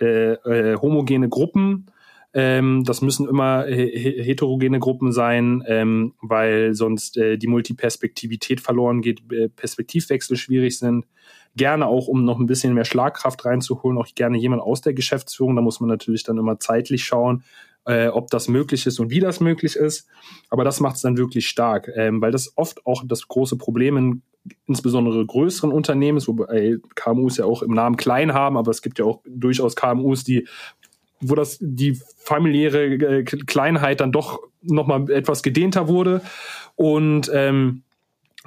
äh, 0.00 0.32
äh, 0.32 0.76
homogene 0.76 1.28
Gruppen. 1.28 1.86
Ähm, 2.34 2.82
das 2.84 3.02
müssen 3.02 3.28
immer 3.28 3.68
äh, 3.68 4.22
heterogene 4.22 4.78
Gruppen 4.78 5.12
sein, 5.12 5.62
ähm, 5.66 6.14
weil 6.22 6.74
sonst 6.74 7.18
äh, 7.18 7.36
die 7.36 7.46
Multiperspektivität 7.46 8.60
verloren 8.60 9.02
geht, 9.02 9.30
äh, 9.30 9.48
Perspektivwechsel 9.48 10.36
schwierig 10.36 10.78
sind. 10.78 11.06
Gerne 11.54 11.86
auch, 11.86 12.08
um 12.08 12.24
noch 12.24 12.38
ein 12.38 12.46
bisschen 12.46 12.72
mehr 12.72 12.86
Schlagkraft 12.86 13.44
reinzuholen, 13.44 13.98
auch 13.98 14.06
gerne 14.14 14.38
jemand 14.38 14.62
aus 14.62 14.80
der 14.80 14.94
Geschäftsführung. 14.94 15.54
Da 15.56 15.62
muss 15.62 15.80
man 15.80 15.90
natürlich 15.90 16.22
dann 16.22 16.38
immer 16.38 16.58
zeitlich 16.58 17.04
schauen, 17.04 17.44
äh, 17.84 18.08
ob 18.08 18.30
das 18.30 18.48
möglich 18.48 18.86
ist 18.86 18.98
und 18.98 19.10
wie 19.10 19.20
das 19.20 19.40
möglich 19.40 19.76
ist. 19.76 20.08
Aber 20.48 20.64
das 20.64 20.80
macht 20.80 20.96
es 20.96 21.02
dann 21.02 21.18
wirklich 21.18 21.46
stark, 21.46 21.90
ähm, 21.94 22.22
weil 22.22 22.32
das 22.32 22.56
oft 22.56 22.86
auch 22.86 23.04
das 23.06 23.28
große 23.28 23.58
Problem 23.58 23.96
in 23.98 24.22
insbesondere 24.66 25.24
größeren 25.24 25.70
Unternehmen, 25.70 26.24
wobei 26.26 26.76
KMUs 26.94 27.36
ja 27.36 27.44
auch 27.44 27.62
im 27.62 27.72
Namen 27.72 27.96
klein 27.96 28.34
haben, 28.34 28.56
aber 28.56 28.70
es 28.70 28.82
gibt 28.82 28.98
ja 28.98 29.04
auch 29.04 29.20
durchaus 29.26 29.76
KMUs, 29.76 30.24
die 30.24 30.46
wo 31.22 31.34
das 31.34 31.58
die 31.60 31.98
familiäre 32.16 32.84
äh, 32.84 33.22
Kleinheit 33.22 34.00
dann 34.00 34.12
doch 34.12 34.40
noch 34.62 34.86
mal 34.86 35.10
etwas 35.10 35.42
gedehnter 35.42 35.88
wurde. 35.88 36.20
Und 36.74 37.30
ähm, 37.32 37.82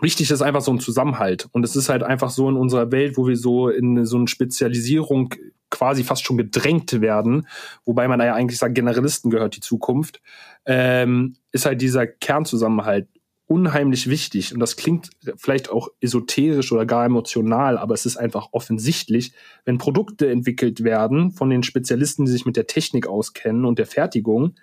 wichtig 0.01 0.29
ist 0.29 0.41
einfach 0.41 0.61
so 0.61 0.71
ein 0.71 0.79
Zusammenhalt. 0.79 1.47
Und 1.51 1.63
es 1.63 1.75
ist 1.75 1.89
halt 1.89 2.03
einfach 2.03 2.29
so 2.29 2.49
in 2.49 2.55
unserer 2.55 2.91
Welt, 2.91 3.17
wo 3.17 3.27
wir 3.27 3.37
so 3.37 3.69
in 3.69 4.05
so 4.05 4.17
eine 4.17 4.27
Spezialisierung 4.27 5.33
quasi 5.69 6.03
fast 6.03 6.25
schon 6.25 6.37
gedrängt 6.37 7.01
werden, 7.01 7.47
wobei 7.85 8.07
man 8.07 8.19
ja 8.21 8.33
eigentlich 8.33 8.59
sagt, 8.59 8.75
Generalisten 8.75 9.31
gehört 9.31 9.55
die 9.55 9.61
Zukunft, 9.61 10.21
ähm, 10.65 11.35
ist 11.51 11.65
halt 11.65 11.81
dieser 11.81 12.07
Kernzusammenhalt 12.07 13.07
unheimlich 13.47 14.09
wichtig. 14.09 14.53
Und 14.53 14.59
das 14.59 14.75
klingt 14.75 15.09
vielleicht 15.37 15.69
auch 15.69 15.89
esoterisch 16.01 16.71
oder 16.71 16.85
gar 16.85 17.05
emotional, 17.05 17.77
aber 17.77 17.93
es 17.93 18.05
ist 18.05 18.17
einfach 18.17 18.49
offensichtlich, 18.51 19.33
wenn 19.65 19.77
Produkte 19.77 20.29
entwickelt 20.29 20.83
werden 20.83 21.31
von 21.31 21.49
den 21.49 21.63
Spezialisten, 21.63 22.25
die 22.25 22.31
sich 22.31 22.45
mit 22.45 22.57
der 22.57 22.67
Technik 22.67 23.07
auskennen 23.07 23.65
und 23.65 23.77
der 23.77 23.85
Fertigung, 23.85 24.55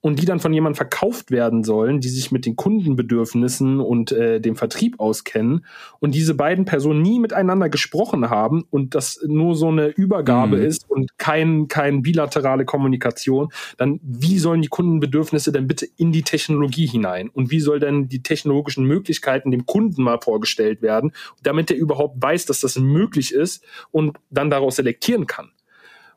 und 0.00 0.18
die 0.20 0.24
dann 0.24 0.40
von 0.40 0.52
jemandem 0.52 0.76
verkauft 0.76 1.30
werden 1.30 1.62
sollen, 1.62 2.00
die 2.00 2.08
sich 2.08 2.32
mit 2.32 2.46
den 2.46 2.56
Kundenbedürfnissen 2.56 3.80
und 3.80 4.12
äh, 4.12 4.40
dem 4.40 4.56
Vertrieb 4.56 4.98
auskennen 4.98 5.66
und 5.98 6.14
diese 6.14 6.34
beiden 6.34 6.64
Personen 6.64 7.02
nie 7.02 7.20
miteinander 7.20 7.68
gesprochen 7.68 8.30
haben 8.30 8.64
und 8.70 8.94
das 8.94 9.20
nur 9.26 9.54
so 9.54 9.68
eine 9.68 9.88
Übergabe 9.88 10.56
mhm. 10.56 10.64
ist 10.64 10.88
und 10.88 11.18
kein, 11.18 11.68
kein 11.68 12.02
bilaterale 12.02 12.64
Kommunikation, 12.64 13.48
dann 13.76 14.00
wie 14.02 14.38
sollen 14.38 14.62
die 14.62 14.68
Kundenbedürfnisse 14.68 15.52
denn 15.52 15.66
bitte 15.66 15.86
in 15.96 16.12
die 16.12 16.22
Technologie 16.22 16.86
hinein? 16.86 17.28
Und 17.28 17.50
wie 17.50 17.60
soll 17.60 17.78
denn 17.78 18.08
die 18.08 18.22
technologischen 18.22 18.84
Möglichkeiten 18.84 19.50
dem 19.50 19.66
Kunden 19.66 20.02
mal 20.02 20.18
vorgestellt 20.20 20.80
werden, 20.80 21.12
damit 21.42 21.70
er 21.70 21.76
überhaupt 21.76 22.22
weiß, 22.22 22.46
dass 22.46 22.60
das 22.60 22.78
möglich 22.78 23.34
ist 23.34 23.64
und 23.90 24.18
dann 24.30 24.48
daraus 24.50 24.76
selektieren 24.76 25.26
kann? 25.26 25.50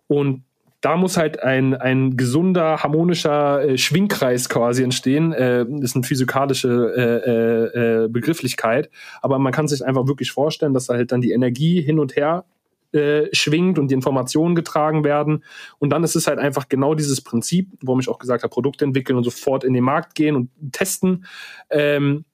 Und 0.08 0.43
da 0.84 0.98
muss 0.98 1.15
halt 1.15 1.41
ein, 1.41 1.76
ein 1.76 2.17
gesunder, 2.17 2.84
harmonischer 2.84 3.63
äh, 3.63 3.78
Schwingkreis 3.78 4.50
quasi 4.50 4.84
entstehen. 4.84 5.32
Äh, 5.32 5.65
das 5.65 5.91
ist 5.91 5.96
eine 5.96 6.04
physikalische 6.04 6.93
äh, 6.98 7.32
äh, 7.32 8.04
äh, 8.04 8.08
Begrifflichkeit. 8.10 8.89
Aber 9.22 9.39
man 9.39 9.54
kann 9.54 9.69
sich 9.69 9.84
einfach 9.84 10.08
wirklich 10.08 10.34
vorstellen, 10.34 10.74
dass 10.74 10.88
da 10.88 10.96
halt 10.96 11.13
dann 11.13 11.22
die 11.22 11.32
Energie 11.32 11.82
hin 11.82 12.00
und 12.00 12.17
her 12.17 12.43
äh, 12.91 13.28
schwingt 13.32 13.80
und 13.80 13.91
die 13.91 13.96
Informationen 13.96 14.56
getragen 14.56 15.06
werden. 15.06 15.46
Und 15.80 15.91
dann 15.91 16.04
ist 16.04 16.17
es 16.17 16.28
halt 16.28 16.38
einfach 16.38 16.67
genau 16.67 16.96
dieses 16.96 17.22
Prinzip, 17.22 17.69
warum 17.82 18.02
ich 18.02 18.10
auch 18.10 18.19
gesagt 18.19 18.43
habe, 18.43 18.52
Produkte 18.52 18.84
entwickeln 18.84 19.15
und 19.15 19.24
sofort 19.24 19.63
in 19.63 19.74
den 19.74 19.86
Markt 19.86 20.15
gehen 20.15 20.36
und 20.36 20.50
testen. 20.74 21.26
Ähm, 21.69 22.26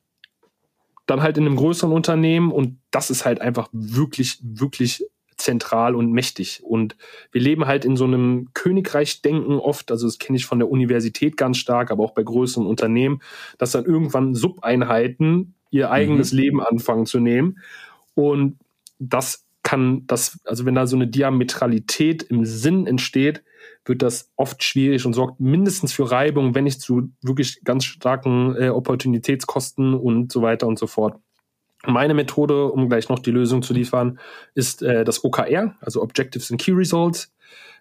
dann 1.05 1.21
halt 1.21 1.37
in 1.37 1.45
einem 1.45 1.55
größeren 1.55 1.93
Unternehmen 1.93 2.51
und 2.51 2.79
das 2.89 3.11
ist 3.11 3.25
halt 3.25 3.41
einfach 3.41 3.69
wirklich, 3.71 4.39
wirklich 4.41 5.05
zentral 5.39 5.95
und 5.95 6.11
mächtig. 6.11 6.61
Und 6.63 6.95
wir 7.31 7.41
leben 7.41 7.65
halt 7.65 7.85
in 7.85 7.95
so 7.95 8.05
einem 8.05 8.49
Königreich-Denken 8.53 9.59
oft, 9.59 9.91
also 9.91 10.07
das 10.07 10.19
kenne 10.19 10.37
ich 10.37 10.45
von 10.45 10.59
der 10.59 10.69
Universität 10.69 11.37
ganz 11.37 11.57
stark, 11.57 11.91
aber 11.91 12.03
auch 12.03 12.13
bei 12.13 12.23
größeren 12.23 12.67
Unternehmen, 12.67 13.21
dass 13.57 13.71
dann 13.71 13.85
irgendwann 13.85 14.35
Subeinheiten 14.35 15.55
ihr 15.71 15.91
eigenes 15.91 16.31
mhm. 16.31 16.39
Leben 16.39 16.61
anfangen 16.61 17.05
zu 17.05 17.19
nehmen. 17.19 17.59
Und 18.15 18.57
das 18.99 19.45
kann 19.63 20.03
das, 20.07 20.39
also 20.45 20.65
wenn 20.65 20.75
da 20.75 20.87
so 20.87 20.95
eine 20.95 21.07
Diametralität 21.07 22.23
im 22.23 22.45
Sinn 22.45 22.87
entsteht, 22.87 23.43
wird 23.85 24.01
das 24.01 24.31
oft 24.35 24.63
schwierig 24.63 25.05
und 25.05 25.13
sorgt 25.13 25.39
mindestens 25.39 25.93
für 25.93 26.09
Reibung, 26.09 26.55
wenn 26.55 26.63
nicht 26.63 26.81
zu 26.81 27.11
wirklich 27.21 27.63
ganz 27.63 27.85
starken 27.85 28.55
äh, 28.55 28.69
Opportunitätskosten 28.69 29.93
und 29.93 30.31
so 30.31 30.41
weiter 30.41 30.67
und 30.67 30.79
so 30.79 30.87
fort. 30.87 31.19
Meine 31.85 32.13
Methode, 32.13 32.65
um 32.65 32.89
gleich 32.89 33.09
noch 33.09 33.19
die 33.19 33.31
Lösung 33.31 33.61
zu 33.61 33.73
liefern, 33.73 34.19
ist 34.53 34.81
äh, 34.81 35.05
das 35.05 35.23
OKR, 35.23 35.75
also 35.79 36.01
Objectives 36.01 36.51
and 36.51 36.59
Key 36.59 36.71
Results, 36.73 37.33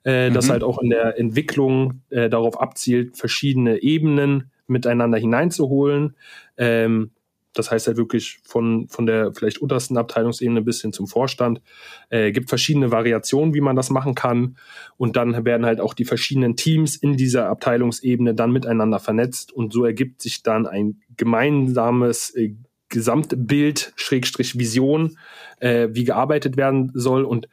äh, 0.04 0.30
mhm. 0.30 0.34
das 0.34 0.50
halt 0.50 0.62
auch 0.62 0.78
in 0.78 0.90
der 0.90 1.18
Entwicklung 1.18 2.02
äh, 2.11 2.28
darauf 2.28 2.61
abzielt, 2.61 3.16
verschiedene 3.16 3.82
Ebenen 3.82 4.50
miteinander 4.68 5.18
hineinzuholen. 5.18 6.14
Ähm, 6.56 7.11
das 7.54 7.72
heißt 7.72 7.88
halt 7.88 7.96
wirklich 7.96 8.38
von, 8.44 8.87
von 8.88 9.06
der 9.06 9.32
vielleicht 9.32 9.58
untersten 9.58 9.96
Abteilungsebene 9.96 10.62
bis 10.62 10.80
hin 10.80 10.92
zum 10.92 11.08
Vorstand. 11.08 11.61
Äh, 12.08 12.30
gibt 12.30 12.48
verschiedene 12.48 12.92
Variationen, 12.92 13.52
wie 13.52 13.61
man 13.61 13.74
das 13.74 13.90
machen 13.90 14.14
kann. 14.14 14.56
Und 14.96 15.16
dann 15.16 15.44
werden 15.44 15.66
halt 15.66 15.80
auch 15.80 15.94
die 15.94 16.04
verschiedenen 16.04 16.54
Teams 16.54 16.94
in 16.94 17.16
dieser 17.16 17.48
Abteilungsebene 17.48 18.34
dann 18.34 18.52
miteinander 18.52 19.00
vernetzt. 19.00 19.52
Und 19.52 19.72
so 19.72 19.84
ergibt 19.84 20.22
sich 20.22 20.44
dann 20.44 20.66
ein 20.66 21.00
gemeinsames 21.16 22.30
äh, 22.37 22.54
Gesamtbild, 22.88 23.92
Schrägstrich 23.96 24.59
Vision, 24.59 25.18
äh, 25.61 25.88
wie 25.92 26.05
gearbeitet 26.05 26.57
werden 26.57 26.90
soll. 26.94 27.24
Und 27.24 27.48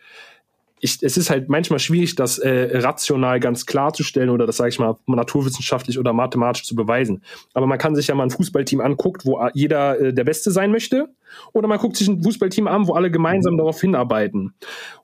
ich, 0.80 1.02
es 1.02 1.18
ist 1.18 1.30
halt 1.30 1.50
manchmal 1.50 1.80
schwierig, 1.80 2.16
das 2.16 2.38
äh, 2.38 2.78
rational 2.78 3.40
ganz 3.40 3.66
klarzustellen 3.66 4.30
oder 4.30 4.46
das, 4.46 4.58
sage 4.58 4.70
ich 4.70 4.80
mal, 4.80 4.96
naturwissenschaftlich 5.08 5.98
oder 5.98 6.14
mathematisch 6.14 6.64
zu 6.64 6.76
beweisen. 6.76 7.24
Aber 7.54 7.66
man 7.66 7.80
kann 7.80 7.96
sich 7.96 8.08
ja 8.08 8.16
mal 8.16 8.24
ein 8.24 8.30
Fußballteam 8.30 8.82
anguckt, 8.82 9.26
wo 9.26 9.40
jeder 9.54 10.00
äh, 10.00 10.14
der 10.14 10.24
Beste 10.26 10.52
sein 10.52 10.72
möchte. 10.72 11.10
Oder 11.54 11.68
man 11.68 11.80
guckt 11.80 11.98
sich 11.98 12.08
ein 12.08 12.22
Fußballteam 12.22 12.68
an, 12.68 12.88
wo 12.88 12.94
alle 12.94 13.10
gemeinsam 13.10 13.58
darauf 13.58 13.82
hinarbeiten. 13.82 14.54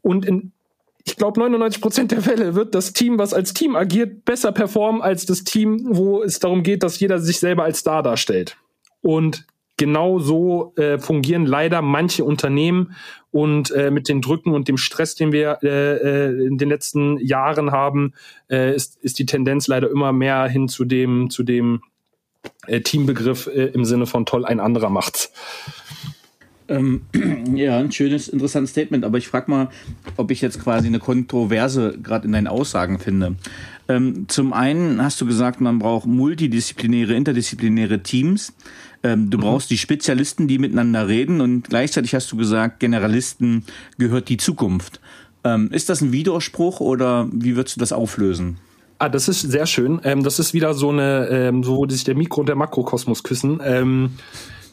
Und 0.02 0.26
in, 0.26 0.52
ich 1.04 1.16
glaube, 1.16 1.40
99 1.40 1.82
Prozent 1.82 2.12
der 2.12 2.22
Fälle 2.22 2.54
wird 2.54 2.76
das 2.76 2.94
Team, 2.94 3.18
was 3.18 3.34
als 3.34 3.54
Team 3.54 3.76
agiert, 3.76 4.26
besser 4.26 4.52
performen 4.52 5.02
als 5.02 5.26
das 5.26 5.44
Team, 5.44 5.88
wo 5.90 6.22
es 6.22 6.40
darum 6.40 6.64
geht, 6.64 6.84
dass 6.84 7.00
jeder 7.00 7.20
sich 7.20 7.40
selber 7.40 7.64
als 7.64 7.80
Star 7.80 8.04
darstellt. 8.04 8.58
Und 9.02 9.46
genau 9.82 10.20
so 10.20 10.74
äh, 10.76 11.00
fungieren 11.00 11.48
leider 11.48 11.82
manche 11.82 12.24
Unternehmen 12.24 12.96
und 13.32 13.72
äh, 13.72 13.90
mit 13.90 14.10
den 14.10 14.22
Drücken 14.22 14.54
und 14.54 14.68
dem 14.68 14.78
Stress, 14.78 15.16
den 15.16 15.32
wir 15.32 15.58
äh, 15.64 16.28
äh, 16.28 16.46
in 16.46 16.60
den 16.60 16.70
letzten 16.70 17.18
Jahren 17.18 17.72
haben, 17.72 18.14
äh, 18.48 18.76
ist, 18.76 18.98
ist 18.98 19.18
die 19.18 19.26
Tendenz 19.26 19.66
leider 19.66 19.90
immer 19.90 20.14
mehr 20.14 20.48
hin 20.48 20.68
zu 20.68 20.86
dem, 20.86 21.32
zu 21.32 21.42
dem 21.42 21.82
äh, 22.68 22.82
Teambegriff 22.82 23.48
im 23.48 23.84
Sinne 23.84 24.06
von 24.06 24.28
toll, 24.28 24.46
ein 24.46 24.60
anderer 24.60 24.92
macht's. 24.92 25.34
Ähm, 26.68 27.02
ja, 27.56 27.80
ein 27.80 27.92
schönes, 27.92 28.28
interessantes 28.28 28.70
Statement, 28.70 29.04
aber 29.04 29.18
ich 29.18 29.30
frage 29.30 29.50
mal, 29.50 29.70
ob 30.16 30.30
ich 30.30 30.42
jetzt 30.42 30.62
quasi 30.62 30.86
eine 30.86 31.00
Kontroverse 31.00 31.98
gerade 32.04 32.28
in 32.28 32.34
deinen 32.34 32.48
Aussagen 32.48 33.00
finde. 33.00 33.36
Ähm, 33.92 34.26
zum 34.30 34.54
einen 34.54 35.04
hast 35.04 35.20
du 35.20 35.26
gesagt, 35.26 35.60
man 35.60 35.80
braucht 35.80 36.06
multidisziplinäre, 36.06 37.14
interdisziplinäre 37.14 38.02
Teams. 38.04 38.54
Ähm, 39.04 39.30
du 39.30 39.38
mhm. 39.38 39.42
brauchst 39.42 39.70
die 39.70 39.78
Spezialisten, 39.78 40.48
die 40.48 40.60
miteinander 40.60 41.08
reden 41.08 41.42
und 41.42 41.70
gleichzeitig 41.70 42.16
hast 42.16 42.32
du 42.32 42.38
gesagt, 42.38 42.80
Generalisten 42.80 43.66
gehört 43.98 44.30
die 44.30 44.38
Zukunft. 44.38 45.02
Ähm, 45.44 45.72
ist 45.72 45.90
das 45.90 46.02
ein 46.02 46.14
Widerspruch 46.14 46.80
oder 46.80 47.28
wie 47.34 47.56
würdest 47.56 47.76
du 47.76 47.80
das 47.80 47.92
auflösen? 47.92 48.58
Ah, 49.00 49.10
das 49.10 49.28
ist 49.28 49.42
sehr 49.42 49.66
schön. 49.66 50.00
Das 50.24 50.38
ist 50.38 50.54
wieder 50.54 50.76
so 50.76 50.90
eine, 50.90 51.52
so 51.64 51.78
wo 51.78 51.90
sich 51.90 52.04
der 52.04 52.14
Mikro- 52.14 52.42
und 52.42 52.46
der 52.46 52.56
Makrokosmos 52.56 53.24
küssen. 53.24 53.60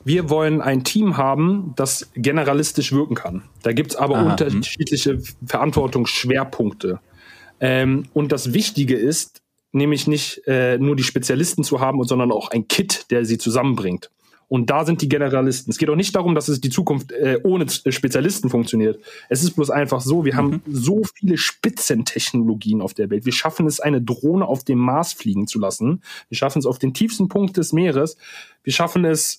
Wir 0.04 0.28
wollen 0.28 0.60
ein 0.60 0.84
Team 0.84 1.16
haben, 1.16 1.72
das 1.76 2.10
generalistisch 2.14 2.92
wirken 2.92 3.14
kann. 3.14 3.44
Da 3.62 3.72
gibt's 3.72 3.96
aber 3.96 4.18
Aha. 4.18 4.30
unterschiedliche 4.32 5.18
Verantwortungsschwerpunkte. 5.46 7.00
Ähm, 7.60 8.06
und 8.12 8.32
das 8.32 8.52
Wichtige 8.52 8.96
ist, 8.96 9.42
nämlich 9.72 10.06
nicht 10.06 10.42
äh, 10.46 10.78
nur 10.78 10.96
die 10.96 11.02
Spezialisten 11.02 11.64
zu 11.64 11.80
haben, 11.80 12.02
sondern 12.04 12.32
auch 12.32 12.50
ein 12.50 12.68
Kit, 12.68 13.06
der 13.10 13.24
sie 13.24 13.38
zusammenbringt. 13.38 14.10
Und 14.48 14.70
da 14.70 14.86
sind 14.86 15.02
die 15.02 15.10
Generalisten. 15.10 15.70
Es 15.70 15.76
geht 15.76 15.90
auch 15.90 15.94
nicht 15.94 16.16
darum, 16.16 16.34
dass 16.34 16.48
es 16.48 16.60
die 16.60 16.70
Zukunft 16.70 17.12
äh, 17.12 17.38
ohne 17.44 17.66
Spezialisten 17.68 18.48
funktioniert. 18.48 18.98
Es 19.28 19.42
ist 19.42 19.52
bloß 19.52 19.68
einfach 19.68 20.00
so, 20.00 20.24
wir 20.24 20.32
mhm. 20.32 20.36
haben 20.36 20.62
so 20.66 21.02
viele 21.04 21.36
Spitzentechnologien 21.36 22.80
auf 22.80 22.94
der 22.94 23.10
Welt. 23.10 23.26
Wir 23.26 23.32
schaffen 23.32 23.66
es, 23.66 23.78
eine 23.78 24.00
Drohne 24.00 24.46
auf 24.46 24.64
dem 24.64 24.78
Mars 24.78 25.12
fliegen 25.12 25.46
zu 25.46 25.58
lassen. 25.58 26.02
Wir 26.30 26.38
schaffen 26.38 26.60
es 26.60 26.66
auf 26.66 26.78
den 26.78 26.94
tiefsten 26.94 27.28
Punkt 27.28 27.58
des 27.58 27.74
Meeres. 27.74 28.16
Wir 28.64 28.72
schaffen 28.72 29.04
es, 29.04 29.38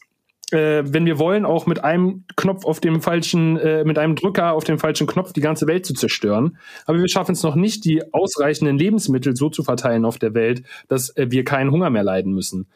äh, 0.51 0.83
wenn 0.85 1.05
wir 1.05 1.19
wollen, 1.19 1.45
auch 1.45 1.65
mit 1.65 1.83
einem 1.83 2.25
Knopf 2.35 2.65
auf 2.65 2.79
dem 2.79 3.01
falschen, 3.01 3.57
äh, 3.57 3.83
mit 3.83 3.97
einem 3.97 4.15
Drücker 4.15 4.53
auf 4.53 4.63
dem 4.63 4.79
falschen 4.79 5.07
Knopf 5.07 5.33
die 5.33 5.41
ganze 5.41 5.67
Welt 5.67 5.85
zu 5.85 5.93
zerstören. 5.93 6.57
Aber 6.85 6.99
wir 6.99 7.07
schaffen 7.07 7.33
es 7.33 7.43
noch 7.43 7.55
nicht, 7.55 7.85
die 7.85 8.13
ausreichenden 8.13 8.77
Lebensmittel 8.77 9.35
so 9.35 9.49
zu 9.49 9.63
verteilen 9.63 10.05
auf 10.05 10.17
der 10.17 10.33
Welt, 10.33 10.63
dass 10.87 11.15
äh, 11.17 11.27
wir 11.29 11.43
keinen 11.43 11.71
Hunger 11.71 11.89
mehr 11.89 12.03
leiden 12.03 12.33
müssen. 12.33 12.67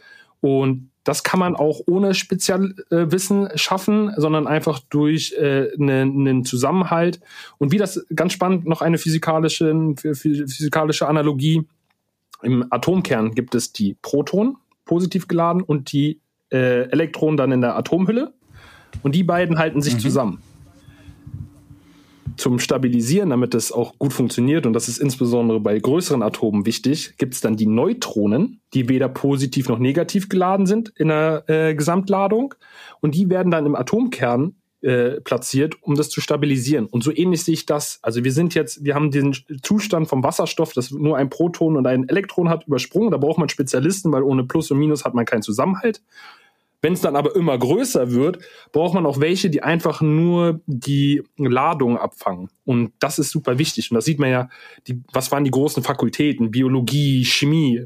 Und 0.41 0.91
das 1.03 1.23
kann 1.23 1.39
man 1.39 1.55
auch 1.55 1.81
ohne 1.85 2.13
Spezialwissen 2.13 3.47
äh, 3.47 3.57
schaffen, 3.57 4.13
sondern 4.17 4.47
einfach 4.47 4.79
durch 4.89 5.33
äh, 5.33 5.69
einen 5.79 6.23
ne 6.23 6.41
Zusammenhalt. 6.43 7.19
Und 7.57 7.71
wie 7.71 7.77
das 7.77 8.05
ganz 8.15 8.33
spannend 8.33 8.65
noch 8.65 8.81
eine 8.81 8.97
physikalische, 8.97 9.95
physikalische 9.95 11.07
Analogie. 11.07 11.67
Im 12.41 12.65
Atomkern 12.71 13.31
gibt 13.31 13.55
es 13.55 13.71
die 13.71 13.95
Protonen, 14.01 14.57
positiv 14.85 15.29
geladen, 15.29 15.61
und 15.61 15.93
die 15.93 16.19
äh, 16.53 16.83
Elektronen 16.89 17.37
dann 17.37 17.51
in 17.51 17.61
der 17.61 17.75
Atomhülle. 17.75 18.33
Und 19.01 19.15
die 19.15 19.23
beiden 19.23 19.57
halten 19.57 19.81
sich 19.81 19.95
mhm. 19.95 19.99
zusammen 19.99 20.39
zum 22.37 22.59
Stabilisieren, 22.59 23.29
damit 23.29 23.53
es 23.53 23.71
auch 23.71 23.97
gut 23.99 24.13
funktioniert, 24.13 24.65
und 24.65 24.73
das 24.73 24.87
ist 24.87 24.97
insbesondere 24.97 25.59
bei 25.59 25.77
größeren 25.77 26.23
Atomen 26.23 26.65
wichtig, 26.65 27.15
gibt 27.17 27.33
es 27.33 27.41
dann 27.41 27.57
die 27.57 27.67
Neutronen, 27.67 28.61
die 28.73 28.89
weder 28.89 29.09
positiv 29.09 29.69
noch 29.69 29.79
negativ 29.79 30.29
geladen 30.29 30.65
sind 30.65 30.91
in 30.95 31.09
der 31.09 31.43
äh, 31.47 31.75
Gesamtladung. 31.75 32.55
Und 33.01 33.15
die 33.15 33.29
werden 33.29 33.51
dann 33.51 33.65
im 33.65 33.75
Atomkern 33.75 34.55
äh, 34.81 35.21
platziert, 35.21 35.75
um 35.81 35.95
das 35.95 36.09
zu 36.09 36.21
stabilisieren. 36.21 36.87
Und 36.87 37.03
so 37.03 37.11
ähnlich 37.11 37.43
sehe 37.43 37.53
ich 37.53 37.65
das. 37.65 37.99
Also 38.01 38.23
wir 38.23 38.31
sind 38.31 38.53
jetzt, 38.55 38.83
wir 38.83 38.95
haben 38.95 39.11
den 39.11 39.35
Zustand 39.61 40.07
vom 40.07 40.23
Wasserstoff, 40.23 40.73
das 40.73 40.91
nur 40.91 41.17
ein 41.17 41.29
Proton 41.29 41.77
und 41.77 41.87
ein 41.87 42.09
Elektron 42.09 42.49
hat, 42.49 42.67
übersprungen. 42.67 43.11
Da 43.11 43.17
braucht 43.17 43.37
man 43.37 43.49
Spezialisten, 43.49 44.11
weil 44.11 44.23
ohne 44.23 44.43
Plus 44.43 44.71
und 44.71 44.79
Minus 44.79 45.05
hat 45.05 45.13
man 45.13 45.25
keinen 45.25 45.41
Zusammenhalt. 45.41 46.01
Wenn 46.83 46.93
es 46.93 47.01
dann 47.01 47.15
aber 47.15 47.33
immer 47.37 47.57
größer 47.57 48.11
wird, 48.11 48.39
braucht 48.73 48.93
man 48.93 49.05
auch 49.05 49.21
welche, 49.21 49.49
die 49.49 49.63
einfach 49.63 50.01
nur 50.01 50.59
die 50.65 51.23
Ladung 51.37 51.97
abfangen. 51.97 52.49
Und 52.65 52.91
das 52.99 53.19
ist 53.19 53.31
super 53.31 53.57
wichtig. 53.57 53.89
Und 53.89 53.95
das 53.95 54.03
sieht 54.03 54.19
man 54.19 54.29
ja, 54.29 54.49
die, 54.85 55.01
was 55.13 55.31
waren 55.31 55.45
die 55.45 55.51
großen 55.51 55.81
Fakultäten? 55.81 56.51
Biologie, 56.51 57.23
Chemie. 57.23 57.85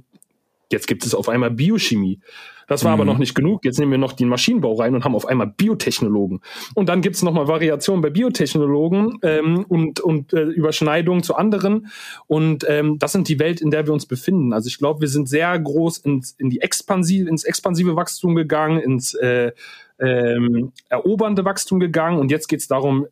Jetzt 0.71 0.87
gibt 0.87 1.05
es 1.05 1.13
auf 1.13 1.29
einmal 1.29 1.51
Biochemie. 1.51 2.19
Das 2.67 2.83
war 2.83 2.91
mhm. 2.91 3.01
aber 3.01 3.11
noch 3.11 3.17
nicht 3.17 3.33
genug. 3.33 3.65
Jetzt 3.65 3.79
nehmen 3.79 3.91
wir 3.91 3.97
noch 3.97 4.13
den 4.13 4.27
Maschinenbau 4.27 4.73
rein 4.73 4.93
und 4.93 5.03
haben 5.03 5.15
auf 5.15 5.25
einmal 5.25 5.47
Biotechnologen. 5.47 6.41
Und 6.75 6.89
dann 6.89 7.01
gibt's 7.01 7.23
noch 7.23 7.33
mal 7.33 7.47
Variationen 7.47 8.01
bei 8.01 8.09
Biotechnologen 8.09 9.19
ähm, 9.23 9.65
und, 9.67 10.01
und 10.01 10.33
äh, 10.33 10.43
Überschneidungen 10.43 11.23
zu 11.23 11.35
anderen. 11.35 11.87
Und 12.27 12.65
ähm, 12.67 12.99
das 12.99 13.13
sind 13.13 13.29
die 13.29 13.39
Welt, 13.39 13.61
in 13.61 13.71
der 13.71 13.85
wir 13.87 13.93
uns 13.93 14.05
befinden. 14.05 14.53
Also 14.53 14.67
ich 14.67 14.77
glaube, 14.77 15.01
wir 15.01 15.07
sind 15.07 15.29
sehr 15.29 15.57
groß 15.57 15.99
ins, 15.99 16.33
in 16.37 16.49
die 16.49 16.61
expansive, 16.61 17.29
ins 17.29 17.45
expansive 17.45 17.95
Wachstum 17.95 18.35
gegangen, 18.35 18.79
ins 18.79 19.13
äh, 19.15 19.53
ähm, 19.99 20.73
erobernde 20.89 21.45
Wachstum 21.45 21.79
gegangen. 21.79 22.19
Und 22.19 22.31
jetzt 22.31 22.47
geht's 22.47 22.67
darum, 22.67 23.07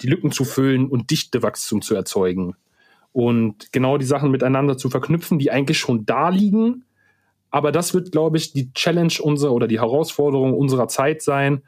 die 0.00 0.06
Lücken 0.06 0.30
zu 0.30 0.44
füllen 0.44 0.88
und 0.88 1.10
dichte 1.10 1.42
Wachstum 1.42 1.82
zu 1.82 1.94
erzeugen. 1.94 2.54
Und 3.12 3.72
genau 3.72 3.98
die 3.98 4.06
Sachen 4.06 4.30
miteinander 4.30 4.78
zu 4.78 4.88
verknüpfen, 4.88 5.38
die 5.40 5.50
eigentlich 5.50 5.78
schon 5.78 6.06
da 6.06 6.28
liegen, 6.28 6.84
aber 7.50 7.72
das 7.72 7.94
wird, 7.94 8.12
glaube 8.12 8.36
ich, 8.36 8.52
die 8.52 8.72
Challenge 8.72 9.12
unserer 9.20 9.52
oder 9.52 9.66
die 9.66 9.80
Herausforderung 9.80 10.54
unserer 10.54 10.88
Zeit 10.88 11.22
sein, 11.22 11.62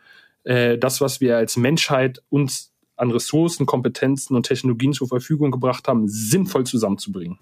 äh, 0.45 0.79
das, 0.79 1.01
was 1.01 1.21
wir 1.21 1.37
als 1.37 1.57
Menschheit 1.57 2.23
uns 2.31 2.73
an 2.97 3.11
Ressourcen, 3.11 3.67
Kompetenzen 3.67 4.37
und 4.37 4.45
Technologien 4.45 4.93
zur 4.93 5.09
Verfügung 5.09 5.51
gebracht 5.51 5.89
haben, 5.89 6.09
sinnvoll 6.09 6.65
zusammenzubringen. 6.65 7.39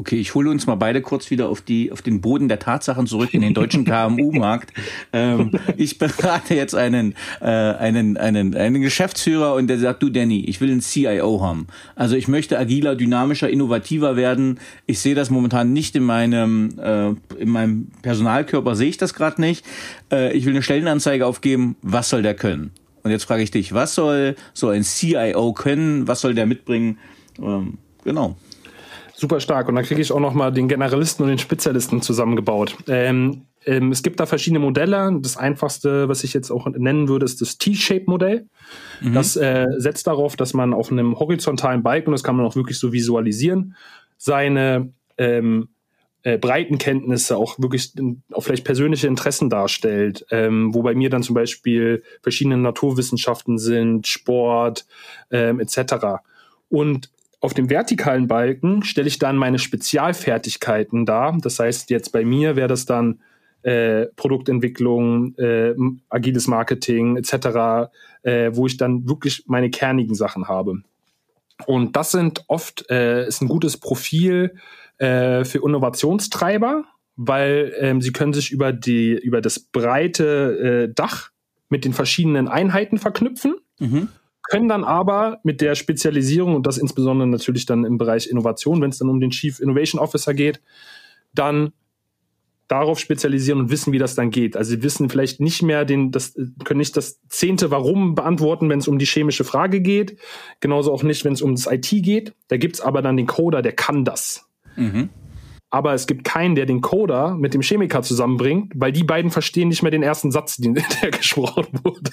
Okay, 0.00 0.16
ich 0.16 0.34
hole 0.34 0.48
uns 0.48 0.66
mal 0.66 0.76
beide 0.76 1.02
kurz 1.02 1.30
wieder 1.30 1.50
auf 1.50 1.60
die 1.60 1.92
auf 1.92 2.00
den 2.00 2.22
Boden 2.22 2.48
der 2.48 2.58
Tatsachen 2.58 3.06
zurück 3.06 3.34
in 3.34 3.42
den 3.42 3.52
deutschen 3.52 3.84
KMU-Markt. 3.84 4.72
Ähm, 5.12 5.52
ich 5.76 5.98
berate 5.98 6.54
jetzt 6.54 6.74
einen 6.74 7.14
äh, 7.40 7.46
einen 7.46 8.16
einen 8.16 8.54
einen 8.54 8.80
Geschäftsführer 8.80 9.54
und 9.54 9.66
der 9.66 9.78
sagt, 9.78 10.02
du 10.02 10.08
Danny, 10.08 10.44
ich 10.44 10.60
will 10.60 10.70
einen 10.70 10.80
CIO 10.80 11.42
haben. 11.42 11.66
Also 11.96 12.14
ich 12.14 12.28
möchte 12.28 12.58
agiler, 12.58 12.94
dynamischer, 12.94 13.50
innovativer 13.50 14.14
werden. 14.14 14.60
Ich 14.86 15.00
sehe 15.00 15.14
das 15.14 15.30
momentan 15.30 15.72
nicht 15.72 15.96
in 15.96 16.04
meinem 16.04 16.78
äh, 16.78 17.08
in 17.38 17.48
meinem 17.48 17.88
Personalkörper 18.02 18.76
sehe 18.76 18.88
ich 18.88 18.98
das 18.98 19.14
gerade 19.14 19.40
nicht. 19.40 19.64
Äh, 20.12 20.32
ich 20.36 20.44
will 20.44 20.52
eine 20.52 20.62
Stellenanzeige 20.62 21.26
aufgeben. 21.26 21.76
Was 21.82 22.08
soll 22.08 22.22
der 22.22 22.34
können? 22.34 22.70
Und 23.02 23.10
jetzt 23.10 23.24
frage 23.24 23.42
ich 23.42 23.50
dich, 23.50 23.72
was 23.74 23.94
soll 23.94 24.36
so 24.54 24.68
ein 24.68 24.84
CIO 24.84 25.52
können? 25.52 26.06
Was 26.06 26.20
soll 26.20 26.34
der 26.34 26.46
mitbringen? 26.46 26.98
Ähm, 27.42 27.78
genau. 28.04 28.36
Super 29.20 29.38
stark. 29.38 29.68
Und 29.68 29.74
dann 29.74 29.84
kriege 29.84 30.00
ich 30.00 30.12
auch 30.12 30.18
noch 30.18 30.32
mal 30.32 30.50
den 30.50 30.66
Generalisten 30.66 31.24
und 31.24 31.28
den 31.28 31.38
Spezialisten 31.38 32.00
zusammengebaut. 32.00 32.74
Ähm, 32.88 33.42
ähm, 33.66 33.92
es 33.92 34.02
gibt 34.02 34.18
da 34.18 34.24
verschiedene 34.24 34.60
Modelle. 34.60 35.14
Das 35.20 35.36
einfachste, 35.36 36.08
was 36.08 36.24
ich 36.24 36.32
jetzt 36.32 36.50
auch 36.50 36.66
nennen 36.66 37.06
würde, 37.06 37.26
ist 37.26 37.42
das 37.42 37.58
T-Shape-Modell. 37.58 38.46
Mhm. 39.02 39.12
Das 39.12 39.36
äh, 39.36 39.66
setzt 39.76 40.06
darauf, 40.06 40.36
dass 40.36 40.54
man 40.54 40.72
auf 40.72 40.90
einem 40.90 41.18
horizontalen 41.18 41.82
Balken, 41.82 42.12
das 42.12 42.22
kann 42.22 42.34
man 42.34 42.46
auch 42.46 42.56
wirklich 42.56 42.78
so 42.78 42.94
visualisieren, 42.94 43.76
seine 44.16 44.90
ähm, 45.18 45.68
äh, 46.22 46.38
Breitenkenntnisse 46.38 47.36
auch 47.36 47.58
wirklich 47.58 47.92
auch 48.32 48.40
vielleicht 48.40 48.64
persönliche 48.64 49.06
Interessen 49.06 49.50
darstellt, 49.50 50.24
ähm, 50.30 50.72
wo 50.72 50.80
bei 50.80 50.94
mir 50.94 51.10
dann 51.10 51.22
zum 51.22 51.34
Beispiel 51.34 52.04
verschiedene 52.22 52.56
Naturwissenschaften 52.56 53.58
sind, 53.58 54.06
Sport 54.06 54.86
ähm, 55.30 55.60
etc. 55.60 56.22
Und 56.70 57.10
auf 57.40 57.54
dem 57.54 57.70
vertikalen 57.70 58.28
Balken 58.28 58.82
stelle 58.82 59.08
ich 59.08 59.18
dann 59.18 59.36
meine 59.36 59.58
Spezialfertigkeiten 59.58 61.06
dar. 61.06 61.36
Das 61.40 61.58
heißt, 61.58 61.90
jetzt 61.90 62.12
bei 62.12 62.24
mir 62.24 62.54
wäre 62.54 62.68
das 62.68 62.84
dann 62.84 63.20
äh, 63.62 64.06
Produktentwicklung, 64.16 65.34
äh, 65.36 65.74
agiles 66.10 66.46
Marketing 66.46 67.16
etc., 67.16 67.90
äh, 68.22 68.50
wo 68.52 68.66
ich 68.66 68.76
dann 68.76 69.08
wirklich 69.08 69.44
meine 69.46 69.70
kernigen 69.70 70.14
Sachen 70.14 70.48
habe. 70.48 70.82
Und 71.66 71.96
das 71.96 72.10
sind 72.10 72.44
oft 72.46 72.90
äh, 72.90 73.26
ist 73.26 73.42
ein 73.42 73.48
gutes 73.48 73.78
Profil 73.78 74.54
äh, 74.98 75.44
für 75.44 75.64
Innovationstreiber, 75.64 76.84
weil 77.16 77.74
ähm, 77.78 78.00
sie 78.00 78.12
können 78.12 78.32
sich 78.32 78.50
über 78.50 78.72
die 78.72 79.12
über 79.12 79.40
das 79.40 79.58
breite 79.58 80.88
äh, 80.88 80.94
Dach 80.94 81.30
mit 81.68 81.84
den 81.84 81.92
verschiedenen 81.92 82.48
Einheiten 82.48 82.98
verknüpfen. 82.98 83.56
Mhm 83.78 84.08
können 84.50 84.68
dann 84.68 84.82
aber 84.82 85.38
mit 85.44 85.60
der 85.60 85.76
Spezialisierung 85.76 86.56
und 86.56 86.66
das 86.66 86.76
insbesondere 86.76 87.28
natürlich 87.28 87.66
dann 87.66 87.84
im 87.84 87.98
Bereich 87.98 88.26
Innovation, 88.26 88.82
wenn 88.82 88.90
es 88.90 88.98
dann 88.98 89.08
um 89.08 89.20
den 89.20 89.30
Chief 89.30 89.60
Innovation 89.60 90.00
Officer 90.00 90.34
geht, 90.34 90.60
dann 91.32 91.72
darauf 92.66 92.98
spezialisieren 92.98 93.60
und 93.60 93.70
wissen, 93.70 93.92
wie 93.92 93.98
das 93.98 94.16
dann 94.16 94.30
geht. 94.30 94.56
Also 94.56 94.72
sie 94.72 94.82
wissen 94.82 95.08
vielleicht 95.08 95.40
nicht 95.40 95.62
mehr 95.62 95.84
den, 95.84 96.10
das 96.10 96.34
können 96.64 96.78
nicht 96.78 96.96
das 96.96 97.20
zehnte 97.28 97.70
Warum 97.70 98.16
beantworten, 98.16 98.68
wenn 98.68 98.80
es 98.80 98.88
um 98.88 98.98
die 98.98 99.06
chemische 99.06 99.44
Frage 99.44 99.80
geht. 99.80 100.18
Genauso 100.58 100.92
auch 100.92 101.04
nicht, 101.04 101.24
wenn 101.24 101.32
es 101.32 101.42
um 101.42 101.54
das 101.54 101.66
IT 101.70 101.88
geht. 102.02 102.34
Da 102.48 102.56
gibt's 102.56 102.80
aber 102.80 103.02
dann 103.02 103.16
den 103.16 103.26
Coder, 103.26 103.62
der 103.62 103.72
kann 103.72 104.04
das. 104.04 104.48
Mhm. 104.76 105.10
Aber 105.70 105.94
es 105.94 106.08
gibt 106.08 106.24
keinen, 106.24 106.56
der 106.56 106.66
den 106.66 106.80
Coder 106.80 107.36
mit 107.36 107.54
dem 107.54 107.62
Chemiker 107.62 108.02
zusammenbringt, 108.02 108.72
weil 108.74 108.90
die 108.90 109.04
beiden 109.04 109.30
verstehen 109.30 109.68
nicht 109.68 109.82
mehr 109.82 109.92
den 109.92 110.02
ersten 110.02 110.32
Satz, 110.32 110.56
den 110.56 110.74
der 110.74 111.10
gesprochen 111.12 111.68
wurde. 111.84 112.10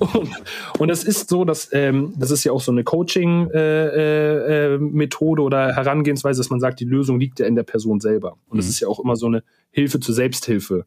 und, 0.00 0.30
und 0.78 0.90
es 0.90 1.04
ist 1.04 1.28
so, 1.28 1.44
dass 1.44 1.72
ähm, 1.72 2.14
das 2.16 2.32
ist 2.32 2.42
ja 2.42 2.50
auch 2.50 2.60
so 2.60 2.72
eine 2.72 2.82
Coaching-Methode 2.82 5.40
äh, 5.40 5.44
äh, 5.44 5.46
oder 5.46 5.76
Herangehensweise, 5.76 6.40
dass 6.40 6.50
man 6.50 6.58
sagt, 6.58 6.80
die 6.80 6.84
Lösung 6.84 7.20
liegt 7.20 7.38
ja 7.38 7.46
in 7.46 7.54
der 7.54 7.62
Person 7.62 8.00
selber. 8.00 8.36
Und 8.48 8.58
es 8.58 8.66
mhm. 8.66 8.70
ist 8.70 8.80
ja 8.80 8.88
auch 8.88 8.98
immer 8.98 9.14
so 9.14 9.26
eine 9.26 9.44
Hilfe 9.70 10.00
zur 10.00 10.14
Selbsthilfe. 10.14 10.84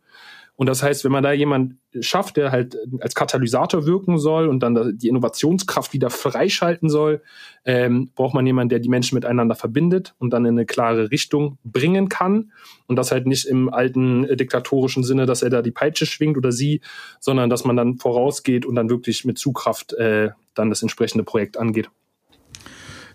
Und 0.60 0.68
das 0.68 0.84
heißt, 0.84 1.06
wenn 1.06 1.14
man 1.14 1.24
da 1.24 1.32
jemand 1.32 1.76
schafft, 2.02 2.36
der 2.36 2.52
halt 2.52 2.78
als 3.00 3.16
Katalysator 3.16 3.86
wirken 3.86 4.18
soll 4.18 4.50
und 4.50 4.60
dann 4.60 4.98
die 4.98 5.08
Innovationskraft 5.08 5.94
wieder 5.94 6.10
freischalten 6.10 6.90
soll, 6.90 7.22
ähm, 7.64 8.12
braucht 8.14 8.34
man 8.34 8.46
jemanden, 8.46 8.68
der 8.68 8.80
die 8.80 8.90
Menschen 8.90 9.16
miteinander 9.16 9.56
verbindet 9.56 10.16
und 10.20 10.32
dann 10.32 10.44
in 10.44 10.56
eine 10.56 10.66
klare 10.66 11.12
Richtung 11.12 11.60
bringen 11.64 12.10
kann. 12.10 12.52
Und 12.88 12.98
das 12.98 13.14
halt 13.14 13.26
nicht 13.26 13.46
im 13.46 13.74
alten 13.74 14.26
äh, 14.26 14.36
diktatorischen 14.36 15.06
Sinne, 15.06 15.26
dass 15.26 15.44
er 15.44 15.50
da 15.50 15.62
die 15.62 15.72
Peitsche 15.72 16.06
schwingt 16.06 16.36
oder 16.36 16.52
sie, 16.52 16.82
sondern 17.22 17.50
dass 17.50 17.64
man 17.64 17.78
dann 17.78 17.98
vorausgeht 17.98 18.66
und 18.66 18.76
dann 18.76 18.90
wirklich 18.90 19.24
mit 19.24 19.38
Zugkraft 19.38 19.94
äh, 19.94 20.32
dann 20.56 20.70
das 20.70 20.82
entsprechende 20.82 21.24
Projekt 21.24 21.56
angeht. 21.56 21.90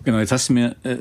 Genau, 0.04 0.18
jetzt 0.18 0.32
hast 0.32 0.50
du 0.50 0.52
mir 0.52 0.76
äh, 0.82 0.98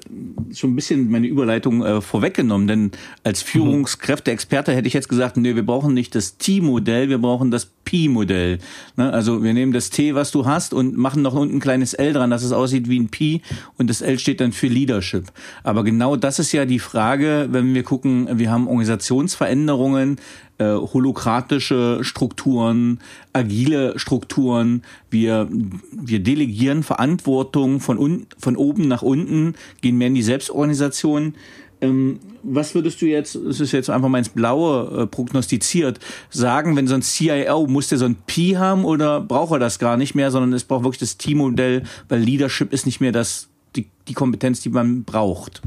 schon 0.54 0.72
ein 0.72 0.76
bisschen 0.76 1.12
meine 1.12 1.28
Überleitung 1.28 1.84
äh, 1.84 2.00
vorweggenommen, 2.00 2.68
denn 2.68 2.92
als 3.24 3.42
Führungskräfte-Experte 3.42 4.74
hätte 4.74 4.88
ich 4.88 4.94
jetzt 4.94 5.10
gesagt, 5.10 5.36
nee, 5.36 5.56
wir 5.56 5.66
brauchen 5.66 5.94
nicht 5.94 6.16
das 6.16 6.38
Teammodell, 6.38 7.10
wir 7.10 7.18
brauchen 7.18 7.52
das 7.52 7.66
Pi-Modell. 7.86 8.60
Ne? 8.96 9.12
Also 9.12 9.44
wir 9.44 9.54
nehmen 9.54 9.74
das 9.74 9.90
T, 9.90 10.16
was 10.16 10.32
du 10.32 10.46
hast, 10.46 10.74
und 10.74 10.98
machen 10.98 11.22
noch 11.22 11.34
unten 11.34 11.58
ein 11.58 11.60
kleines 11.60 11.94
L 11.94 12.14
dran, 12.14 12.30
dass 12.30 12.44
es 12.44 12.52
aussieht 12.52 12.90
wie 12.90 13.00
ein 13.00 13.10
Pi 13.10 13.42
und 13.78 13.90
das 13.90 14.02
L 14.02 14.20
steht 14.20 14.42
dann 14.42 14.52
für 14.52 14.68
Leadership. 14.68 15.32
Aber 15.64 15.84
genau 15.84 16.16
das 16.16 16.40
ist 16.40 16.52
ja 16.52 16.66
die 16.66 16.80
Frage, 16.80 17.48
wenn 17.52 17.74
wir 17.74 17.84
gucken, 17.84 18.28
wir 18.40 18.52
haben 18.52 18.68
Organisationsveränderungen, 18.68 20.18
äh, 20.60 20.66
holokratische 20.66 22.00
Strukturen, 22.04 23.00
agile 23.34 23.98
Strukturen. 23.98 24.84
Wir, 25.10 25.50
wir 25.92 26.20
delegieren 26.20 26.84
Verantwortung 26.84 27.80
von, 27.80 27.98
un, 27.98 28.28
von 28.38 28.56
oben 28.56 28.88
nach 28.88 29.02
unten, 29.02 29.56
gehen 29.82 29.98
mehr 29.98 30.08
in 30.08 30.16
die 30.16 30.24
Selbstorganisation. 30.24 31.36
Ähm, 31.84 32.20
was 32.44 32.76
würdest 32.76 33.02
du 33.02 33.06
jetzt, 33.06 33.36
es 33.36 33.60
ist 33.60 33.72
jetzt 33.72 33.90
einfach 33.90 34.10
mal 34.10 34.18
ins 34.18 34.30
Blaue 34.30 35.04
äh, 35.04 35.08
prognostiziert, 35.08 36.00
sagen, 36.30 36.76
wenn 36.76 36.88
so 36.88 36.96
ein 36.96 37.02
CIO, 37.02 37.68
muss 37.68 37.90
der 37.90 37.98
so 37.98 38.06
ein 38.06 38.16
P 38.26 38.58
haben 38.58 38.86
oder 38.86 39.22
braucht 39.22 39.52
er 39.54 39.60
das 39.60 39.80
gar 39.80 39.98
nicht 39.98 40.16
mehr, 40.16 40.32
sondern 40.32 40.54
es 40.54 40.64
braucht 40.64 40.84
wirklich 40.84 41.00
das 41.00 41.18
Teammodell, 41.18 41.84
weil 42.08 42.22
Leadership 42.22 42.72
ist 42.72 42.86
nicht 42.86 43.02
mehr 43.02 43.12
das, 43.12 43.48
die, 43.76 43.88
die 44.08 44.14
Kompetenz, 44.14 44.62
die 44.62 44.70
man 44.70 45.04
braucht? 45.04 45.62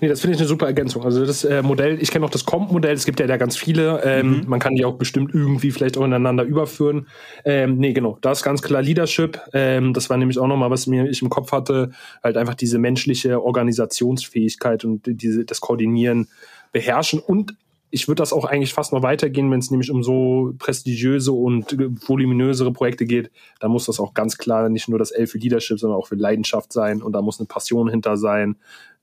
Nee, 0.00 0.08
das 0.08 0.20
finde 0.20 0.34
ich 0.34 0.40
eine 0.40 0.48
super 0.48 0.66
Ergänzung. 0.66 1.02
Also 1.04 1.24
das 1.24 1.44
äh, 1.44 1.62
Modell, 1.62 2.00
ich 2.00 2.10
kenne 2.10 2.24
auch 2.24 2.30
das 2.30 2.44
Comp-Modell, 2.44 2.94
es 2.94 3.06
gibt 3.06 3.20
ja 3.20 3.26
da 3.26 3.36
ganz 3.36 3.56
viele. 3.56 4.02
Ähm, 4.04 4.40
mhm. 4.40 4.44
Man 4.48 4.60
kann 4.60 4.74
die 4.74 4.84
auch 4.84 4.94
bestimmt 4.94 5.34
irgendwie 5.34 5.70
vielleicht 5.70 5.96
auch 5.96 6.04
ineinander 6.04 6.44
überführen. 6.44 7.06
Ähm, 7.44 7.78
nee, 7.78 7.92
genau, 7.92 8.18
da 8.20 8.32
ist 8.32 8.42
ganz 8.42 8.62
klar 8.62 8.82
Leadership. 8.82 9.40
Ähm, 9.52 9.92
das 9.92 10.10
war 10.10 10.16
nämlich 10.16 10.38
auch 10.38 10.46
nochmal, 10.46 10.70
was 10.70 10.86
mir 10.86 11.08
ich 11.08 11.22
im 11.22 11.30
Kopf 11.30 11.52
hatte, 11.52 11.90
halt 12.22 12.36
einfach 12.36 12.54
diese 12.54 12.78
menschliche 12.78 13.42
Organisationsfähigkeit 13.42 14.84
und 14.84 15.02
diese, 15.06 15.44
das 15.44 15.60
Koordinieren 15.60 16.28
beherrschen 16.72 17.20
und 17.20 17.54
ich 17.90 18.08
würde 18.08 18.20
das 18.20 18.32
auch 18.32 18.44
eigentlich 18.44 18.74
fast 18.74 18.92
noch 18.92 19.02
weitergehen, 19.02 19.50
wenn 19.50 19.60
es 19.60 19.70
nämlich 19.70 19.90
um 19.90 20.02
so 20.02 20.52
prestigiöse 20.58 21.32
und 21.32 21.76
voluminösere 22.06 22.72
Projekte 22.72 23.06
geht. 23.06 23.30
Da 23.60 23.68
muss 23.68 23.86
das 23.86 24.00
auch 24.00 24.12
ganz 24.12 24.38
klar 24.38 24.68
nicht 24.68 24.88
nur 24.88 24.98
das 24.98 25.12
L 25.12 25.26
für 25.26 25.38
Leadership, 25.38 25.78
sondern 25.78 25.98
auch 25.98 26.08
für 26.08 26.16
Leidenschaft 26.16 26.72
sein 26.72 27.00
und 27.00 27.12
da 27.12 27.22
muss 27.22 27.38
eine 27.38 27.46
Passion 27.46 27.88
hinter 27.88 28.16
sein. 28.16 28.56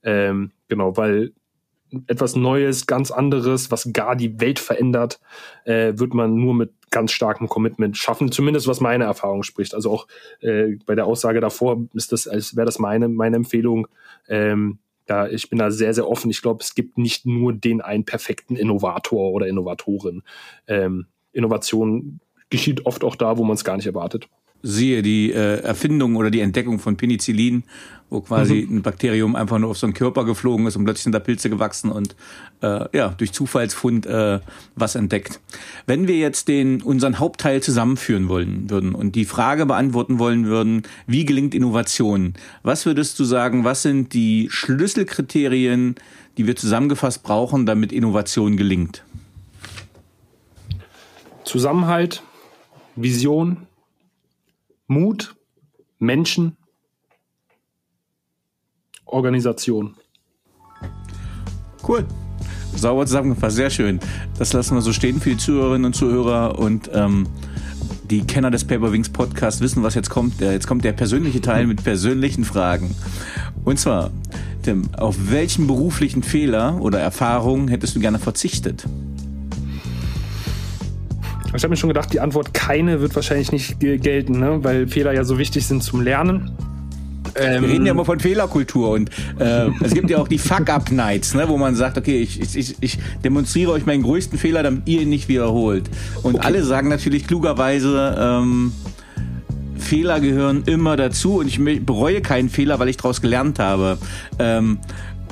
Ähm, 0.04 0.52
genau, 0.68 0.96
weil 0.96 1.32
etwas 2.06 2.36
Neues, 2.36 2.86
ganz 2.86 3.10
anderes, 3.10 3.70
was 3.70 3.92
gar 3.92 4.16
die 4.16 4.40
Welt 4.40 4.58
verändert, 4.58 5.20
äh, 5.64 5.92
wird 5.96 6.14
man 6.14 6.34
nur 6.34 6.54
mit 6.54 6.72
ganz 6.90 7.12
starkem 7.12 7.48
Commitment 7.48 7.96
schaffen. 7.96 8.32
Zumindest 8.32 8.66
was 8.66 8.80
meine 8.80 9.04
Erfahrung 9.04 9.42
spricht. 9.42 9.74
Also 9.74 9.90
auch 9.90 10.06
äh, 10.40 10.76
bei 10.86 10.94
der 10.94 11.06
Aussage 11.06 11.40
davor 11.40 11.84
ist 11.94 12.12
das, 12.12 12.28
als 12.28 12.56
wäre 12.56 12.66
das 12.66 12.78
meine 12.78 13.08
meine 13.08 13.36
Empfehlung. 13.36 13.88
Ähm, 14.28 14.78
ja, 15.08 15.26
ich 15.26 15.50
bin 15.50 15.58
da 15.58 15.70
sehr 15.70 15.94
sehr 15.94 16.08
offen. 16.08 16.30
Ich 16.30 16.42
glaube, 16.42 16.62
es 16.62 16.74
gibt 16.74 16.98
nicht 16.98 17.26
nur 17.26 17.52
den 17.52 17.80
einen 17.80 18.04
perfekten 18.04 18.56
Innovator 18.56 19.32
oder 19.32 19.46
Innovatorin. 19.46 20.22
Ähm, 20.66 21.06
Innovation 21.32 22.20
geschieht 22.50 22.86
oft 22.86 23.04
auch 23.04 23.16
da, 23.16 23.38
wo 23.38 23.44
man 23.44 23.54
es 23.54 23.64
gar 23.64 23.76
nicht 23.76 23.86
erwartet 23.86 24.28
siehe 24.64 25.02
die 25.02 25.30
äh, 25.30 25.60
Erfindung 25.60 26.16
oder 26.16 26.30
die 26.30 26.40
Entdeckung 26.40 26.78
von 26.78 26.96
Penicillin, 26.96 27.64
wo 28.08 28.22
quasi 28.22 28.66
mhm. 28.66 28.78
ein 28.78 28.82
Bakterium 28.82 29.36
einfach 29.36 29.58
nur 29.58 29.70
auf 29.70 29.76
so 29.76 29.86
einen 29.86 29.92
Körper 29.92 30.24
geflogen 30.24 30.66
ist 30.66 30.76
und 30.76 30.84
plötzlich 30.84 31.04
sind 31.04 31.12
da 31.12 31.20
Pilze 31.20 31.50
gewachsen 31.50 31.90
und 31.90 32.16
äh, 32.62 32.86
ja, 32.96 33.10
durch 33.10 33.32
Zufallsfund 33.32 34.06
äh, 34.06 34.40
was 34.74 34.94
entdeckt. 34.94 35.38
Wenn 35.86 36.08
wir 36.08 36.16
jetzt 36.16 36.48
den 36.48 36.80
unseren 36.80 37.18
Hauptteil 37.18 37.62
zusammenführen 37.62 38.28
wollen 38.28 38.70
würden 38.70 38.94
und 38.94 39.14
die 39.16 39.26
Frage 39.26 39.66
beantworten 39.66 40.18
wollen 40.18 40.46
würden, 40.46 40.82
wie 41.06 41.26
gelingt 41.26 41.54
Innovation? 41.54 42.32
Was 42.62 42.86
würdest 42.86 43.18
du 43.18 43.24
sagen, 43.24 43.64
was 43.64 43.82
sind 43.82 44.14
die 44.14 44.48
Schlüsselkriterien, 44.50 45.96
die 46.38 46.46
wir 46.46 46.56
zusammengefasst 46.56 47.22
brauchen, 47.22 47.66
damit 47.66 47.92
Innovation 47.92 48.56
gelingt? 48.56 49.04
Zusammenhalt, 51.44 52.22
Vision, 52.96 53.66
Mut, 54.86 55.34
Menschen, 55.98 56.56
Organisation. 59.06 59.94
Cool. 61.86 62.04
Sauber 62.74 63.06
zusammengefasst, 63.06 63.56
sehr 63.56 63.70
schön. 63.70 64.00
Das 64.38 64.52
lassen 64.52 64.74
wir 64.74 64.82
so 64.82 64.92
stehen 64.92 65.20
für 65.20 65.30
die 65.30 65.36
Zuhörerinnen 65.36 65.86
und 65.86 65.94
Zuhörer 65.94 66.58
und 66.58 66.90
ähm, 66.92 67.26
die 68.10 68.22
Kenner 68.26 68.50
des 68.50 68.64
Paper 68.64 68.92
Wings 68.92 69.08
Podcast 69.08 69.60
wissen, 69.60 69.82
was 69.82 69.94
jetzt 69.94 70.10
kommt. 70.10 70.40
Jetzt 70.40 70.66
kommt 70.66 70.84
der 70.84 70.92
persönliche 70.92 71.40
Teil 71.40 71.66
mit 71.66 71.84
persönlichen 71.84 72.44
Fragen. 72.44 72.94
Und 73.64 73.78
zwar, 73.78 74.10
Tim, 74.62 74.88
auf 74.94 75.16
welchen 75.30 75.66
beruflichen 75.66 76.22
Fehler 76.22 76.80
oder 76.80 76.98
Erfahrungen 76.98 77.68
hättest 77.68 77.96
du 77.96 78.00
gerne 78.00 78.18
verzichtet? 78.18 78.84
Ich 81.54 81.62
habe 81.62 81.70
mir 81.70 81.76
schon 81.76 81.88
gedacht, 81.88 82.12
die 82.12 82.20
Antwort 82.20 82.52
keine 82.52 83.00
wird 83.00 83.14
wahrscheinlich 83.14 83.52
nicht 83.52 83.78
gelten, 83.78 84.40
ne? 84.40 84.58
weil 84.62 84.88
Fehler 84.88 85.12
ja 85.12 85.24
so 85.24 85.38
wichtig 85.38 85.66
sind 85.66 85.82
zum 85.82 86.00
Lernen. 86.00 86.50
Ähm, 87.36 87.62
Wir 87.62 87.70
reden 87.70 87.86
ja 87.86 87.92
immer 87.92 88.04
von 88.04 88.20
Fehlerkultur 88.20 88.90
und 88.90 89.10
äh, 89.38 89.68
es 89.82 89.94
gibt 89.94 90.10
ja 90.10 90.18
auch 90.18 90.28
die 90.28 90.38
Fuck-Up-Nights, 90.38 91.34
ne, 91.34 91.48
wo 91.48 91.56
man 91.56 91.74
sagt, 91.74 91.98
okay, 91.98 92.20
ich, 92.20 92.40
ich, 92.56 92.76
ich 92.80 92.98
demonstriere 93.24 93.72
euch 93.72 93.86
meinen 93.86 94.02
größten 94.02 94.38
Fehler, 94.38 94.62
damit 94.62 94.82
ihr 94.86 95.02
ihn 95.02 95.08
nicht 95.08 95.28
wiederholt. 95.28 95.90
Und 96.22 96.36
okay. 96.36 96.46
alle 96.46 96.64
sagen 96.64 96.88
natürlich 96.88 97.26
klugerweise, 97.26 98.16
ähm, 98.18 98.72
Fehler 99.76 100.20
gehören 100.20 100.62
immer 100.66 100.96
dazu 100.96 101.36
und 101.38 101.48
ich 101.48 101.60
bereue 101.84 102.20
keinen 102.20 102.48
Fehler, 102.48 102.78
weil 102.78 102.88
ich 102.88 102.96
daraus 102.96 103.20
gelernt 103.20 103.58
habe. 103.58 103.98
Ähm, 104.38 104.78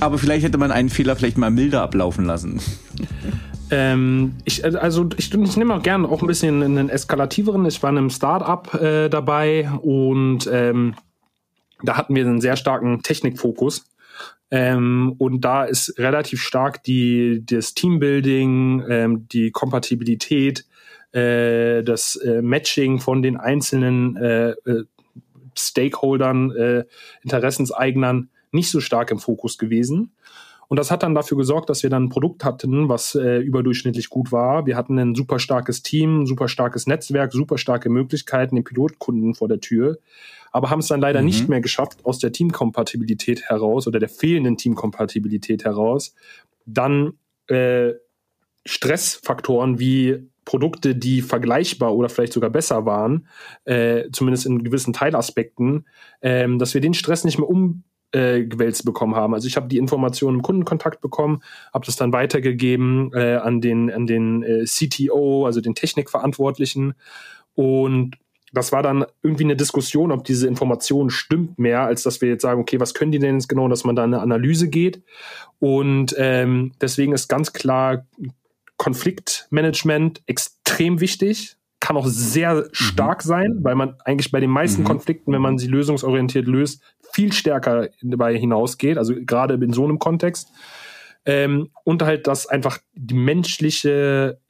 aber 0.01 0.18
vielleicht 0.18 0.45
hätte 0.45 0.59
man 0.59 0.73
einen 0.73 0.89
Fehler 0.89 1.14
vielleicht 1.14 1.39
mal 1.39 1.51
milder 1.51 1.83
ablaufen 1.83 2.25
lassen. 2.25 2.61
Ähm, 3.73 4.35
ich, 4.45 4.64
also 4.64 5.09
ich, 5.16 5.33
ich 5.33 5.57
nehme 5.57 5.75
auch 5.75 5.83
gerne 5.83 6.07
auch 6.07 6.20
ein 6.20 6.27
bisschen 6.27 6.62
einen 6.62 6.91
eskalativeren. 6.91 7.64
Ich 7.64 7.83
war 7.83 7.89
in 7.91 7.97
einem 7.97 8.11
Startup 8.11 8.75
äh, 8.75 9.09
dabei 9.09 9.70
und 9.81 10.49
ähm, 10.53 10.95
da 11.83 11.97
hatten 11.97 12.14
wir 12.14 12.27
einen 12.27 12.43
sehr 12.43 12.57
starken 12.57 13.03
Technikfokus. 13.03 13.87
Ähm, 14.51 15.14
und 15.16 15.41
da 15.41 15.64
ist 15.64 15.99
relativ 15.99 16.43
stark 16.43 16.85
die, 16.85 17.43
das 17.47 17.73
Teambuilding, 17.73 18.85
ähm, 18.91 19.27
die 19.29 19.51
Kompatibilität, 19.51 20.66
äh, 21.12 21.83
das 21.83 22.16
äh, 22.16 22.43
Matching 22.43 23.01
von 23.01 23.23
den 23.23 23.39
einzelnen 23.39 24.16
äh, 24.16 24.51
äh, 24.51 24.85
Stakeholdern, 25.57 26.51
äh, 26.51 26.85
Interessenseignern 27.23 28.29
nicht 28.51 28.70
so 28.70 28.81
stark 28.81 29.11
im 29.11 29.18
Fokus 29.18 29.57
gewesen. 29.57 30.12
Und 30.73 30.79
das 30.79 30.91
hat 30.91 31.03
dann 31.03 31.14
dafür 31.14 31.37
gesorgt, 31.37 31.68
dass 31.68 31.83
wir 31.83 31.91
dann 31.91 32.05
ein 32.05 32.09
Produkt 32.09 32.47
hatten, 32.47 32.89
was 32.89 33.14
äh, 33.14 33.41
überdurchschnittlich 33.41 34.09
gut 34.09 34.33
war. 34.33 34.64
Wir 34.64 34.75
hatten 34.75 34.99
ein 34.99 35.14
super 35.14 35.39
starkes 35.39 35.83
Team, 35.83 36.27
super 36.27 36.49
starkes 36.49 36.87
Netzwerk, 36.87 37.35
super 37.35 37.59
starke 37.59 37.91
Möglichkeiten, 37.91 38.55
den 38.55 38.64
Pilotkunden 38.64 39.35
vor 39.35 39.49
der 39.49 39.61
Tür, 39.61 39.99
aber 40.51 40.70
haben 40.70 40.79
es 40.79 40.87
dann 40.87 41.03
leider 41.03 41.20
mhm. 41.20 41.27
nicht 41.27 41.47
mehr 41.51 41.61
geschafft, 41.61 42.07
aus 42.07 42.20
der 42.20 42.33
Teamkompatibilität 42.33 43.43
heraus 43.51 43.87
oder 43.87 43.99
der 44.01 44.09
fehlenden 44.09 44.57
Teamkompatibilität 44.57 45.66
heraus, 45.66 46.14
dann 46.64 47.18
äh, 47.49 47.91
Stressfaktoren 48.64 49.79
wie 49.79 50.27
Produkte, 50.47 50.97
die 50.97 51.20
vergleichbar 51.20 51.95
oder 51.95 52.09
vielleicht 52.09 52.33
sogar 52.33 52.49
besser 52.49 52.87
waren, 52.87 53.29
äh, 53.66 54.05
zumindest 54.11 54.47
in 54.47 54.64
gewissen 54.64 54.95
Teilaspekten, 54.95 55.85
ähm, 56.23 56.59
dass 56.59 56.73
wir 56.73 56.81
den 56.81 56.95
Stress 56.95 57.25
nicht 57.25 57.39
mehr 57.39 57.51
um 57.51 57.85
äh, 58.13 58.45
gewälzt 58.45 58.85
bekommen 58.85 59.17
haben. 59.17 59.35
Also 59.35 59.49
ich 59.49 59.57
habe 59.57 59.69
die 59.69 59.79
Informationen 59.79 60.39
im 60.39 60.43
Kundenkontakt 60.43 61.01
bekommen, 61.01 61.43
habe 61.73 61.87
das 61.87 61.97
dann 61.97 62.13
weitergegeben 62.13 63.13
äh, 63.15 63.37
an 63.37 63.61
den 63.61 63.91
an 63.91 64.07
den 64.07 64.43
äh, 64.43 64.65
CTO, 64.65 65.47
also 65.47 65.61
den 65.61 65.75
Technikverantwortlichen 65.75 66.95
und 67.55 68.17
das 68.53 68.71
war 68.71 68.83
dann 68.83 69.07
irgendwie 69.23 69.45
eine 69.45 69.57
Diskussion, 69.57 70.13
ob 70.13 70.25
diese 70.25 70.47
Information 70.47 71.09
stimmt 71.09 71.59
mehr, 71.59 71.83
als 71.83 72.03
dass 72.03 72.21
wir 72.21 72.29
jetzt 72.29 72.43
sagen, 72.43 72.61
okay, 72.61 72.79
was 72.81 72.93
können 72.93 73.11
die 73.11 73.19
denn 73.19 73.37
jetzt 73.37 73.49
genau, 73.49 73.67
dass 73.69 73.85
man 73.85 73.97
da 73.97 74.05
eine 74.05 74.21
Analyse 74.21 74.69
geht. 74.69 75.03
Und 75.59 76.15
ähm, 76.19 76.73
deswegen 76.81 77.15
ist 77.15 77.29
ganz 77.29 77.55
klar 77.55 78.07
Konfliktmanagement 78.77 80.23
extrem 80.27 81.01
wichtig 81.01 81.57
kann 81.93 82.03
auch 82.03 82.09
sehr 82.09 82.55
mhm. 82.55 82.68
stark 82.72 83.22
sein, 83.22 83.59
weil 83.62 83.74
man 83.74 83.97
eigentlich 84.05 84.30
bei 84.30 84.40
den 84.40 84.51
meisten 84.51 84.82
mhm. 84.82 84.86
Konflikten, 84.86 85.32
wenn 85.32 85.43
man 85.43 85.59
sie 85.59 85.66
lösungsorientiert 85.68 86.47
löst, 86.47 86.82
viel 87.12 87.32
stärker 87.32 87.88
dabei 88.01 88.36
hinausgeht, 88.36 88.97
also 88.97 89.14
gerade 89.14 89.55
in 89.55 89.72
so 89.72 89.84
einem 89.84 89.99
Kontext. 89.99 90.51
Ähm, 91.24 91.68
und 91.84 92.03
halt, 92.03 92.26
dass 92.26 92.47
einfach 92.47 92.78
die 92.95 93.14
menschliche, 93.14 94.40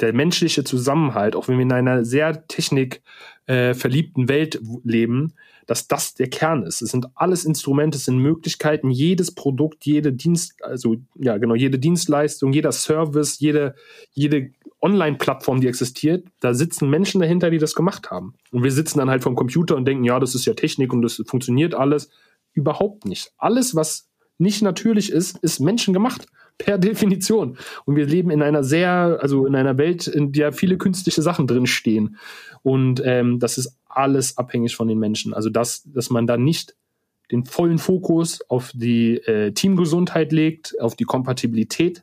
der 0.00 0.12
menschliche 0.12 0.64
Zusammenhalt, 0.64 1.36
auch 1.36 1.48
wenn 1.48 1.58
wir 1.58 1.64
in 1.64 1.72
einer 1.72 2.04
sehr 2.04 2.46
technikverliebten 2.46 4.24
äh, 4.24 4.28
Welt 4.28 4.60
leben, 4.84 5.34
dass 5.66 5.88
das 5.88 6.14
der 6.14 6.28
Kern 6.28 6.62
ist. 6.62 6.82
Es 6.82 6.90
sind 6.90 7.06
alles 7.14 7.44
Instrumente, 7.44 7.96
es 7.96 8.04
sind 8.04 8.18
Möglichkeiten, 8.18 8.90
jedes 8.90 9.34
Produkt, 9.34 9.86
jede 9.86 10.12
Dienst, 10.12 10.54
also 10.62 10.96
ja 11.16 11.38
genau, 11.38 11.54
jede 11.54 11.78
Dienstleistung, 11.78 12.52
jeder 12.52 12.72
Service, 12.72 13.38
jede, 13.40 13.74
jede 14.12 14.50
Online-Plattform, 14.80 15.60
die 15.60 15.68
existiert, 15.68 16.26
da 16.40 16.52
sitzen 16.52 16.90
Menschen 16.90 17.20
dahinter, 17.20 17.50
die 17.50 17.58
das 17.58 17.74
gemacht 17.74 18.10
haben. 18.10 18.34
Und 18.50 18.62
wir 18.62 18.70
sitzen 18.70 18.98
dann 18.98 19.08
halt 19.08 19.22
vom 19.22 19.34
Computer 19.34 19.76
und 19.76 19.86
denken, 19.86 20.04
ja, 20.04 20.20
das 20.20 20.34
ist 20.34 20.44
ja 20.44 20.52
Technik 20.52 20.92
und 20.92 21.02
das 21.02 21.22
funktioniert 21.26 21.74
alles. 21.74 22.10
Überhaupt 22.52 23.06
nicht. 23.06 23.32
Alles, 23.38 23.74
was 23.74 24.08
nicht 24.36 24.62
natürlich 24.62 25.10
ist, 25.10 25.38
ist 25.38 25.60
menschengemacht. 25.60 26.26
Per 26.58 26.78
Definition. 26.78 27.58
Und 27.84 27.96
wir 27.96 28.06
leben 28.06 28.30
in 28.30 28.42
einer 28.42 28.62
sehr, 28.62 29.18
also 29.20 29.46
in 29.46 29.56
einer 29.56 29.76
Welt, 29.76 30.06
in 30.06 30.32
der 30.32 30.52
viele 30.52 30.78
künstliche 30.78 31.22
Sachen 31.22 31.46
drinstehen. 31.46 32.16
Und 32.62 33.02
ähm, 33.04 33.40
das 33.40 33.58
ist 33.58 33.76
alles 33.88 34.38
abhängig 34.38 34.76
von 34.76 34.88
den 34.88 34.98
Menschen. 34.98 35.34
Also 35.34 35.50
dass, 35.50 35.82
dass 35.84 36.10
man 36.10 36.26
da 36.26 36.36
nicht 36.36 36.74
den 37.30 37.44
vollen 37.44 37.78
Fokus 37.78 38.40
auf 38.48 38.70
die 38.74 39.16
äh, 39.18 39.52
Teamgesundheit 39.52 40.32
legt, 40.32 40.80
auf 40.80 40.94
die 40.94 41.04
Kompatibilität 41.04 42.02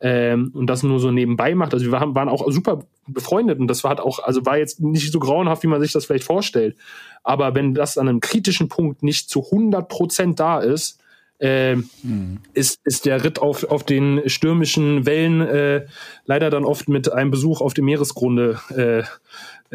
ähm, 0.00 0.50
und 0.54 0.66
das 0.66 0.82
nur 0.82 0.98
so 0.98 1.10
nebenbei 1.10 1.54
macht. 1.54 1.74
Also 1.74 1.86
wir 1.86 1.92
waren, 1.92 2.14
waren 2.14 2.28
auch 2.28 2.50
super 2.50 2.84
befreundet 3.06 3.58
und 3.58 3.68
das 3.68 3.84
war 3.84 3.90
halt 3.90 4.00
auch, 4.00 4.18
also 4.20 4.44
war 4.46 4.58
jetzt 4.58 4.80
nicht 4.80 5.12
so 5.12 5.18
grauenhaft, 5.18 5.62
wie 5.62 5.68
man 5.68 5.80
sich 5.80 5.92
das 5.92 6.06
vielleicht 6.06 6.24
vorstellt. 6.24 6.76
Aber 7.22 7.54
wenn 7.54 7.74
das 7.74 7.98
an 7.98 8.08
einem 8.08 8.20
kritischen 8.20 8.68
Punkt 8.68 9.02
nicht 9.02 9.28
zu 9.28 9.44
100 9.44 9.88
Prozent 9.88 10.40
da 10.40 10.60
ist, 10.60 11.01
äh, 11.42 11.74
mhm. 11.74 12.38
ist, 12.54 12.80
ist 12.84 13.04
der 13.04 13.24
Ritt 13.24 13.40
auf, 13.40 13.64
auf 13.64 13.84
den 13.84 14.22
stürmischen 14.26 15.06
Wellen 15.06 15.40
äh, 15.40 15.86
leider 16.24 16.50
dann 16.50 16.64
oft 16.64 16.88
mit 16.88 17.12
einem 17.12 17.32
Besuch 17.32 17.60
auf 17.60 17.74
dem 17.74 17.86
Meeresgrunde 17.86 18.60
äh, 18.70 19.02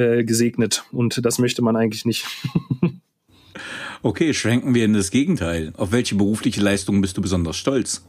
äh, 0.01 0.24
gesegnet. 0.24 0.86
Und 0.93 1.26
das 1.26 1.39
möchte 1.39 1.61
man 1.61 1.76
eigentlich 1.76 2.05
nicht. 2.05 2.26
okay, 4.01 4.34
schwenken 4.34 4.76
wir 4.76 4.86
in 4.86 4.93
das 4.93 5.11
Gegenteil. 5.11 5.74
Auf 5.76 5.91
welche 5.91 6.15
berufliche 6.15 6.61
Leistung 6.61 7.01
bist 7.01 7.18
du 7.18 7.22
besonders 7.22 7.57
stolz? 7.57 8.05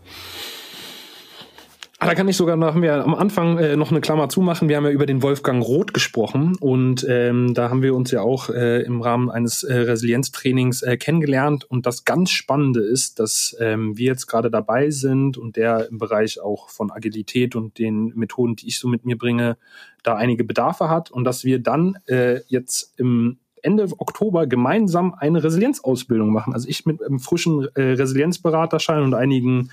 Ah, 2.00 2.06
da 2.06 2.14
kann 2.14 2.28
ich 2.28 2.36
sogar, 2.36 2.56
da 2.56 2.66
haben 2.66 2.82
wir 2.82 3.04
am 3.04 3.16
Anfang 3.16 3.58
äh, 3.58 3.74
noch 3.74 3.90
eine 3.90 4.00
Klammer 4.00 4.28
zumachen. 4.28 4.68
Wir 4.68 4.76
haben 4.76 4.84
ja 4.84 4.92
über 4.92 5.04
den 5.04 5.20
Wolfgang 5.20 5.66
Roth 5.66 5.92
gesprochen 5.92 6.54
und 6.60 7.04
ähm, 7.08 7.54
da 7.54 7.70
haben 7.70 7.82
wir 7.82 7.92
uns 7.96 8.12
ja 8.12 8.20
auch 8.20 8.50
äh, 8.50 8.82
im 8.82 9.02
Rahmen 9.02 9.28
eines 9.28 9.64
äh, 9.64 9.74
Resilienztrainings 9.74 10.82
äh, 10.82 10.96
kennengelernt. 10.96 11.64
Und 11.64 11.86
das 11.86 12.04
ganz 12.04 12.30
Spannende 12.30 12.82
ist, 12.82 13.18
dass 13.18 13.56
ähm, 13.58 13.98
wir 13.98 14.06
jetzt 14.06 14.28
gerade 14.28 14.48
dabei 14.48 14.90
sind 14.90 15.38
und 15.38 15.56
der 15.56 15.88
im 15.88 15.98
Bereich 15.98 16.40
auch 16.40 16.68
von 16.68 16.92
Agilität 16.92 17.56
und 17.56 17.80
den 17.80 18.12
Methoden, 18.14 18.54
die 18.54 18.68
ich 18.68 18.78
so 18.78 18.86
mit 18.86 19.04
mir 19.04 19.18
bringe, 19.18 19.56
da 20.04 20.14
einige 20.14 20.44
Bedarfe 20.44 20.88
hat 20.88 21.10
und 21.10 21.24
dass 21.24 21.42
wir 21.42 21.58
dann 21.58 21.98
äh, 22.06 22.42
jetzt 22.46 22.94
im 22.96 23.38
Ende 23.62 23.88
Oktober 23.98 24.46
gemeinsam 24.46 25.14
eine 25.18 25.42
Resilienzausbildung 25.42 26.32
machen. 26.32 26.54
Also 26.54 26.68
ich 26.68 26.86
mit 26.86 27.02
einem 27.02 27.18
frischen 27.18 27.68
äh, 27.74 27.82
Resilienzberaterschein 27.82 29.02
und 29.02 29.14
einigen 29.14 29.70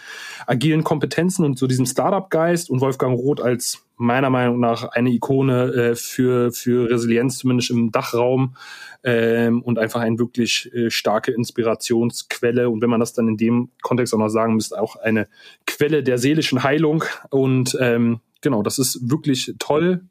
agilen 0.47 0.83
Kompetenzen 0.83 1.45
und 1.45 1.57
so 1.57 1.67
diesem 1.67 1.85
Startup-Geist 1.85 2.69
und 2.69 2.81
Wolfgang 2.81 3.17
Roth 3.17 3.41
als 3.41 3.85
meiner 3.97 4.29
Meinung 4.29 4.59
nach 4.59 4.83
eine 4.89 5.09
Ikone 5.09 5.73
äh, 5.73 5.95
für, 5.95 6.51
für 6.51 6.89
Resilienz, 6.89 7.37
zumindest 7.37 7.71
im 7.71 7.91
Dachraum 7.91 8.55
ähm, 9.03 9.61
und 9.61 9.79
einfach 9.79 10.01
eine 10.01 10.19
wirklich 10.19 10.73
äh, 10.73 10.89
starke 10.89 11.31
Inspirationsquelle. 11.31 12.69
Und 12.69 12.81
wenn 12.81 12.89
man 12.89 12.99
das 12.99 13.13
dann 13.13 13.27
in 13.27 13.37
dem 13.37 13.69
Kontext 13.81 14.13
auch 14.13 14.19
noch 14.19 14.29
sagen 14.29 14.55
müsste, 14.55 14.79
auch 14.81 14.97
eine 14.97 15.27
Quelle 15.65 16.03
der 16.03 16.17
seelischen 16.17 16.63
Heilung. 16.63 17.03
Und 17.29 17.77
ähm, 17.79 18.19
genau, 18.41 18.63
das 18.63 18.79
ist 18.79 19.09
wirklich 19.09 19.53
toll 19.59 20.01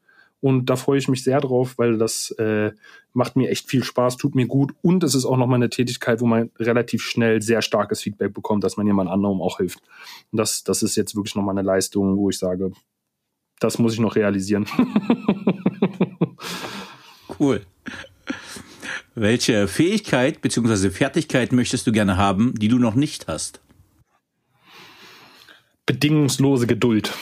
und 0.44 0.66
da 0.66 0.76
freue 0.76 0.98
ich 0.98 1.08
mich 1.08 1.24
sehr 1.24 1.40
drauf, 1.40 1.78
weil 1.78 1.96
das 1.96 2.30
äh, 2.32 2.72
macht 3.14 3.34
mir 3.34 3.48
echt 3.48 3.66
viel 3.66 3.82
Spaß, 3.82 4.18
tut 4.18 4.34
mir 4.34 4.46
gut. 4.46 4.74
Und 4.82 5.02
es 5.02 5.14
ist 5.14 5.24
auch 5.24 5.38
nochmal 5.38 5.56
eine 5.56 5.70
Tätigkeit, 5.70 6.20
wo 6.20 6.26
man 6.26 6.50
relativ 6.58 7.02
schnell 7.02 7.40
sehr 7.40 7.62
starkes 7.62 8.02
Feedback 8.02 8.34
bekommt, 8.34 8.62
dass 8.62 8.76
man 8.76 8.86
jemand 8.86 9.08
anderem 9.08 9.40
auch 9.40 9.56
hilft. 9.56 9.80
Und 10.32 10.36
das, 10.36 10.62
das 10.62 10.82
ist 10.82 10.96
jetzt 10.96 11.16
wirklich 11.16 11.34
nochmal 11.34 11.56
eine 11.56 11.66
Leistung, 11.66 12.18
wo 12.18 12.28
ich 12.28 12.38
sage, 12.38 12.72
das 13.58 13.78
muss 13.78 13.94
ich 13.94 14.00
noch 14.00 14.16
realisieren. 14.16 14.66
cool. 17.40 17.62
Welche 19.14 19.66
Fähigkeit 19.66 20.42
bzw. 20.42 20.90
Fertigkeit 20.90 21.52
möchtest 21.52 21.86
du 21.86 21.92
gerne 21.92 22.18
haben, 22.18 22.52
die 22.58 22.68
du 22.68 22.78
noch 22.78 22.96
nicht 22.96 23.28
hast? 23.28 23.62
Bedingungslose 25.86 26.66
Geduld. 26.66 27.14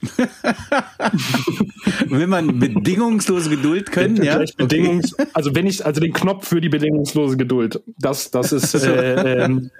Will 2.08 2.26
man 2.26 2.58
bedingungslose 2.58 3.50
Geduld 3.50 3.92
können, 3.92 4.22
ja? 4.22 4.42
Bedingungs 4.56 5.14
also 5.32 5.54
wenn 5.54 5.66
ich, 5.66 5.84
also 5.84 6.00
den 6.00 6.12
Knopf 6.12 6.48
für 6.48 6.60
die 6.60 6.68
bedingungslose 6.68 7.36
Geduld, 7.36 7.80
das, 7.98 8.30
das 8.30 8.52
ist, 8.52 8.74
äh, 8.84 9.44
ähm, 9.44 9.70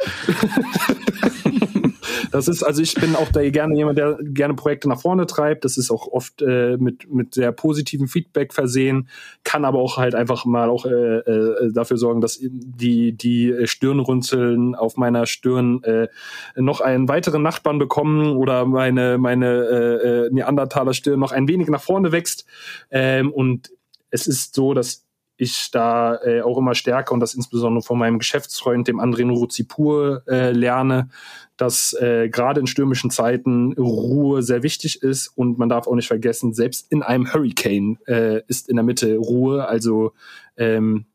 das 2.31 2.49
ist, 2.49 2.63
also 2.63 2.83
ich 2.83 2.95
bin 2.95 3.17
auch 3.17 3.31
da 3.31 3.49
gerne 3.49 3.77
jemand, 3.77 3.99
der 3.99 4.19
gerne 4.23 4.55
Projekte 4.55 4.89
nach 4.89 5.01
vorne 5.01 5.27
treibt. 5.27 5.65
Das 5.65 5.77
ist 5.77 5.91
auch 5.91 6.07
oft 6.07 6.43
äh, 6.43 6.77
mit, 6.77 7.13
mit 7.13 7.35
sehr 7.35 7.53
positivem 7.53 8.09
Feedback 8.09 8.53
versehen, 8.53 9.09
kann 9.45 9.65
aber 9.65 9.79
auch 9.79 9.97
halt 9.97 10.15
einfach 10.15 10.45
mal 10.45 10.69
auch 10.71 10.87
äh, 10.87 10.91
äh, 10.91 11.73
dafür 11.73 11.97
sorgen, 11.97 12.21
dass 12.21 12.39
die, 12.41 13.13
die 13.13 13.55
Stirnrunzeln 13.65 14.75
auf 14.75 14.97
meiner 14.97 15.27
Stirn 15.27 15.83
äh, 15.85 16.09
noch 16.57 16.81
einen 16.81 17.09
weiteren 17.09 17.43
Nachbarn 17.43 17.79
bekommen 17.79 18.37
oder 18.37 18.67
meine, 18.67 19.19
meine 19.19 19.47
äh, 19.47 20.27
äh 20.27 20.31
Neandertaler 20.31 20.95
Stirn 20.95 21.21
noch 21.21 21.33
ein 21.33 21.49
wenig 21.49 21.69
nach 21.69 21.83
vorne 21.83 22.13
wächst. 22.13 22.47
Ähm, 22.91 23.33
und 23.33 23.71
es 24.11 24.27
ist 24.27 24.55
so, 24.55 24.75
dass 24.75 25.08
ich 25.39 25.71
da 25.71 26.17
äh, 26.23 26.43
auch 26.43 26.59
immer 26.59 26.75
stärker 26.75 27.15
und 27.15 27.21
das 27.21 27.35
insbesondere 27.35 27.83
von 27.83 27.99
meinem 27.99 28.19
Geschäftsfreund, 28.19 28.89
dem 28.89 29.01
André 29.01 29.25
Nuruzipur, 29.25 30.23
äh, 30.27 30.51
lerne, 30.51 31.09
dass 31.57 31.93
äh, 31.95 32.29
gerade 32.29 32.61
in 32.61 32.67
stürmischen 32.67 33.11
Zeiten 33.11 33.73
Ruhe 33.73 34.43
sehr 34.43 34.63
wichtig 34.63 35.03
ist 35.03 35.29
und 35.29 35.59
man 35.59 35.69
darf 35.69 35.87
auch 35.87 35.95
nicht 35.95 36.09
vergessen, 36.09 36.53
selbst 36.53 36.91
in 36.91 37.03
einem 37.03 37.33
Hurricane 37.33 37.99
äh, 38.07 38.43
ist 38.49 38.69
in 38.69 38.77
der 38.77 38.85
Mitte 38.85 39.17
Ruhe. 39.17 39.67
Also 39.67 40.13
ähm, 40.57 41.07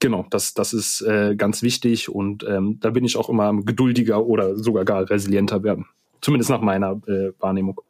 genau, 0.00 0.26
das, 0.30 0.54
das 0.54 0.72
ist 0.72 1.00
äh, 1.02 1.36
ganz 1.36 1.62
wichtig 1.62 2.08
und 2.08 2.44
ähm, 2.44 2.78
da 2.80 2.90
bin 2.90 3.04
ich 3.04 3.16
auch 3.16 3.28
immer 3.28 3.54
geduldiger 3.62 4.26
oder 4.26 4.56
sogar 4.56 4.84
gar 4.84 5.08
resilienter 5.08 5.62
werden. 5.62 5.86
Zumindest 6.20 6.50
nach 6.50 6.60
meiner 6.60 7.00
äh, 7.06 7.32
Wahrnehmung. 7.38 7.80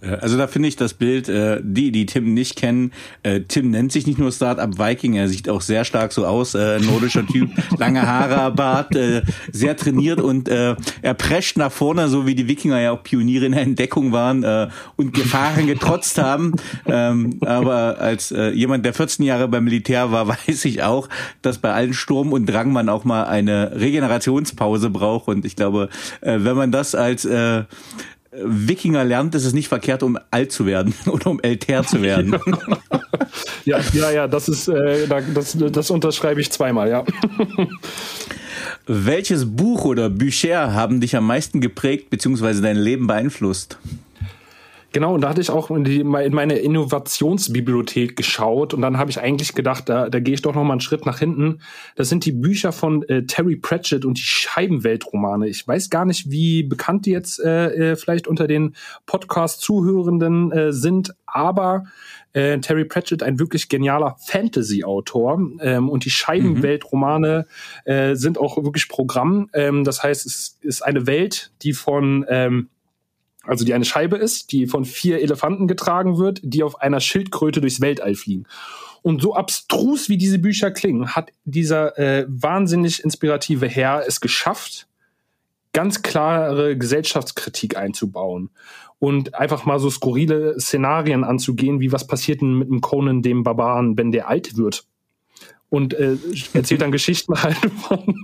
Äh, 0.00 0.10
also 0.20 0.36
da 0.36 0.46
finde 0.46 0.68
ich 0.68 0.76
das 0.76 0.94
Bild, 0.94 1.28
äh, 1.28 1.60
die, 1.62 1.92
die 1.92 2.06
Tim 2.06 2.34
nicht 2.34 2.56
kennen, 2.56 2.92
äh, 3.22 3.40
Tim 3.40 3.70
nennt 3.70 3.92
sich 3.92 4.06
nicht 4.06 4.18
nur 4.18 4.32
Startup 4.32 4.78
Viking, 4.78 5.14
er 5.14 5.28
sieht 5.28 5.48
auch 5.48 5.60
sehr 5.60 5.84
stark 5.84 6.12
so 6.12 6.26
aus, 6.26 6.54
äh, 6.54 6.78
nordischer 6.80 7.26
Typ, 7.26 7.50
lange 7.78 8.06
Haare, 8.06 8.52
Bart, 8.52 8.94
äh, 8.94 9.22
sehr 9.52 9.76
trainiert 9.76 10.20
und 10.20 10.48
äh, 10.48 10.76
er 11.02 11.14
prescht 11.14 11.56
nach 11.56 11.72
vorne, 11.72 12.08
so 12.08 12.26
wie 12.26 12.34
die 12.34 12.48
Wikinger 12.48 12.80
ja 12.80 12.92
auch 12.92 13.02
Pioniere 13.02 13.46
in 13.46 13.52
der 13.52 13.62
Entdeckung 13.62 14.12
waren 14.12 14.42
äh, 14.42 14.68
und 14.96 15.14
Gefahren 15.14 15.66
getrotzt 15.66 16.18
haben. 16.18 16.54
Ähm, 16.86 17.38
aber 17.40 17.98
als 17.98 18.30
äh, 18.30 18.50
jemand, 18.50 18.84
der 18.84 18.94
14 18.94 19.24
Jahre 19.24 19.48
beim 19.48 19.64
Militär 19.64 20.10
war, 20.12 20.28
weiß 20.46 20.64
ich 20.64 20.82
auch, 20.82 21.08
dass 21.42 21.58
bei 21.58 21.72
allen 21.72 21.94
Sturm 21.94 22.32
und 22.32 22.46
Drang 22.46 22.72
man 22.72 22.88
auch 22.88 23.04
mal 23.04 23.24
eine 23.24 23.72
Regenerationspause 23.74 24.90
braucht 24.90 25.28
und 25.28 25.44
ich 25.44 25.56
glaube, 25.56 25.88
äh, 26.20 26.38
wenn 26.40 26.56
man 26.56 26.72
das 26.72 26.94
als 26.94 27.24
äh, 27.24 27.64
Wikinger 28.44 29.04
lernt, 29.04 29.34
ist 29.34 29.44
es 29.44 29.52
nicht 29.52 29.68
verkehrt, 29.68 30.02
um 30.02 30.18
alt 30.30 30.52
zu 30.52 30.66
werden 30.66 30.94
oder 31.06 31.28
um 31.28 31.40
älter 31.40 31.84
zu 31.84 32.02
werden. 32.02 32.36
ja, 33.64 33.80
ja, 33.92 34.10
ja, 34.10 34.28
das 34.28 34.48
ist, 34.48 34.68
äh, 34.68 35.06
das, 35.34 35.56
das 35.58 35.90
unterschreibe 35.90 36.40
ich 36.40 36.50
zweimal, 36.50 36.88
ja. 36.88 37.04
Welches 38.86 39.44
Buch 39.44 39.84
oder 39.84 40.08
Bücher 40.08 40.72
haben 40.72 41.00
dich 41.00 41.14
am 41.14 41.26
meisten 41.26 41.60
geprägt 41.60 42.10
bzw. 42.10 42.60
dein 42.60 42.76
Leben 42.76 43.06
beeinflusst? 43.06 43.78
Genau, 44.92 45.14
und 45.14 45.20
da 45.20 45.28
hatte 45.28 45.42
ich 45.42 45.50
auch 45.50 45.70
in, 45.70 45.84
die, 45.84 46.00
in 46.00 46.08
meine 46.08 46.58
Innovationsbibliothek 46.58 48.16
geschaut 48.16 48.72
und 48.72 48.80
dann 48.80 48.96
habe 48.96 49.10
ich 49.10 49.20
eigentlich 49.20 49.54
gedacht, 49.54 49.88
da, 49.90 50.08
da 50.08 50.18
gehe 50.18 50.32
ich 50.32 50.40
doch 50.40 50.54
noch 50.54 50.64
mal 50.64 50.72
einen 50.72 50.80
Schritt 50.80 51.04
nach 51.04 51.18
hinten. 51.18 51.60
Das 51.94 52.08
sind 52.08 52.24
die 52.24 52.32
Bücher 52.32 52.72
von 52.72 53.02
äh, 53.02 53.24
Terry 53.26 53.56
Pratchett 53.56 54.06
und 54.06 54.16
die 54.16 54.22
Scheibenweltromane. 54.22 55.46
Ich 55.46 55.68
weiß 55.68 55.90
gar 55.90 56.06
nicht, 56.06 56.30
wie 56.30 56.62
bekannt 56.62 57.04
die 57.04 57.10
jetzt 57.10 57.38
äh, 57.38 57.92
äh 57.92 57.96
vielleicht 57.96 58.26
unter 58.26 58.46
den 58.46 58.76
Podcast-Zuhörenden 59.04 60.52
äh, 60.52 60.72
sind, 60.72 61.14
aber 61.26 61.84
äh, 62.32 62.58
Terry 62.60 62.86
Pratchett 62.86 63.22
ein 63.22 63.38
wirklich 63.38 63.68
genialer 63.68 64.16
Fantasy-Autor 64.26 65.38
ähm, 65.60 65.90
und 65.90 66.06
die 66.06 66.10
Scheibenweltromane 66.10 67.46
äh, 67.84 68.14
sind 68.14 68.38
auch 68.38 68.56
wirklich 68.62 68.88
Programm. 68.88 69.50
Ähm, 69.52 69.84
das 69.84 70.02
heißt, 70.02 70.24
es 70.24 70.58
ist 70.62 70.82
eine 70.82 71.06
Welt, 71.06 71.52
die 71.62 71.74
von 71.74 72.24
ähm, 72.28 72.70
also 73.48 73.64
die 73.64 73.74
eine 73.74 73.84
Scheibe 73.84 74.16
ist, 74.16 74.52
die 74.52 74.66
von 74.66 74.84
vier 74.84 75.20
Elefanten 75.22 75.66
getragen 75.66 76.18
wird, 76.18 76.40
die 76.42 76.62
auf 76.62 76.80
einer 76.80 77.00
Schildkröte 77.00 77.60
durchs 77.60 77.80
Weltall 77.80 78.14
fliegen. 78.14 78.44
Und 79.02 79.22
so 79.22 79.34
abstrus 79.34 80.08
wie 80.08 80.18
diese 80.18 80.38
Bücher 80.38 80.70
klingen, 80.70 81.14
hat 81.14 81.30
dieser 81.44 81.98
äh, 81.98 82.26
wahnsinnig 82.28 83.02
inspirative 83.02 83.66
Herr 83.66 84.06
es 84.06 84.20
geschafft, 84.20 84.86
ganz 85.72 86.02
klare 86.02 86.76
Gesellschaftskritik 86.76 87.76
einzubauen 87.76 88.50
und 88.98 89.34
einfach 89.34 89.64
mal 89.64 89.78
so 89.78 89.90
skurrile 89.90 90.58
Szenarien 90.58 91.24
anzugehen, 91.24 91.80
wie 91.80 91.92
was 91.92 92.06
passiert 92.06 92.40
denn 92.40 92.58
mit 92.58 92.68
dem 92.68 92.80
Conan, 92.80 93.22
dem 93.22 93.44
Barbaren, 93.44 93.96
wenn 93.96 94.10
der 94.12 94.28
alt 94.28 94.56
wird 94.56 94.87
und 95.70 95.94
äh, 95.94 96.16
erzählt 96.54 96.80
dann 96.80 96.92
Geschichten 96.98 97.34
halt 97.34 97.56
von 97.56 98.14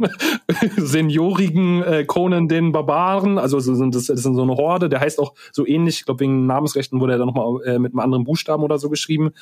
seniorigen 0.77 1.83
äh, 1.83 2.05
Conan 2.05 2.49
den 2.49 2.73
Barbaren. 2.73 3.39
Also 3.39 3.61
so, 3.61 3.73
das, 3.91 4.07
das 4.07 4.19
ist 4.19 4.23
so 4.23 4.43
eine 4.43 4.55
Horde, 4.55 4.89
der 4.89 5.01
heißt 5.01 5.19
auch 5.19 5.35
so 5.53 5.67
ähnlich, 5.67 6.01
ich 6.01 6.05
glaube 6.07 6.21
wegen 6.21 6.47
Namensrechten 6.47 7.01
wurde 7.01 7.13
er 7.13 7.19
dann 7.19 7.29
nochmal 7.29 7.63
äh, 7.67 7.79
mit 7.79 7.93
einem 7.93 8.01
anderen 8.01 8.25
Buchstaben 8.25 8.63
oder 8.63 8.79
so 8.79 8.89
geschrieben. 8.89 9.33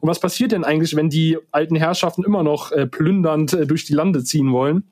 Und 0.00 0.08
was 0.08 0.20
passiert 0.20 0.52
denn 0.52 0.64
eigentlich, 0.64 0.96
wenn 0.96 1.10
die 1.10 1.38
alten 1.50 1.76
Herrschaften 1.76 2.24
immer 2.24 2.42
noch 2.42 2.72
äh, 2.72 2.86
plündernd 2.86 3.52
äh, 3.52 3.66
durch 3.66 3.84
die 3.84 3.94
Lande 3.94 4.24
ziehen 4.24 4.52
wollen? 4.52 4.84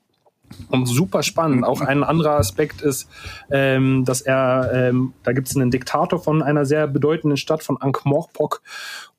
Und 0.69 0.87
super 0.87 1.21
spannend. 1.21 1.63
Auch 1.63 1.81
ein 1.81 2.03
anderer 2.03 2.37
Aspekt 2.39 2.81
ist, 2.81 3.07
ähm, 3.51 4.03
dass 4.03 4.21
er, 4.21 4.71
ähm, 4.73 5.13
da 5.21 5.31
gibt 5.31 5.47
es 5.47 5.55
einen 5.55 5.69
Diktator 5.69 6.19
von 6.19 6.41
einer 6.41 6.65
sehr 6.65 6.87
bedeutenden 6.87 7.37
Stadt, 7.37 7.61
von 7.61 7.77
Ankh-Morpok. 7.79 8.63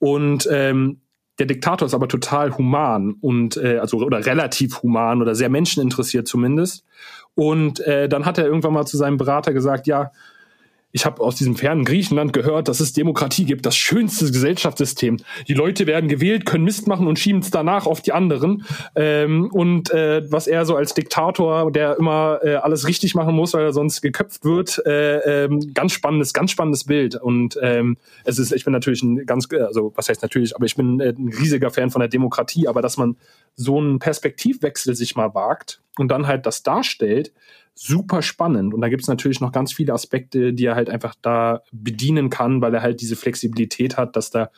Und 0.01 0.48
ähm, 0.51 1.01
der 1.41 1.47
Diktator 1.47 1.86
ist 1.86 1.95
aber 1.95 2.07
total 2.07 2.57
human 2.57 3.14
und 3.20 3.57
äh, 3.57 3.78
also 3.78 3.97
oder 3.99 4.24
relativ 4.24 4.82
human 4.82 5.22
oder 5.22 5.34
sehr 5.34 5.49
menscheninteressiert 5.49 6.28
zumindest. 6.28 6.84
Und 7.34 7.80
äh, 7.80 8.09
dann 8.09 8.26
hat 8.26 8.36
er 8.36 8.45
irgendwann 8.45 8.74
mal 8.74 8.84
zu 8.84 8.99
seinem 8.99 9.16
Berater 9.16 9.55
gesagt, 9.55 9.86
ja, 9.86 10.12
ich 10.93 11.07
habe 11.07 11.22
aus 11.22 11.36
diesem 11.36 11.57
fernen 11.57 11.84
Griechenland 11.84 12.32
gehört, 12.32 12.68
dass 12.68 12.80
es 12.80 12.93
Demokratie 12.93 13.45
gibt, 13.45 13.64
das 13.66 13.76
schönste 13.76 14.26
Gesellschaftssystem. 14.26 15.18
Die 15.47 15.55
Leute 15.55 15.86
werden 15.86 16.09
gewählt, 16.09 16.47
können 16.47 16.64
Mist 16.64 16.88
machen 16.88 17.07
und 17.07 17.18
schieben 17.18 17.41
es 17.41 17.51
danach 17.51 17.86
auf 17.86 18.01
die 18.01 18.12
anderen. 18.12 18.64
Ähm, 18.97 19.51
und 19.53 19.91
äh, 19.91 20.22
was 20.30 20.47
er 20.47 20.66
so 20.66 20.74
als 20.76 20.95
Diktator, 20.95 21.70
der 21.70 21.97
immer 21.99 22.41
äh, 22.43 22.55
alles 22.57 22.88
richtig 22.88 23.14
machen 23.14 23.34
muss, 23.34 23.55
weil 23.55 23.64
er 23.64 23.72
sonst 23.72 24.01
geköpft 24.01 24.45
wird, 24.45 24.84
äh, 24.84 25.45
ähm, 25.45 25.72
ganz 25.74 25.93
spannendes, 25.93 26.32
ganz 26.32 26.51
spannendes 26.51 26.84
Bild. 26.84 27.14
Und 27.14 27.59
ähm, 27.62 27.97
es 28.24 28.38
ist, 28.38 28.53
ich 28.53 28.64
bin 28.64 28.72
natürlich 28.72 29.03
ein 29.03 29.26
ganz, 29.26 29.49
also 29.53 29.93
was 29.95 30.09
heißt 30.09 30.22
natürlich, 30.22 30.57
aber 30.57 30.66
ich 30.66 30.74
bin 30.74 31.01
äh, 31.01 31.14
ein 31.16 31.28
riesiger 31.28 31.70
Fan 31.70 31.91
von 31.91 32.01
der 32.01 32.09
Demokratie, 32.09 32.66
aber 32.66 32.82
dass 32.82 32.97
man 32.97 33.16
so 33.57 33.78
einen 33.78 33.98
Perspektivwechsel 33.98 34.94
sich 34.94 35.16
mal 35.16 35.34
wagt 35.34 35.82
und 35.98 36.09
dann 36.09 36.26
halt 36.26 36.46
das 36.46 36.62
darstellt, 36.62 37.32
super 37.74 38.20
spannend. 38.20 38.74
Und 38.74 38.82
da 38.82 38.88
gibt 38.88 39.03
es 39.03 39.09
natürlich 39.09 39.40
noch 39.40 39.53
ganz 39.53 39.72
viele 39.72 39.94
Aspekte, 39.94 40.53
die 40.53 40.66
er 40.66 40.74
halt 40.74 40.90
einfach 40.90 41.14
da 41.22 41.62
bedienen 41.72 42.28
kann, 42.28 42.61
weil 42.61 42.74
er 42.74 42.82
halt 42.82 43.01
diese 43.01 43.16
Flexibilität 43.16 43.96
hat, 43.96 44.16
dass 44.16 44.30
da 44.30 44.51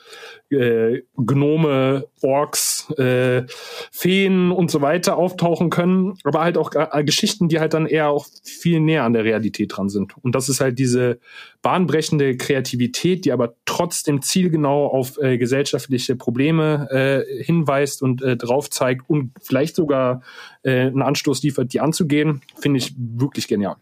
äh, 0.51 1.03
Gnome, 1.17 2.07
Orks, 2.21 2.82
äh, 2.91 3.45
Feen 3.91 4.51
und 4.51 4.71
so 4.71 4.81
weiter 4.81 5.17
auftauchen 5.17 5.71
können, 5.71 6.19
aber 6.25 6.41
halt 6.41 6.57
auch 6.59 6.73
äh, 6.75 7.05
Geschichten, 7.05 7.49
die 7.49 7.61
halt 7.61 7.75
dann 7.75 7.87
eher 7.87 8.09
auch 8.09 8.27
viel 8.43 8.81
näher 8.81 9.05
an 9.05 9.13
der 9.13 9.25
Realität 9.25 9.77
dran 9.77 9.89
sind. 9.89 10.17
Und 10.23 10.35
das 10.35 10.49
ist 10.49 10.61
halt 10.61 10.79
diese 10.79 11.19
bahnbrechende 11.63 12.37
Kreativität, 12.37 13.25
die 13.25 13.33
aber 13.33 13.55
trotzdem 13.65 14.23
zielgenau 14.23 14.87
auf 14.87 15.19
äh, 15.19 15.39
gesellschaftliche 15.39 16.17
Probleme 16.17 16.89
äh, 16.91 17.43
hinweist 17.43 18.03
und 18.03 18.23
äh, 18.23 18.37
drauf 18.37 18.71
zeigt 18.71 19.09
und 19.09 19.33
vielleicht 19.41 19.77
sogar 19.77 20.23
äh, 20.63 20.87
einen 20.87 21.03
Anstoß 21.03 21.43
liefert, 21.43 21.73
die 21.73 21.81
anzugehen, 21.81 22.43
finde 22.61 22.79
ich 22.79 22.95
wirklich 22.97 23.49
genial. 23.49 23.77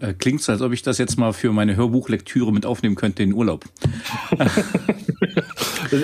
Äh, 0.00 0.14
klingt 0.14 0.42
so, 0.42 0.52
als 0.52 0.62
ob 0.62 0.72
ich 0.72 0.82
das 0.82 0.98
jetzt 0.98 1.18
mal 1.18 1.32
für 1.32 1.52
meine 1.52 1.76
Hörbuchlektüre 1.76 2.52
mit 2.52 2.66
aufnehmen 2.66 2.94
könnte 2.94 3.22
in 3.22 3.32
Urlaub. 3.32 3.64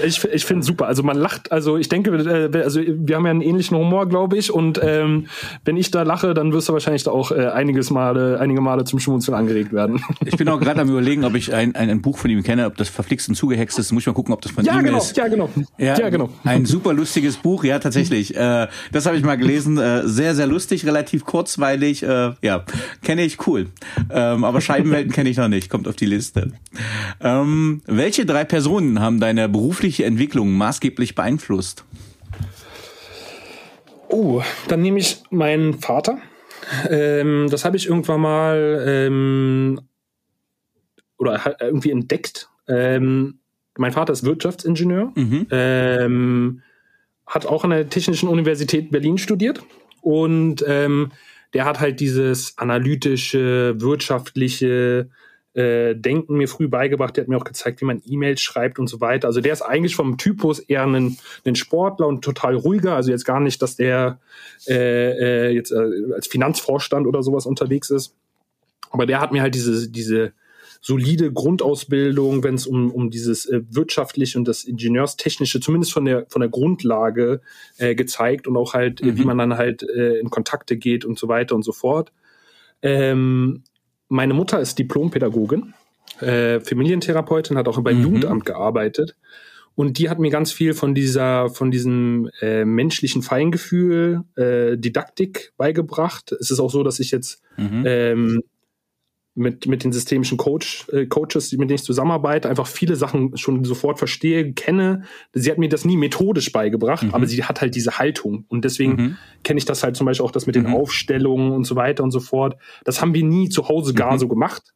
ich 0.05 0.25
ich 0.25 0.45
finde 0.45 0.61
es 0.61 0.67
super. 0.67 0.87
Also 0.87 1.03
man 1.03 1.17
lacht, 1.17 1.53
also 1.53 1.77
ich 1.77 1.89
denke, 1.89 2.11
äh, 2.11 2.63
also 2.63 2.81
wir 2.81 3.17
haben 3.17 3.25
ja 3.25 3.31
einen 3.31 3.41
ähnlichen 3.41 3.77
Humor, 3.77 4.09
glaube 4.09 4.37
ich. 4.37 4.53
Und 4.53 4.81
ähm, 4.83 5.27
wenn 5.65 5.77
ich 5.77 5.91
da 5.91 6.03
lache, 6.03 6.35
dann 6.35 6.53
wirst 6.53 6.69
du 6.69 6.73
wahrscheinlich 6.73 7.05
da 7.05 7.11
auch 7.11 7.31
äh, 7.31 7.47
einiges 7.47 7.91
Male, 7.91 8.41
einige 8.41 8.61
Male 8.61 8.85
zum 8.85 8.99
Schmunzeln 8.99 9.37
angeregt 9.37 9.73
werden. 9.73 10.03
Ich 10.25 10.37
bin 10.37 10.49
auch 10.49 10.59
gerade 10.59 10.81
am 10.81 10.89
überlegen, 10.89 11.25
ob 11.25 11.35
ich 11.35 11.53
ein, 11.55 11.75
ein, 11.75 11.91
ein, 11.91 12.01
Buch 12.01 12.19
von 12.19 12.31
ihm 12.31 12.43
kenne, 12.43 12.67
ob 12.67 12.77
das 12.77 12.89
verflixt 12.89 13.29
und 13.29 13.35
zugehext 13.35 13.79
ist. 13.79 13.93
Muss 13.93 14.03
ich 14.03 14.07
mal 14.07 14.15
gucken, 14.15 14.33
ob 14.33 14.41
das 14.41 14.53
von 14.53 14.65
ja, 14.65 14.79
ihm 14.79 14.85
genau, 14.85 14.99
ist. 14.99 15.17
Ja, 15.17 15.29
genau. 15.29 15.51
Ja, 15.77 15.99
ja, 15.99 16.09
genau. 16.09 16.31
Ein 16.45 16.65
super 16.67 16.93
lustiges 16.93 17.37
Buch, 17.37 17.63
ja, 17.63 17.79
tatsächlich. 17.79 18.35
Äh, 18.35 18.69
das 18.91 19.07
habe 19.07 19.17
ich 19.17 19.23
mal 19.23 19.37
gelesen. 19.37 19.77
Äh, 19.79 20.09
sehr, 20.09 20.35
sehr 20.35 20.47
lustig, 20.47 20.87
relativ 20.87 21.25
kurzweilig. 21.25 22.03
Äh, 22.03 22.33
ja, 22.43 22.65
kenne 23.03 23.25
ich 23.25 23.47
cool. 23.47 23.67
Ähm, 24.11 24.45
aber 24.45 24.61
Scheibenwelten 24.61 25.13
kenne 25.13 25.29
ich 25.29 25.37
noch 25.37 25.49
nicht, 25.49 25.71
kommt 25.71 25.89
auf 25.89 25.97
die 25.97 26.07
Liste. 26.07 26.53
Ähm, 27.21 27.83
welche 27.87 28.27
drei 28.27 28.45
Personen 28.45 29.01
haben 29.01 29.21
deine 29.21 29.49
berufliche 29.49 30.05
Entwicklung 30.05 30.53
maßgeblich 30.53 31.15
beeinflusst? 31.15 31.85
Oh, 34.09 34.43
dann 34.69 34.83
nehme 34.83 34.99
ich 34.99 35.23
meinen 35.31 35.75
Vater. 35.75 36.19
Ähm, 36.89 37.49
das 37.51 37.65
habe 37.65 37.77
ich 37.77 37.89
irgendwann 37.89 38.21
mal 38.21 38.85
ähm, 38.87 39.81
oder 41.19 41.57
irgendwie 41.61 41.91
entdeckt. 41.91 42.49
Ähm, 42.69 43.39
mein 43.77 43.93
Vater 43.93 44.13
ist 44.13 44.25
Wirtschaftsingenieur, 44.25 45.13
mhm. 45.15 45.47
ähm, 45.51 46.63
hat 47.27 47.47
auch 47.47 47.65
an 47.65 47.71
der 47.71 47.89
Technischen 47.89 48.29
Universität 48.29 48.91
Berlin 48.91 49.19
studiert 49.19 49.63
und 50.01 50.65
der 51.55 51.65
hat 51.65 51.81
halt 51.81 52.01
dieses 52.01 52.59
analytische, 52.59 53.81
wirtschaftliche 53.81 55.09
äh, 55.55 55.95
Denken 55.95 56.37
mir 56.37 56.49
früh 56.49 56.67
beigebracht. 56.67 57.17
Der 57.17 57.23
hat 57.23 57.29
mir 57.29 57.37
auch 57.37 57.45
gezeigt, 57.45 57.81
wie 57.81 57.85
man 57.85 58.03
E-Mails 58.05 58.43
schreibt 58.43 58.81
und 58.81 58.89
so 58.89 59.01
weiter. 59.01 59.29
Also 59.29 59.41
der 59.41 59.53
ist 59.53 59.63
eigentlich 59.63 59.95
vom 59.95 60.19
Typus 60.19 60.59
eher 60.59 60.85
ein, 60.85 61.17
ein 61.47 61.55
Sportler 61.55 62.09
und 62.09 62.25
total 62.25 62.57
ruhiger. 62.57 62.97
Also 62.97 63.13
jetzt 63.13 63.25
gar 63.25 63.39
nicht, 63.39 63.63
dass 63.63 63.77
der 63.77 64.19
äh, 64.67 65.49
äh, 65.49 65.51
jetzt 65.51 65.71
äh, 65.71 66.13
als 66.13 66.27
Finanzvorstand 66.27 67.07
oder 67.07 67.23
sowas 67.23 67.47
unterwegs 67.47 67.91
ist. 67.91 68.17
Aber 68.91 69.07
der 69.07 69.21
hat 69.21 69.31
mir 69.31 69.43
halt 69.43 69.55
diese, 69.55 69.89
diese 69.89 70.33
solide 70.87 71.33
Grundausbildung, 71.33 72.45
wenn 72.45 72.57
es 72.57 72.67
um, 72.67 72.91
um 72.91 73.09
dieses 73.09 73.47
äh, 73.47 73.63
wirtschaftliche 73.71 74.39
und 74.39 74.47
das 74.47 74.65
Ingenieurstechnische, 74.65 75.59
zumindest 75.59 75.95
von 75.95 76.05
der, 76.05 76.27
von 76.29 76.41
der 76.41 76.51
Grundlage 76.51 77.41
äh, 77.79 77.95
gezeigt 77.95 78.47
und 78.47 78.59
auch 78.59 78.75
halt, 78.75 79.03
mhm. 79.03 79.17
wie 79.17 79.25
man 79.25 79.39
dann 79.39 79.57
halt 79.57 79.83
äh, 79.83 80.19
in 80.19 80.29
Kontakte 80.29 80.77
geht 80.77 81.07
und 81.07 81.19
so 81.19 81.27
weiter 81.27 81.55
und 81.55 81.63
so 81.63 81.73
fort. 81.73 82.13
Ähm, 82.83 83.63
meine 84.09 84.35
Mutter 84.35 84.61
ist 84.61 84.79
Diplompädagogin, 84.79 85.73
äh, 86.21 86.61
Familientherapeutin, 86.61 87.57
hat 87.57 87.67
auch 87.67 87.81
beim 87.81 87.97
mhm. 87.97 88.03
Jugendamt 88.03 88.45
gearbeitet. 88.45 89.17
Und 89.77 89.99
die 89.99 90.11
hat 90.11 90.19
mir 90.19 90.31
ganz 90.31 90.53
viel 90.53 90.75
von 90.75 90.95
dieser, 90.95 91.49
von 91.49 91.71
diesem 91.71 92.29
äh, 92.43 92.67
menschlichen 92.67 93.23
Feingefühl, 93.23 94.23
äh, 94.37 94.77
Didaktik 94.77 95.55
beigebracht. 95.57 96.31
Es 96.33 96.51
ist 96.51 96.61
auch 96.61 96.71
so, 96.71 96.83
dass 96.83 97.01
ich 97.01 97.11
jetzt 97.11 97.41
mhm. 97.57 97.85
ähm, 97.87 98.43
mit, 99.35 99.67
mit 99.67 99.83
den 99.83 99.93
systemischen 99.93 100.39
Coach, 100.39 100.87
äh, 100.91 101.07
Coaches, 101.07 101.51
mit 101.53 101.69
denen 101.69 101.77
ich 101.77 101.83
zusammenarbeite, 101.83 102.49
einfach 102.49 102.67
viele 102.67 102.95
Sachen 102.95 103.37
schon 103.37 103.65
sofort 103.65 103.99
verstehe, 103.99 104.53
kenne. 104.53 105.03
Sie 105.33 105.51
hat 105.51 105.59
mir 105.59 105.69
das 105.69 105.85
nie 105.85 105.97
methodisch 105.97 106.53
beigebracht, 106.53 107.03
mhm. 107.03 107.15
aber 107.15 107.27
sie 107.27 107.43
hat 107.43 107.61
halt 107.61 107.75
diese 107.75 107.99
Haltung. 107.99 108.45
Und 108.49 108.65
deswegen 108.65 108.93
mhm. 108.93 109.17
kenne 109.43 109.59
ich 109.59 109.65
das 109.65 109.83
halt 109.83 109.97
zum 109.97 110.07
Beispiel 110.07 110.25
auch 110.25 110.31
das 110.31 110.47
mit 110.47 110.55
den 110.55 110.69
mhm. 110.69 110.75
Aufstellungen 110.75 111.53
und 111.53 111.65
so 111.65 111.75
weiter 111.75 112.05
und 112.05 112.13
so 112.13 112.21
fort. 112.21 112.57
Das 112.85 113.01
haben 113.01 113.13
wir 113.15 113.25
nie 113.25 113.49
zu 113.49 113.69
Hause 113.69 113.93
gar 113.93 114.13
mhm. 114.15 114.19
so 114.19 114.29
gemacht. 114.29 114.75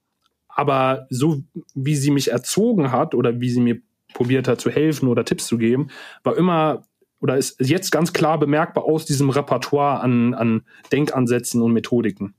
Aber 0.49 1.07
so 1.09 1.43
wie 1.75 1.95
sie 1.95 2.11
mich 2.11 2.33
erzogen 2.33 2.91
hat 2.91 3.15
oder 3.15 3.41
wie 3.41 3.51
sie 3.51 3.61
mir 3.61 3.81
probiert 4.13 4.49
hat 4.49 4.61
zu 4.61 4.71
helfen 4.71 5.09
oder 5.09 5.25
Tipps 5.25 5.47
zu 5.47 5.57
geben, 5.57 5.89
war 6.25 6.37
immer 6.37 6.83
oder 7.21 7.37
ist 7.37 7.61
jetzt 7.61 7.91
ganz 7.91 8.13
klar 8.13 8.39
bemerkbar 8.39 8.85
aus 8.85 9.05
diesem 9.05 9.31
Repertoire 9.31 10.01
an, 10.01 10.35
an 10.35 10.63
Denkansätzen 10.93 11.63
und 11.63 11.73
Methodiken. 11.73 12.35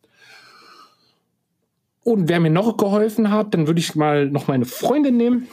Und 2.10 2.28
wer 2.28 2.40
mir 2.40 2.50
noch 2.50 2.76
geholfen 2.76 3.30
hat, 3.30 3.54
dann 3.54 3.68
würde 3.68 3.80
ich 3.80 3.94
mal 3.94 4.32
noch 4.32 4.48
meine 4.48 4.66
Freundin 4.66 5.16
nehmen. 5.16 5.48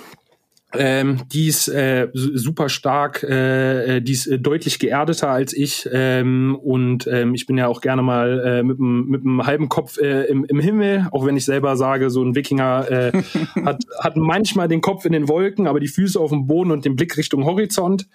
Ähm, 0.73 1.19
die 1.31 1.49
ist 1.49 1.69
äh, 1.69 2.09
super 2.15 2.71
stark, 2.71 3.23
äh, 3.23 3.97
äh, 3.97 4.01
die 4.01 4.13
ist 4.13 4.27
äh, 4.27 4.39
deutlich 4.39 4.79
geerdeter 4.79 5.29
als 5.29 5.53
ich. 5.53 5.87
Ähm, 5.93 6.57
und 6.57 7.07
ähm, 7.09 7.35
ich 7.35 7.45
bin 7.45 7.59
ja 7.59 7.69
auch 7.69 7.83
gerne 7.83 8.01
mal 8.01 8.41
äh, 8.41 8.63
mit 8.63 8.81
einem 8.81 9.47
halben 9.47 9.69
Kopf 9.69 9.99
äh, 9.99 10.23
im, 10.25 10.47
im 10.47 10.59
Himmel, 10.59 11.09
auch 11.13 11.27
wenn 11.27 11.37
ich 11.37 11.45
selber 11.45 11.77
sage, 11.77 12.09
so 12.09 12.25
ein 12.25 12.35
Wikinger 12.35 12.91
äh, 12.91 13.13
hat, 13.63 13.85
hat 14.01 14.17
manchmal 14.17 14.67
den 14.67 14.81
Kopf 14.81 15.05
in 15.05 15.13
den 15.13 15.29
Wolken, 15.29 15.67
aber 15.67 15.79
die 15.79 15.89
Füße 15.89 16.19
auf 16.19 16.31
dem 16.31 16.47
Boden 16.47 16.71
und 16.71 16.87
den 16.87 16.97
Blick 16.97 17.19
Richtung 17.19 17.45
Horizont 17.45 18.09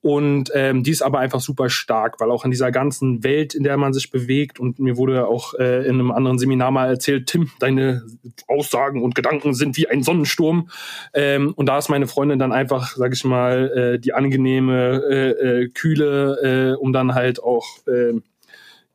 und 0.00 0.52
ähm, 0.54 0.84
die 0.84 0.92
ist 0.92 1.02
aber 1.02 1.18
einfach 1.18 1.40
super 1.40 1.68
stark, 1.68 2.20
weil 2.20 2.30
auch 2.30 2.44
in 2.44 2.52
dieser 2.52 2.70
ganzen 2.70 3.24
Welt, 3.24 3.54
in 3.54 3.64
der 3.64 3.76
man 3.76 3.92
sich 3.92 4.10
bewegt, 4.10 4.60
und 4.60 4.78
mir 4.78 4.96
wurde 4.96 5.26
auch 5.26 5.54
äh, 5.54 5.86
in 5.86 5.94
einem 5.94 6.12
anderen 6.12 6.38
Seminar 6.38 6.70
mal 6.70 6.88
erzählt, 6.88 7.26
Tim, 7.26 7.50
deine 7.58 8.04
Aussagen 8.46 9.02
und 9.02 9.16
Gedanken 9.16 9.54
sind 9.54 9.76
wie 9.76 9.88
ein 9.88 10.04
Sonnensturm. 10.04 10.70
Ähm, 11.14 11.52
und 11.56 11.66
da 11.66 11.78
ist 11.78 11.88
meine 11.88 12.06
Freundin 12.06 12.38
dann 12.38 12.52
einfach, 12.52 12.94
sag 12.96 13.12
ich 13.12 13.24
mal, 13.24 13.94
äh, 13.94 13.98
die 13.98 14.14
angenehme, 14.14 15.02
äh, 15.10 15.30
äh, 15.30 15.68
kühle, 15.68 16.76
äh, 16.76 16.80
um 16.80 16.92
dann 16.92 17.14
halt 17.14 17.42
auch 17.42 17.66
äh, 17.88 18.20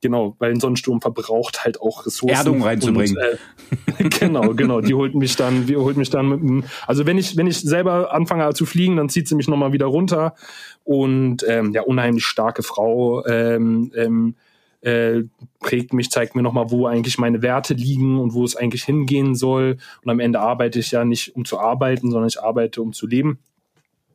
genau, 0.04 0.36
weil 0.38 0.52
ein 0.52 0.60
Sonnensturm 0.60 1.02
verbraucht 1.02 1.64
halt 1.64 1.82
auch 1.82 2.06
Ressourcen. 2.06 2.36
Erdung 2.36 2.62
reinzubringen. 2.62 3.18
Und, 3.18 4.00
äh, 4.00 4.10
genau, 4.20 4.54
genau. 4.54 4.82
Die 4.82 4.94
holt 4.94 5.16
mich 5.16 5.36
dann, 5.36 5.66
die 5.66 5.78
holt 5.78 5.98
mich 5.98 6.12
dann 6.12 6.30
mit 6.30 6.42
dem, 6.42 6.64
also 6.86 7.08
wenn 7.08 7.18
ich, 7.18 7.36
wenn 7.38 7.48
ich 7.48 7.60
selber 7.62 8.14
anfange 8.14 8.54
zu 8.54 8.68
fliegen, 8.68 8.98
dann 8.98 9.10
zieht 9.10 9.28
sie 9.28 9.36
mich 9.36 9.48
nochmal 9.48 9.74
wieder 9.74 9.88
runter. 9.88 10.36
Und 10.84 11.44
ähm, 11.48 11.72
ja, 11.72 11.82
unheimlich 11.82 12.26
starke 12.26 12.62
Frau. 12.62 13.26
Ähm, 13.26 13.92
ähm, 13.96 14.36
äh, 14.82 15.24
prägt 15.62 15.94
mich, 15.94 16.12
zeigt 16.12 16.36
mir 16.36 16.42
nochmal, 16.42 16.70
wo 16.70 16.86
eigentlich 16.88 17.18
meine 17.18 17.42
Werte 17.42 17.74
liegen 17.74 18.20
und 18.20 18.34
wo 18.34 18.44
es 18.44 18.58
eigentlich 18.58 18.84
hingehen 18.84 19.34
soll. 19.34 19.78
Und 20.04 20.12
am 20.12 20.20
Ende 20.20 20.42
arbeite 20.42 20.80
ich 20.80 20.92
ja 20.92 21.06
nicht, 21.06 21.36
um 21.36 21.46
zu 21.46 21.58
arbeiten, 21.58 22.12
sondern 22.12 22.28
ich 22.28 22.44
arbeite, 22.44 22.82
um 22.82 22.92
zu 22.92 23.08
leben. 23.08 23.40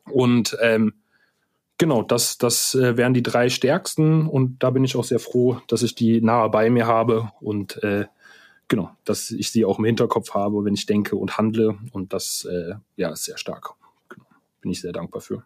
Und 0.04 0.56
ähm, 0.60 0.92
genau, 1.78 2.02
das, 2.02 2.38
das 2.38 2.74
äh, 2.74 2.96
wären 2.96 3.14
die 3.14 3.22
drei 3.22 3.48
stärksten 3.48 4.26
und 4.26 4.62
da 4.62 4.70
bin 4.70 4.84
ich 4.84 4.96
auch 4.96 5.04
sehr 5.04 5.20
froh, 5.20 5.60
dass 5.68 5.82
ich 5.82 5.94
die 5.94 6.20
nahe 6.20 6.50
bei 6.50 6.68
mir 6.68 6.86
habe 6.86 7.32
und 7.40 7.82
äh, 7.82 8.06
genau, 8.66 8.90
dass 9.04 9.30
ich 9.30 9.50
sie 9.50 9.64
auch 9.64 9.78
im 9.78 9.84
Hinterkopf 9.84 10.34
habe, 10.34 10.64
wenn 10.64 10.74
ich 10.74 10.86
denke 10.86 11.16
und 11.16 11.38
handle 11.38 11.78
und 11.92 12.12
das 12.12 12.46
äh, 12.50 12.74
ja 12.96 13.10
ist 13.10 13.24
sehr 13.24 13.38
stark. 13.38 13.74
Genau, 14.08 14.26
bin 14.60 14.70
ich 14.70 14.80
sehr 14.80 14.92
dankbar 14.92 15.22
für. 15.22 15.44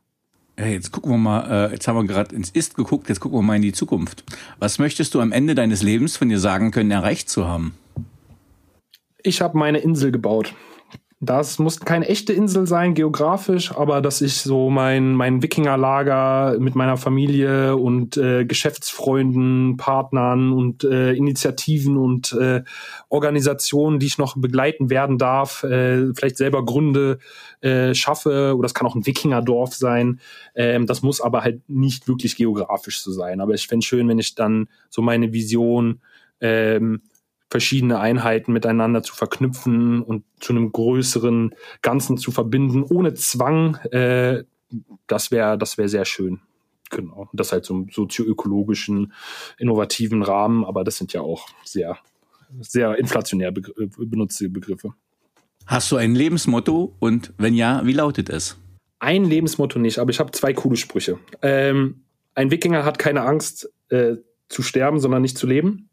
Ja, 0.59 0.67
jetzt 0.67 0.93
gucken 0.93 1.13
wir 1.13 1.19
mal, 1.19 1.69
äh, 1.69 1.73
jetzt 1.73 1.89
haben 1.89 1.97
wir 1.97 2.05
gerade 2.05 2.35
ins 2.35 2.51
Ist 2.51 2.75
geguckt, 2.75 3.09
jetzt 3.09 3.21
gucken 3.21 3.39
wir 3.39 3.43
mal 3.43 3.57
in 3.57 3.63
die 3.63 3.73
Zukunft. 3.73 4.25
Was 4.59 4.79
möchtest 4.79 5.15
du 5.15 5.21
am 5.21 5.33
Ende 5.33 5.55
deines 5.55 5.83
Lebens 5.83 6.17
von 6.17 6.29
dir 6.29 6.39
sagen 6.39 6.71
können, 6.73 6.91
erreicht 6.91 7.31
zu 7.31 7.47
haben? 7.47 7.75
Ich 9.23 9.41
habe 9.41 9.57
meine 9.57 9.79
Insel 9.79 10.13
gebaut. 10.13 10.55
Das 11.25 11.61
muss 11.61 11.79
keine 11.79 12.09
echte 12.09 12.33
Insel 12.33 12.67
sein, 12.67 12.95
geografisch, 12.95 13.71
aber 13.71 14.01
dass 14.01 14.21
ich 14.23 14.39
so 14.39 14.71
mein, 14.71 15.15
mein 15.15 15.41
Wikingerlager 15.41 16.57
mit 16.59 16.75
meiner 16.75 16.97
Familie 16.97 17.77
und 17.77 18.17
äh, 18.17 18.45
Geschäftsfreunden, 18.45 19.77
Partnern 19.77 20.53
und 20.53 20.83
äh, 20.83 21.13
Initiativen 21.13 21.97
und 21.97 22.33
äh, 22.33 22.65
Organisationen, 23.09 24.01
die 24.01 24.07
ich 24.07 24.19
noch 24.19 24.37
begleiten 24.37 24.91
werden 24.91 25.17
darf, 25.17 25.63
äh, 25.63 26.13
vielleicht 26.13 26.39
selber 26.39 26.65
Gründe 26.65 27.21
äh, 27.61 27.95
schaffe, 27.95 28.57
oder 28.57 28.65
das 28.65 28.75
kann 28.75 28.89
auch 28.89 28.97
ein 28.97 29.07
Wikingerdorf 29.07 29.77
sein. 29.77 30.19
Ähm, 30.57 30.89
das 30.89 31.03
muss 31.03 31.21
aber 31.21 31.45
halt 31.45 31.63
nicht 31.69 32.09
wirklich 32.09 32.35
geografisch 32.35 33.01
so 33.01 33.13
sein. 33.13 33.41
Aber 33.41 33.55
ich 33.55 33.69
fände 33.69 33.87
schön, 33.87 34.09
wenn 34.09 34.19
ich 34.19 34.35
dann 34.35 34.67
so 34.91 35.03
meine 35.03 35.33
Vision 35.33 36.01
ähm, 36.41 37.01
verschiedene 37.53 38.01
Einheiten 38.01 38.51
miteinander 38.51 39.03
zu 39.03 39.15
verknüpfen 39.15 40.03
und 40.03 40.25
zu 40.41 40.55
einem 40.55 40.73
größeren 40.73 41.55
Ganzen 41.83 42.17
zu 42.17 42.33
verbinden, 42.33 42.83
ohne 42.83 43.13
Zwang, 43.13 43.77
äh, 43.93 44.45
das 45.07 45.31
wäre 45.31 45.59
das 45.59 45.77
wäre 45.77 45.89
sehr 45.91 46.07
schön. 46.07 46.41
Genau. 46.89 47.29
Das 47.35 47.53
halt 47.53 47.67
so 47.67 47.75
im 47.75 47.89
sozioökologischen, 47.91 49.13
innovativen 49.59 50.23
Rahmen, 50.23 50.65
aber 50.65 50.83
das 50.83 50.97
sind 50.97 51.13
ja 51.13 51.21
auch 51.21 51.47
sehr, 51.63 51.99
sehr 52.61 52.99
inflationär 52.99 53.53
begr 53.53 53.73
benutzte 53.99 54.49
Begriffe. 54.49 54.95
Hast 55.67 55.93
du 55.93 55.97
ein 55.97 56.15
Lebensmotto 56.15 56.97
und 57.01 57.35
wenn 57.37 57.55
ja, 57.55 57.83
wie 57.85 57.93
lautet 57.93 58.31
es? 58.31 58.57
Ein 58.99 59.25
Lebensmotto 59.25 59.79
nicht, 59.79 59.99
aber 59.99 60.11
ich 60.11 60.21
habe 60.21 60.33
zwei 60.33 60.55
coole 60.55 60.77
Sprüche. 60.77 61.19
Ähm, 61.43 62.05
ein 62.35 62.51
Wikinger 62.51 62.85
hat 62.85 62.99
keine 62.99 63.23
Angst 63.23 63.71
äh, 63.91 64.17
zu 64.49 64.63
sterben, 64.63 65.01
sondern 65.01 65.21
nicht 65.21 65.37
zu 65.37 65.47
leben. 65.47 65.91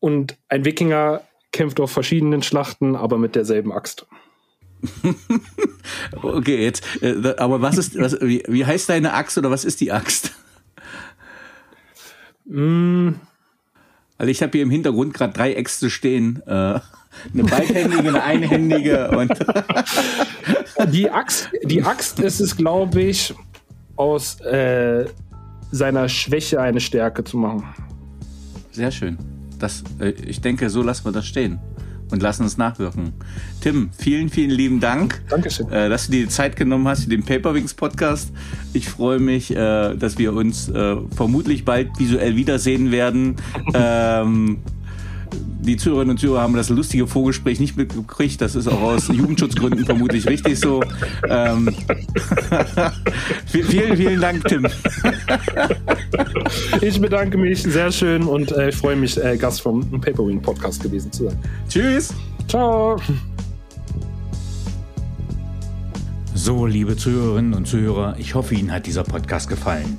Und 0.00 0.36
ein 0.48 0.64
Wikinger 0.64 1.22
kämpft 1.52 1.78
auf 1.78 1.90
verschiedenen 1.90 2.42
Schlachten, 2.42 2.96
aber 2.96 3.18
mit 3.18 3.36
derselben 3.36 3.72
Axt. 3.72 4.06
okay, 6.22 6.64
jetzt, 6.64 6.82
äh, 7.02 7.34
aber 7.36 7.60
was 7.60 7.76
ist, 7.76 7.98
was, 7.98 8.18
wie, 8.22 8.42
wie 8.48 8.64
heißt 8.64 8.88
deine 8.88 9.12
Axt 9.12 9.36
oder 9.36 9.50
was 9.50 9.64
ist 9.66 9.80
die 9.80 9.92
Axt? 9.92 10.32
Mm. 12.46 13.10
Also 14.16 14.30
ich 14.30 14.42
habe 14.42 14.52
hier 14.52 14.62
im 14.62 14.70
Hintergrund 14.70 15.14
gerade 15.14 15.32
drei 15.32 15.52
Äxte 15.54 15.90
stehen. 15.90 16.42
Äh, 16.46 16.80
eine 17.32 17.44
beidhändige, 17.44 18.08
eine 18.08 18.22
einhändige 18.22 19.10
und 19.10 19.32
die 20.92 21.10
Axt, 21.10 21.50
die 21.64 21.82
Axt 21.82 22.20
ist 22.20 22.40
es, 22.40 22.56
glaube 22.56 23.02
ich, 23.02 23.34
aus 23.96 24.40
äh, 24.40 25.06
seiner 25.72 26.08
Schwäche 26.08 26.60
eine 26.60 26.80
Stärke 26.80 27.24
zu 27.24 27.36
machen. 27.36 27.64
Sehr 28.72 28.90
schön 28.90 29.18
das, 29.62 29.84
äh, 30.00 30.10
ich 30.10 30.40
denke, 30.40 30.70
so 30.70 30.82
lassen 30.82 31.04
wir 31.04 31.12
das 31.12 31.26
stehen 31.26 31.60
und 32.10 32.22
lassen 32.22 32.44
es 32.44 32.56
nachwirken. 32.56 33.12
Tim, 33.60 33.90
vielen, 33.96 34.28
vielen 34.30 34.50
lieben 34.50 34.80
Dank, 34.80 35.22
Dankeschön. 35.28 35.70
Äh, 35.70 35.88
dass 35.88 36.06
du 36.06 36.12
dir 36.12 36.24
die 36.24 36.28
Zeit 36.28 36.56
genommen 36.56 36.88
hast 36.88 37.04
für 37.04 37.10
den 37.10 37.24
Paperwings 37.24 37.74
Podcast. 37.74 38.32
Ich 38.72 38.88
freue 38.88 39.20
mich, 39.20 39.52
äh, 39.52 39.94
dass 39.96 40.18
wir 40.18 40.32
uns 40.32 40.70
vermutlich 41.14 41.64
bald 41.64 41.98
visuell 41.98 42.36
wiedersehen 42.36 42.90
werden. 42.90 43.36
ähm, 43.74 44.58
die 45.32 45.76
Zuhörerinnen 45.76 46.12
und 46.12 46.18
Zuhörer 46.18 46.42
haben 46.42 46.54
das 46.54 46.68
lustige 46.68 47.06
Vorgespräch 47.06 47.60
nicht 47.60 47.76
mitgekriegt. 47.76 48.40
Das 48.40 48.54
ist 48.54 48.66
auch 48.66 48.80
aus 48.80 49.08
Jugendschutzgründen 49.08 49.84
vermutlich 49.84 50.26
richtig 50.26 50.58
so. 50.58 50.82
Ähm, 51.28 51.74
vielen, 53.46 53.96
vielen 53.96 54.20
Dank, 54.20 54.44
Tim. 54.48 54.66
ich 56.80 57.00
bedanke 57.00 57.38
mich 57.38 57.62
sehr 57.62 57.92
schön 57.92 58.22
und 58.22 58.52
äh, 58.52 58.70
ich 58.70 58.76
freue 58.76 58.96
mich, 58.96 59.22
äh, 59.22 59.36
Gast 59.36 59.60
vom 59.60 59.88
Paperwing 60.00 60.40
Podcast 60.40 60.82
gewesen 60.82 61.12
zu 61.12 61.24
sein. 61.24 61.38
Tschüss. 61.68 62.14
Ciao. 62.48 62.96
So, 66.34 66.64
liebe 66.64 66.96
Zuhörerinnen 66.96 67.52
und 67.52 67.68
Zuhörer, 67.68 68.16
ich 68.18 68.34
hoffe, 68.34 68.54
Ihnen 68.54 68.72
hat 68.72 68.86
dieser 68.86 69.04
Podcast 69.04 69.48
gefallen. 69.48 69.98